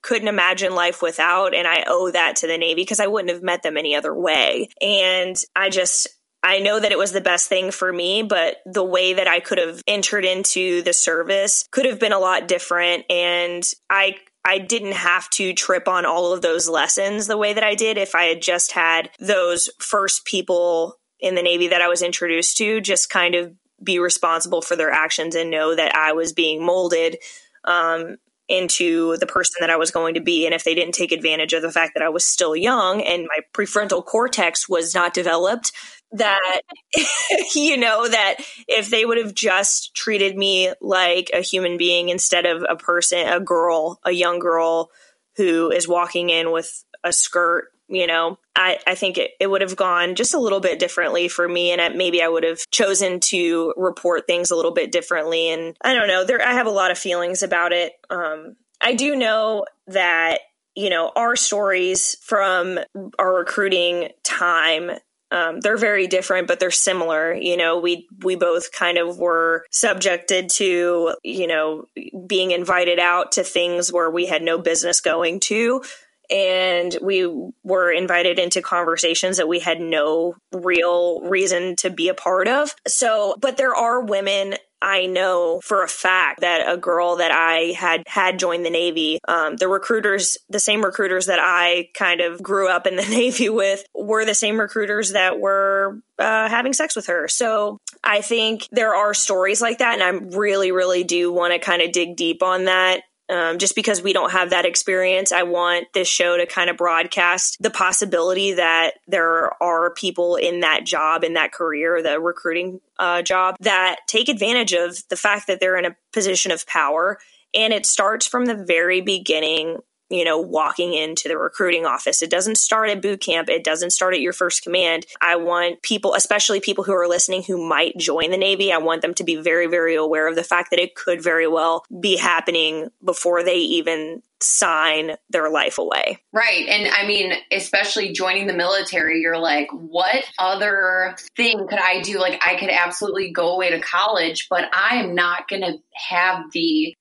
couldn't 0.03 0.27
imagine 0.27 0.75
life 0.75 1.01
without. 1.01 1.55
And 1.55 1.67
I 1.67 1.85
owe 1.87 2.11
that 2.11 2.35
to 2.37 2.47
the 2.47 2.59
Navy 2.59 2.83
because 2.83 2.99
I 2.99 3.07
wouldn't 3.07 3.33
have 3.33 3.41
met 3.41 3.63
them 3.63 3.77
any 3.77 3.95
other 3.95 4.13
way. 4.13 4.69
And 4.79 5.35
I 5.55 5.71
just, 5.71 6.07
I 6.43 6.59
know 6.59 6.79
that 6.79 6.91
it 6.91 6.99
was 6.99 7.13
the 7.13 7.29
best 7.31 7.49
thing 7.49 7.71
for 7.71 7.91
me, 7.91 8.21
but 8.21 8.57
the 8.71 8.85
way 8.85 9.15
that 9.15 9.27
I 9.27 9.39
could 9.39 9.57
have 9.57 9.81
entered 9.87 10.25
into 10.25 10.83
the 10.83 10.93
service 10.93 11.65
could 11.71 11.87
have 11.87 11.99
been 11.99 12.13
a 12.13 12.19
lot 12.19 12.47
different. 12.47 13.05
And 13.09 13.63
I, 13.89 14.17
I 14.45 14.59
didn't 14.59 14.93
have 14.93 15.29
to 15.31 15.53
trip 15.53 15.87
on 15.87 16.05
all 16.05 16.31
of 16.31 16.41
those 16.41 16.69
lessons 16.69 17.25
the 17.25 17.37
way 17.37 17.53
that 17.53 17.63
I 17.63 17.73
did 17.73 17.97
if 17.97 18.13
I 18.13 18.25
had 18.25 18.41
just 18.41 18.71
had 18.71 19.09
those 19.19 19.69
first 19.79 20.25
people 20.25 20.99
in 21.19 21.33
the 21.33 21.41
Navy 21.41 21.67
that 21.69 21.81
I 21.81 21.87
was 21.87 22.03
introduced 22.03 22.57
to 22.57 22.79
just 22.79 23.09
kind 23.09 23.33
of 23.33 23.53
be 23.83 23.99
responsible 23.99 24.61
for 24.61 24.75
their 24.75 24.91
actions 24.91 25.35
and 25.35 25.49
know 25.49 25.75
that 25.75 25.95
I 25.95 26.13
was 26.13 26.31
being 26.31 26.63
molded 26.63 27.17
um, 27.63 28.17
into 28.47 29.17
the 29.17 29.25
person 29.25 29.55
that 29.59 29.69
I 29.69 29.77
was 29.77 29.91
going 29.91 30.13
to 30.13 30.21
be. 30.21 30.45
And 30.45 30.53
if 30.53 30.63
they 30.63 30.75
didn't 30.75 30.93
take 30.93 31.11
advantage 31.11 31.53
of 31.53 31.61
the 31.61 31.71
fact 31.71 31.93
that 31.95 32.03
I 32.03 32.09
was 32.09 32.23
still 32.23 32.55
young 32.55 33.01
and 33.01 33.27
my 33.27 33.39
prefrontal 33.53 34.05
cortex 34.05 34.69
was 34.69 34.93
not 34.93 35.13
developed, 35.13 35.71
that, 36.17 36.61
you 37.55 37.77
know, 37.77 38.07
that 38.07 38.35
if 38.67 38.89
they 38.89 39.05
would 39.05 39.17
have 39.17 39.33
just 39.33 39.95
treated 39.95 40.37
me 40.37 40.71
like 40.81 41.29
a 41.33 41.41
human 41.41 41.77
being 41.77 42.09
instead 42.09 42.45
of 42.45 42.65
a 42.67 42.75
person, 42.75 43.27
a 43.27 43.39
girl, 43.39 43.99
a 44.03 44.11
young 44.11 44.39
girl 44.39 44.89
who 45.37 45.71
is 45.71 45.87
walking 45.87 46.29
in 46.29 46.51
with 46.51 46.83
a 47.03 47.11
skirt 47.13 47.69
you 47.87 48.07
know 48.07 48.37
i, 48.55 48.79
I 48.87 48.95
think 48.95 49.17
it, 49.17 49.31
it 49.39 49.47
would 49.47 49.61
have 49.61 49.75
gone 49.75 50.15
just 50.15 50.33
a 50.33 50.39
little 50.39 50.59
bit 50.59 50.79
differently 50.79 51.27
for 51.27 51.47
me 51.47 51.71
and 51.71 51.95
maybe 51.95 52.21
i 52.21 52.27
would 52.27 52.43
have 52.43 52.59
chosen 52.71 53.19
to 53.21 53.73
report 53.77 54.27
things 54.27 54.51
a 54.51 54.55
little 54.55 54.71
bit 54.71 54.91
differently 54.91 55.49
and 55.49 55.75
i 55.83 55.93
don't 55.93 56.07
know 56.07 56.25
there 56.25 56.41
i 56.41 56.53
have 56.53 56.67
a 56.67 56.71
lot 56.71 56.91
of 56.91 56.97
feelings 56.97 57.43
about 57.43 57.73
it. 57.73 57.93
Um, 58.09 58.55
i 58.81 58.93
do 58.93 59.15
know 59.15 59.65
that 59.87 60.39
you 60.75 60.89
know 60.89 61.11
our 61.15 61.35
stories 61.35 62.17
from 62.21 62.79
our 63.19 63.33
recruiting 63.35 64.09
time 64.23 64.91
um, 65.31 65.59
they're 65.59 65.77
very 65.77 66.07
different, 66.07 66.47
but 66.47 66.59
they're 66.59 66.71
similar. 66.71 67.33
You 67.33 67.57
know, 67.57 67.79
we 67.79 68.07
we 68.23 68.35
both 68.35 68.71
kind 68.71 68.97
of 68.97 69.17
were 69.17 69.65
subjected 69.71 70.49
to, 70.55 71.15
you 71.23 71.47
know, 71.47 71.85
being 72.27 72.51
invited 72.51 72.99
out 72.99 73.33
to 73.33 73.43
things 73.43 73.91
where 73.91 74.09
we 74.09 74.27
had 74.27 74.41
no 74.41 74.57
business 74.57 75.01
going 75.01 75.39
to 75.41 75.81
and 76.29 76.97
we 77.01 77.27
were 77.63 77.91
invited 77.91 78.39
into 78.39 78.61
conversations 78.61 79.37
that 79.37 79.47
we 79.47 79.59
had 79.59 79.79
no 79.79 80.35
real 80.51 81.21
reason 81.21 81.75
to 81.77 81.89
be 81.89 82.09
a 82.09 82.13
part 82.13 82.47
of. 82.47 82.75
So, 82.87 83.35
but 83.39 83.57
there 83.57 83.75
are 83.75 84.01
women 84.01 84.55
I 84.85 85.07
know 85.07 85.61
for 85.63 85.83
a 85.83 85.87
fact 85.87 86.41
that 86.41 86.71
a 86.71 86.77
girl 86.77 87.15
that 87.15 87.31
I 87.31 87.73
had 87.75 88.03
had 88.05 88.37
joined 88.37 88.63
the 88.63 88.69
Navy, 88.69 89.17
um, 89.27 89.55
the 89.55 89.67
recruiters, 89.67 90.37
the 90.47 90.59
same 90.59 90.85
recruiters 90.85 91.25
that 91.25 91.39
I 91.41 91.89
kind 91.95 92.21
of 92.21 92.41
grew 92.43 92.69
up 92.69 92.85
in 92.85 92.95
the 92.95 93.01
Navy 93.09 93.49
with, 93.49 93.83
were 93.95 94.25
the 94.25 94.35
same 94.35 94.59
recruiters 94.59 95.13
that 95.13 95.39
were 95.39 95.99
uh, 96.19 96.49
having 96.49 96.71
sex 96.71 96.95
with 96.95 97.07
her. 97.07 97.27
So 97.27 97.79
I 98.03 98.21
think 98.21 98.67
there 98.71 98.93
are 98.93 99.15
stories 99.15 99.59
like 99.59 99.79
that, 99.79 99.99
and 99.99 100.03
I 100.03 100.37
really, 100.37 100.71
really 100.71 101.03
do 101.03 101.33
want 101.33 101.53
to 101.53 101.59
kind 101.59 101.81
of 101.81 101.91
dig 101.91 102.15
deep 102.15 102.43
on 102.43 102.65
that 102.65 103.01
um, 103.29 103.57
just 103.57 103.75
because 103.75 104.01
we 104.01 104.13
don't 104.13 104.31
have 104.31 104.51
that 104.51 104.65
experience, 104.65 105.31
I 105.31 105.43
want 105.43 105.87
this 105.93 106.07
show 106.07 106.37
to 106.37 106.45
kind 106.45 106.69
of 106.69 106.77
broadcast 106.77 107.57
the 107.59 107.71
possibility 107.71 108.53
that 108.53 108.91
there 109.07 109.51
are 109.61 109.93
people 109.93 110.35
in 110.35 110.59
that 110.59 110.85
job, 110.85 111.23
in 111.23 111.33
that 111.33 111.51
career, 111.51 112.01
the 112.03 112.19
recruiting 112.19 112.81
uh, 112.99 113.21
job, 113.21 113.55
that 113.61 113.97
take 114.07 114.29
advantage 114.29 114.73
of 114.73 114.97
the 115.09 115.15
fact 115.15 115.47
that 115.47 115.59
they're 115.59 115.77
in 115.77 115.85
a 115.85 115.95
position 116.13 116.51
of 116.51 116.67
power. 116.67 117.17
And 117.53 117.73
it 117.73 117.85
starts 117.85 118.27
from 118.27 118.45
the 118.45 118.55
very 118.55 119.01
beginning 119.01 119.77
you 120.15 120.25
know, 120.25 120.39
walking 120.39 120.93
into 120.93 121.27
the 121.27 121.37
recruiting 121.37 121.85
office. 121.85 122.21
It 122.21 122.29
doesn't 122.29 122.57
start 122.57 122.89
at 122.89 123.01
boot 123.01 123.21
camp. 123.21 123.49
It 123.49 123.63
doesn't 123.63 123.91
start 123.91 124.13
at 124.13 124.21
your 124.21 124.33
first 124.33 124.63
command. 124.63 125.05
I 125.21 125.35
want 125.35 125.81
people, 125.81 126.13
especially 126.13 126.59
people 126.59 126.83
who 126.83 126.93
are 126.93 127.07
listening 127.07 127.43
who 127.43 127.67
might 127.67 127.97
join 127.97 128.31
the 128.31 128.37
Navy, 128.37 128.71
I 128.71 128.77
want 128.77 129.01
them 129.01 129.13
to 129.15 129.23
be 129.23 129.35
very, 129.35 129.67
very 129.67 129.95
aware 129.95 130.27
of 130.27 130.35
the 130.35 130.43
fact 130.43 130.71
that 130.71 130.79
it 130.79 130.95
could 130.95 131.21
very 131.21 131.47
well 131.47 131.83
be 131.99 132.17
happening 132.17 132.89
before 133.03 133.43
they 133.43 133.57
even 133.57 134.21
sign 134.41 135.15
their 135.29 135.49
life 135.49 135.77
away. 135.77 136.19
Right. 136.33 136.67
And 136.67 136.87
I 136.93 137.07
mean, 137.07 137.33
especially 137.51 138.11
joining 138.13 138.47
the 138.47 138.53
military, 138.53 139.21
you're 139.21 139.37
like, 139.37 139.67
what 139.71 140.25
other 140.37 141.15
thing 141.35 141.67
could 141.67 141.79
I 141.79 142.01
do? 142.01 142.19
Like, 142.19 142.41
I 142.45 142.55
could 142.57 142.69
absolutely 142.69 143.31
go 143.31 143.53
away 143.53 143.71
to 143.71 143.79
college, 143.79 144.47
but 144.49 144.65
I 144.73 144.97
am 144.97 145.15
not 145.15 145.47
going 145.47 145.61
to 145.61 145.77
have 146.09 146.51
the 146.51 146.95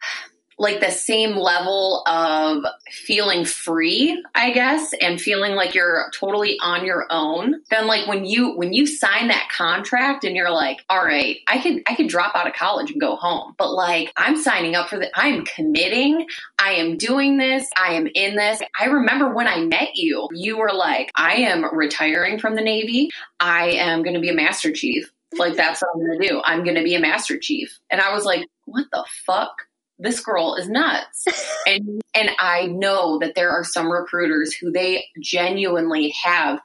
like 0.59 0.80
the 0.80 0.90
same 0.90 1.36
level 1.36 2.02
of 2.07 2.64
feeling 2.90 3.44
free, 3.44 4.22
I 4.34 4.50
guess, 4.52 4.94
and 5.00 5.20
feeling 5.20 5.55
like 5.55 5.74
you're 5.74 6.11
totally 6.18 6.59
on 6.62 6.84
your 6.84 7.07
own, 7.11 7.61
then 7.70 7.86
like 7.86 8.07
when 8.07 8.24
you 8.24 8.57
when 8.57 8.72
you 8.72 8.86
sign 8.86 9.28
that 9.28 9.48
contract 9.55 10.24
and 10.24 10.36
you're 10.36 10.50
like, 10.50 10.84
all 10.88 11.05
right, 11.05 11.38
I 11.46 11.59
could 11.59 11.82
I 11.86 11.94
could 11.94 12.09
drop 12.09 12.34
out 12.34 12.46
of 12.46 12.55
college 12.55 12.90
and 12.90 13.00
go 13.00 13.16
home. 13.16 13.55
But 13.59 13.72
like 13.72 14.12
I'm 14.16 14.36
signing 14.36 14.74
up 14.74 14.88
for 14.88 14.98
the 14.98 15.11
I'm 15.14 15.44
committing, 15.44 16.26
I 16.59 16.74
am 16.74 16.96
doing 16.96 17.36
this, 17.36 17.68
I 17.76 17.94
am 17.94 18.09
in 18.14 18.36
this. 18.36 18.61
I 18.78 18.86
remember 18.86 19.34
when 19.34 19.48
I 19.48 19.64
met 19.64 19.90
you, 19.96 20.28
you 20.32 20.59
were 20.59 20.72
like, 20.72 21.11
I 21.16 21.34
am 21.36 21.74
retiring 21.74 22.38
from 22.38 22.55
the 22.55 22.62
Navy. 22.62 23.11
I 23.40 23.70
am 23.72 24.02
gonna 24.02 24.20
be 24.20 24.30
a 24.30 24.34
master 24.34 24.72
chief. 24.72 25.11
Like 25.36 25.57
that's 25.57 25.82
what 25.82 25.90
I'm 25.94 26.07
gonna 26.07 26.28
do. 26.28 26.40
I'm 26.44 26.64
gonna 26.64 26.84
be 26.84 26.94
a 26.94 27.00
master 27.00 27.38
chief. 27.38 27.78
And 27.90 28.00
I 28.00 28.12
was 28.12 28.24
like, 28.24 28.46
what 28.66 28.86
the 28.92 29.05
fuck? 29.26 29.55
This 29.99 30.20
girl 30.20 30.57
is 30.57 30.68
nuts. 30.68 31.26
and 31.66 32.03
and 32.14 32.30
I 32.38 32.66
know 32.66 33.18
that 33.18 33.34
there 33.34 33.51
are 33.51 33.64
some 33.64 33.90
recruiters 33.90 34.55
who 34.55 34.70
they 34.70 35.07
genuinely 35.20 36.14
have 36.22 36.61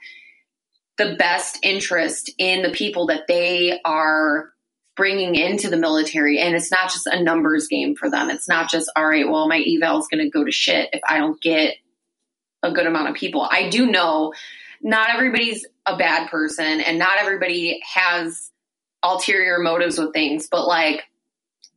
the 0.98 1.16
best 1.18 1.60
interest 1.64 2.32
in 2.38 2.62
the 2.62 2.72
people 2.72 3.08
that 3.08 3.28
they 3.28 3.80
are 3.86 4.52
bringing 4.98 5.36
into 5.36 5.70
the 5.70 5.78
military 5.78 6.40
and 6.40 6.56
it's 6.56 6.72
not 6.72 6.92
just 6.92 7.08
a 7.08 7.24
numbers 7.24 7.68
game 7.68 7.96
for 7.96 8.10
them. 8.10 8.30
It's 8.30 8.50
not 8.50 8.70
just 8.70 8.92
all 8.96 9.08
right, 9.08 9.30
well 9.30 9.48
my 9.48 9.60
eval 9.60 10.00
is 10.00 10.08
going 10.12 10.24
to 10.24 10.30
go 10.30 10.44
to 10.44 10.52
shit 10.52 10.90
if 10.92 11.02
I 11.08 11.20
don't 11.20 11.42
get 11.42 11.76
a 12.64 12.72
good 12.74 12.86
amount 12.86 13.10
of 13.10 13.16
people. 13.16 13.48
I 13.50 13.70
do 13.70 13.90
know 13.90 14.34
not 14.82 15.10
everybody's 15.10 15.66
a 15.86 15.98
bad 15.98 16.30
person 16.30 16.82
and 16.82 17.00
not 17.00 17.18
everybody 17.18 17.82
has 17.94 18.52
ulterior 19.04 19.60
motives 19.60 19.98
with 19.98 20.14
things, 20.14 20.48
but 20.50 20.68
like 20.68 21.04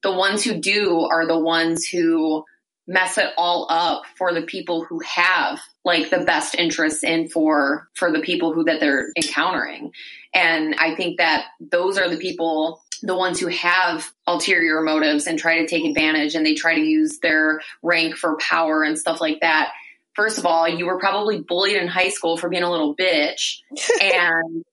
the 0.02 0.12
ones 0.12 0.44
who 0.44 0.54
do 0.54 1.00
are 1.10 1.26
the 1.26 1.38
ones 1.38 1.86
who 1.86 2.44
mess 2.86 3.16
it 3.16 3.28
all 3.36 3.66
up 3.70 4.02
for 4.16 4.34
the 4.34 4.42
people 4.42 4.84
who 4.84 5.00
have 5.00 5.60
like 5.84 6.10
the 6.10 6.24
best 6.24 6.56
interests 6.56 7.04
in 7.04 7.28
for 7.28 7.88
for 7.94 8.10
the 8.10 8.20
people 8.20 8.52
who 8.52 8.64
that 8.64 8.80
they're 8.80 9.12
encountering. 9.16 9.92
And 10.34 10.74
i 10.78 10.94
think 10.94 11.18
that 11.18 11.46
those 11.60 11.98
are 11.98 12.08
the 12.08 12.16
people 12.16 12.82
the 13.02 13.16
ones 13.16 13.40
who 13.40 13.48
have 13.48 14.10
ulterior 14.26 14.80
motives 14.80 15.26
and 15.26 15.38
try 15.38 15.58
to 15.58 15.66
take 15.66 15.84
advantage 15.84 16.34
and 16.34 16.46
they 16.46 16.54
try 16.54 16.74
to 16.74 16.80
use 16.80 17.18
their 17.18 17.60
rank 17.82 18.16
for 18.16 18.36
power 18.36 18.84
and 18.84 18.96
stuff 18.96 19.20
like 19.20 19.40
that. 19.40 19.72
First 20.14 20.38
of 20.38 20.46
all 20.46 20.68
you 20.68 20.86
were 20.86 20.98
probably 20.98 21.40
bullied 21.40 21.76
in 21.76 21.88
high 21.88 22.10
school 22.10 22.36
for 22.36 22.48
being 22.48 22.62
a 22.62 22.70
little 22.70 22.94
bitch 22.94 23.58
and 24.00 24.64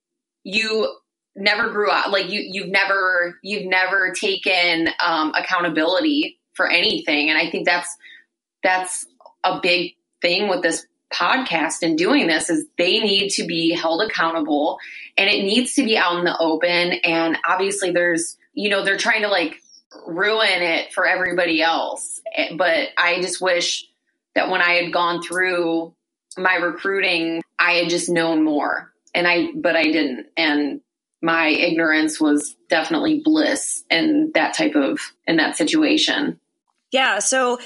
you 0.44 0.94
never 1.36 1.70
grew 1.70 1.90
up 1.90 2.10
like 2.10 2.28
you 2.28 2.40
you've 2.40 2.70
never 2.70 3.38
you've 3.42 3.66
never 3.66 4.12
taken 4.12 4.88
um, 5.04 5.32
accountability 5.34 6.38
for 6.54 6.68
anything. 6.68 7.30
And 7.30 7.38
i 7.38 7.50
think 7.50 7.66
that's 7.66 7.96
that's 8.62 9.06
a 9.44 9.60
big 9.60 9.94
thing 10.20 10.48
with 10.48 10.62
this 10.62 10.86
podcast 11.12 11.82
and 11.82 11.98
doing 11.98 12.26
this 12.26 12.50
is 12.50 12.66
they 12.78 13.00
need 13.00 13.30
to 13.30 13.44
be 13.44 13.74
held 13.74 14.02
accountable 14.02 14.78
and 15.16 15.28
it 15.28 15.42
needs 15.42 15.74
to 15.74 15.84
be 15.84 15.96
out 15.96 16.18
in 16.18 16.24
the 16.24 16.38
open. 16.38 16.92
And 17.04 17.36
obviously 17.48 17.90
there's 17.90 18.36
you 18.54 18.68
know 18.68 18.84
they're 18.84 18.96
trying 18.96 19.22
to 19.22 19.28
like 19.28 19.56
ruin 20.06 20.62
it 20.62 20.92
for 20.92 21.06
everybody 21.06 21.62
else. 21.62 22.20
Eh, 22.36 22.54
but 22.56 22.88
i 22.96 23.20
just 23.20 23.40
wish 23.40 23.86
that 24.34 24.50
when 24.50 24.62
i 24.62 24.74
had 24.74 24.92
gone 24.92 25.22
through 25.22 25.92
my 26.38 26.54
recruiting 26.54 27.42
i 27.58 27.72
had 27.72 27.88
just 27.88 28.08
known 28.08 28.44
more. 28.44 28.92
And 29.14 29.26
i 29.26 29.48
but 29.54 29.76
i 29.76 29.84
didn't. 29.84 30.26
And 30.36 30.80
my 31.22 31.48
ignorance 31.48 32.20
was 32.20 32.56
definitely 32.68 33.20
bliss 33.24 33.84
in 33.90 34.30
that 34.34 34.54
type 34.54 34.74
of 34.74 34.98
in 35.26 35.36
that 35.36 35.56
situation. 35.56 36.40
Yeah, 36.92 37.18
so 37.18 37.58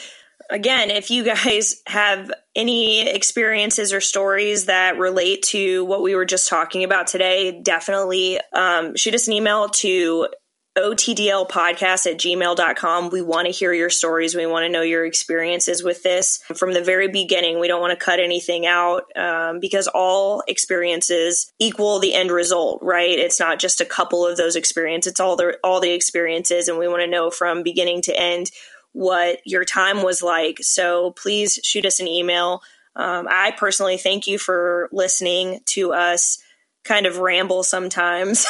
again, 0.51 0.91
if 0.91 1.11
you 1.11 1.25
guys 1.25 1.83
have 1.87 2.31
any 2.55 3.09
experiences 3.09 3.93
or 3.93 4.01
stories 4.01 4.67
that 4.67 4.99
relate 4.99 5.43
to 5.43 5.85
what 5.85 6.03
we 6.03 6.15
were 6.15 6.25
just 6.25 6.49
talking 6.49 6.85
about 6.85 7.07
today, 7.07 7.61
definitely 7.63 8.39
um, 8.53 8.97
shoot 8.97 9.15
us 9.15 9.27
an 9.27 9.35
email 9.35 9.69
to 9.69 10.29
otdl 10.77 11.49
podcast 11.49 12.11
at 12.11 12.19
gmail.com. 12.19 13.11
We 13.11 13.23
want 13.23 13.47
to 13.47 13.53
hear 13.53 13.73
your 13.73 13.91
stories. 13.91 14.35
We 14.35 14.47
want 14.47 14.65
to 14.65 14.69
know 14.69 14.83
your 14.83 15.05
experiences 15.05 15.85
with 15.85 16.03
this 16.03 16.41
from 16.55 16.73
the 16.73 16.83
very 16.83 17.09
beginning. 17.09 17.61
We 17.61 17.69
don't 17.69 17.81
want 17.81 17.99
to 17.99 18.05
cut 18.05 18.19
anything 18.19 18.67
out 18.67 19.05
um, 19.17 19.61
because 19.61 19.87
all 19.87 20.43
experiences 20.49 21.53
equal 21.61 22.01
the 22.01 22.15
end 22.15 22.33
result, 22.33 22.81
right? 22.83 23.19
It's 23.19 23.39
not 23.39 23.61
just 23.61 23.81
a 23.81 23.85
couple 23.85 24.27
of 24.27 24.37
those 24.37 24.57
experiences. 24.57 25.13
It's 25.13 25.21
all 25.21 25.37
the, 25.37 25.57
all 25.63 25.81
the 25.81 25.93
experiences. 25.93 26.67
And 26.69 26.79
we 26.79 26.89
want 26.89 27.03
to 27.03 27.11
know 27.11 27.31
from 27.31 27.63
beginning 27.63 28.03
to 28.03 28.21
end 28.21 28.51
what 28.93 29.41
your 29.45 29.65
time 29.65 30.03
was 30.03 30.23
like. 30.23 30.59
So 30.61 31.13
please 31.13 31.61
shoot 31.63 31.87
us 31.87 32.01
an 32.01 32.09
email. 32.09 32.63
Um, 32.97 33.29
I 33.31 33.53
personally 33.53 33.97
thank 33.97 34.27
you 34.27 34.39
for 34.39 34.89
listening 34.93 35.61
to 35.67 35.93
us 35.93 36.39
kind 36.85 37.07
of 37.07 37.19
ramble 37.19 37.63
sometimes. 37.63 38.47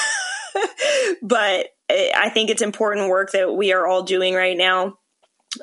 but 1.23 1.74
I 1.91 2.31
think 2.31 2.51
it's 2.51 2.63
important 2.63 3.11
work 3.11 3.33
that 3.33 3.55
we 3.55 3.73
are 3.73 3.87
all 3.87 4.03
doing 4.03 4.35
right 4.35 4.57
now. 4.57 4.99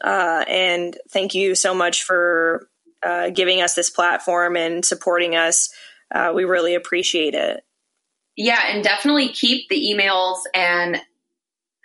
Uh, 0.04 0.46
and 0.48 0.98
thank 1.10 1.36
you 1.36 1.56
so 1.56 1.74
much 1.74 2.04
for 2.04 2.68
uh, 3.04 3.30
giving 3.30 3.62
us 3.62 3.74
this 3.74 3.90
platform 3.90 4.56
and 4.56 4.86
supporting 4.86 5.36
us. 5.36 5.74
Uh, 6.14 6.32
we 6.34 6.44
really 6.44 6.76
appreciate 6.76 7.34
it. 7.34 7.64
Yeah, 8.38 8.62
and 8.68 8.84
definitely 8.84 9.30
keep 9.30 9.68
the 9.70 9.76
emails 9.76 10.40
and 10.54 11.02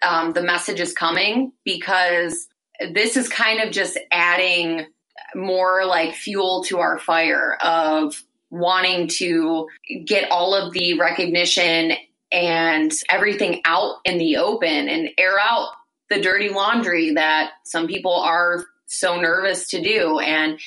um, 0.02 0.32
the 0.32 0.42
messages 0.42 0.92
coming 0.92 1.52
because 1.64 2.46
this 2.92 3.16
is 3.16 3.28
kind 3.28 3.60
of 3.60 3.72
just 3.72 3.98
adding 4.12 4.86
more 5.34 5.84
like 5.86 6.14
fuel 6.14 6.62
to 6.64 6.78
our 6.78 6.98
fire 6.98 7.56
of 7.60 8.22
wanting 8.50 9.08
to 9.08 9.66
get 10.04 10.30
all 10.30 10.54
of 10.54 10.72
the 10.72 10.98
recognition 10.98 11.92
and 12.36 12.92
everything 13.08 13.62
out 13.64 13.96
in 14.04 14.18
the 14.18 14.36
open 14.36 14.90
and 14.90 15.08
air 15.16 15.40
out 15.40 15.70
the 16.10 16.20
dirty 16.20 16.50
laundry 16.50 17.14
that 17.14 17.52
some 17.64 17.86
people 17.86 18.12
are 18.12 18.62
so 18.84 19.18
nervous 19.18 19.68
to 19.68 19.80
do. 19.80 20.18
And 20.18 20.60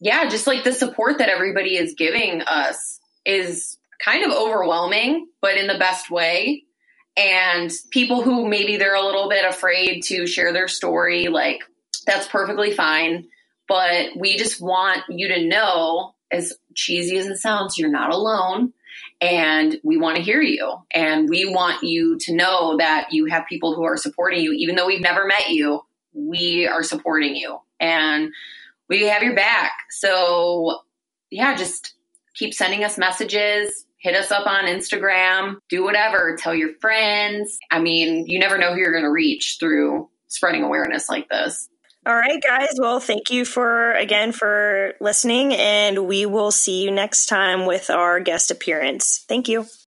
yeah, 0.00 0.28
just 0.28 0.46
like 0.46 0.62
the 0.62 0.72
support 0.72 1.18
that 1.18 1.28
everybody 1.28 1.76
is 1.76 1.96
giving 1.98 2.42
us 2.42 3.00
is 3.26 3.78
kind 4.02 4.24
of 4.24 4.30
overwhelming, 4.30 5.26
but 5.42 5.56
in 5.56 5.66
the 5.66 5.76
best 5.76 6.08
way. 6.08 6.62
And 7.16 7.68
people 7.90 8.22
who 8.22 8.48
maybe 8.48 8.76
they're 8.76 8.94
a 8.94 9.04
little 9.04 9.28
bit 9.28 9.44
afraid 9.44 10.02
to 10.04 10.24
share 10.24 10.52
their 10.52 10.68
story, 10.68 11.26
like 11.26 11.64
that's 12.06 12.28
perfectly 12.28 12.72
fine. 12.72 13.26
But 13.66 14.10
we 14.16 14.36
just 14.36 14.62
want 14.62 15.02
you 15.08 15.26
to 15.34 15.44
know, 15.44 16.14
as 16.30 16.54
cheesy 16.76 17.18
as 17.18 17.26
it 17.26 17.38
sounds, 17.38 17.76
you're 17.76 17.90
not 17.90 18.14
alone 18.14 18.72
and 19.20 19.78
we 19.82 19.96
want 19.96 20.16
to 20.16 20.22
hear 20.22 20.40
you. 20.40 20.76
And 20.92 21.28
we 21.28 21.44
want 21.44 21.82
you 21.82 22.18
to 22.20 22.34
know 22.34 22.76
that 22.78 23.08
you 23.12 23.26
have 23.26 23.46
people 23.48 23.74
who 23.74 23.84
are 23.84 23.96
supporting 23.96 24.40
you. 24.40 24.52
Even 24.52 24.76
though 24.76 24.86
we've 24.86 25.00
never 25.00 25.26
met 25.26 25.50
you 25.50 25.82
we 26.14 26.66
are 26.66 26.82
supporting 26.82 27.36
you. 27.36 27.58
And 27.80 28.32
we 28.88 29.06
have 29.06 29.22
your 29.22 29.34
back. 29.34 29.72
So 29.90 30.80
yeah 31.30 31.54
just 31.54 31.94
keep 32.34 32.54
sending 32.54 32.84
us 32.84 32.98
messages. 32.98 33.84
Hit 33.98 34.14
us 34.14 34.30
up 34.30 34.46
on 34.46 34.64
instagram. 34.64 35.56
Do 35.68 35.84
whatever. 35.84 36.36
Tell 36.38 36.54
your 36.54 36.74
friends. 36.80 37.58
I 37.70 37.80
mean 37.80 38.26
you 38.26 38.38
never 38.38 38.58
know 38.58 38.72
who 38.72 38.78
you're 38.78 38.92
going 38.92 39.04
to 39.04 39.10
reach 39.10 39.56
through 39.60 40.08
spreading 40.28 40.62
awareness 40.62 41.08
like 41.08 41.28
this 41.28 41.68
all 42.08 42.14
right, 42.16 42.42
guys. 42.42 42.74
Well, 42.78 43.00
thank 43.00 43.30
you 43.30 43.44
for 43.44 43.92
again 43.92 44.32
for 44.32 44.94
listening, 45.00 45.54
and 45.54 46.06
we 46.06 46.26
will 46.26 46.50
see 46.50 46.82
you 46.82 46.90
next 46.90 47.26
time 47.26 47.66
with 47.66 47.90
our 47.90 48.20
guest 48.20 48.50
appearance. 48.50 49.24
Thank 49.28 49.48
you. 49.48 49.66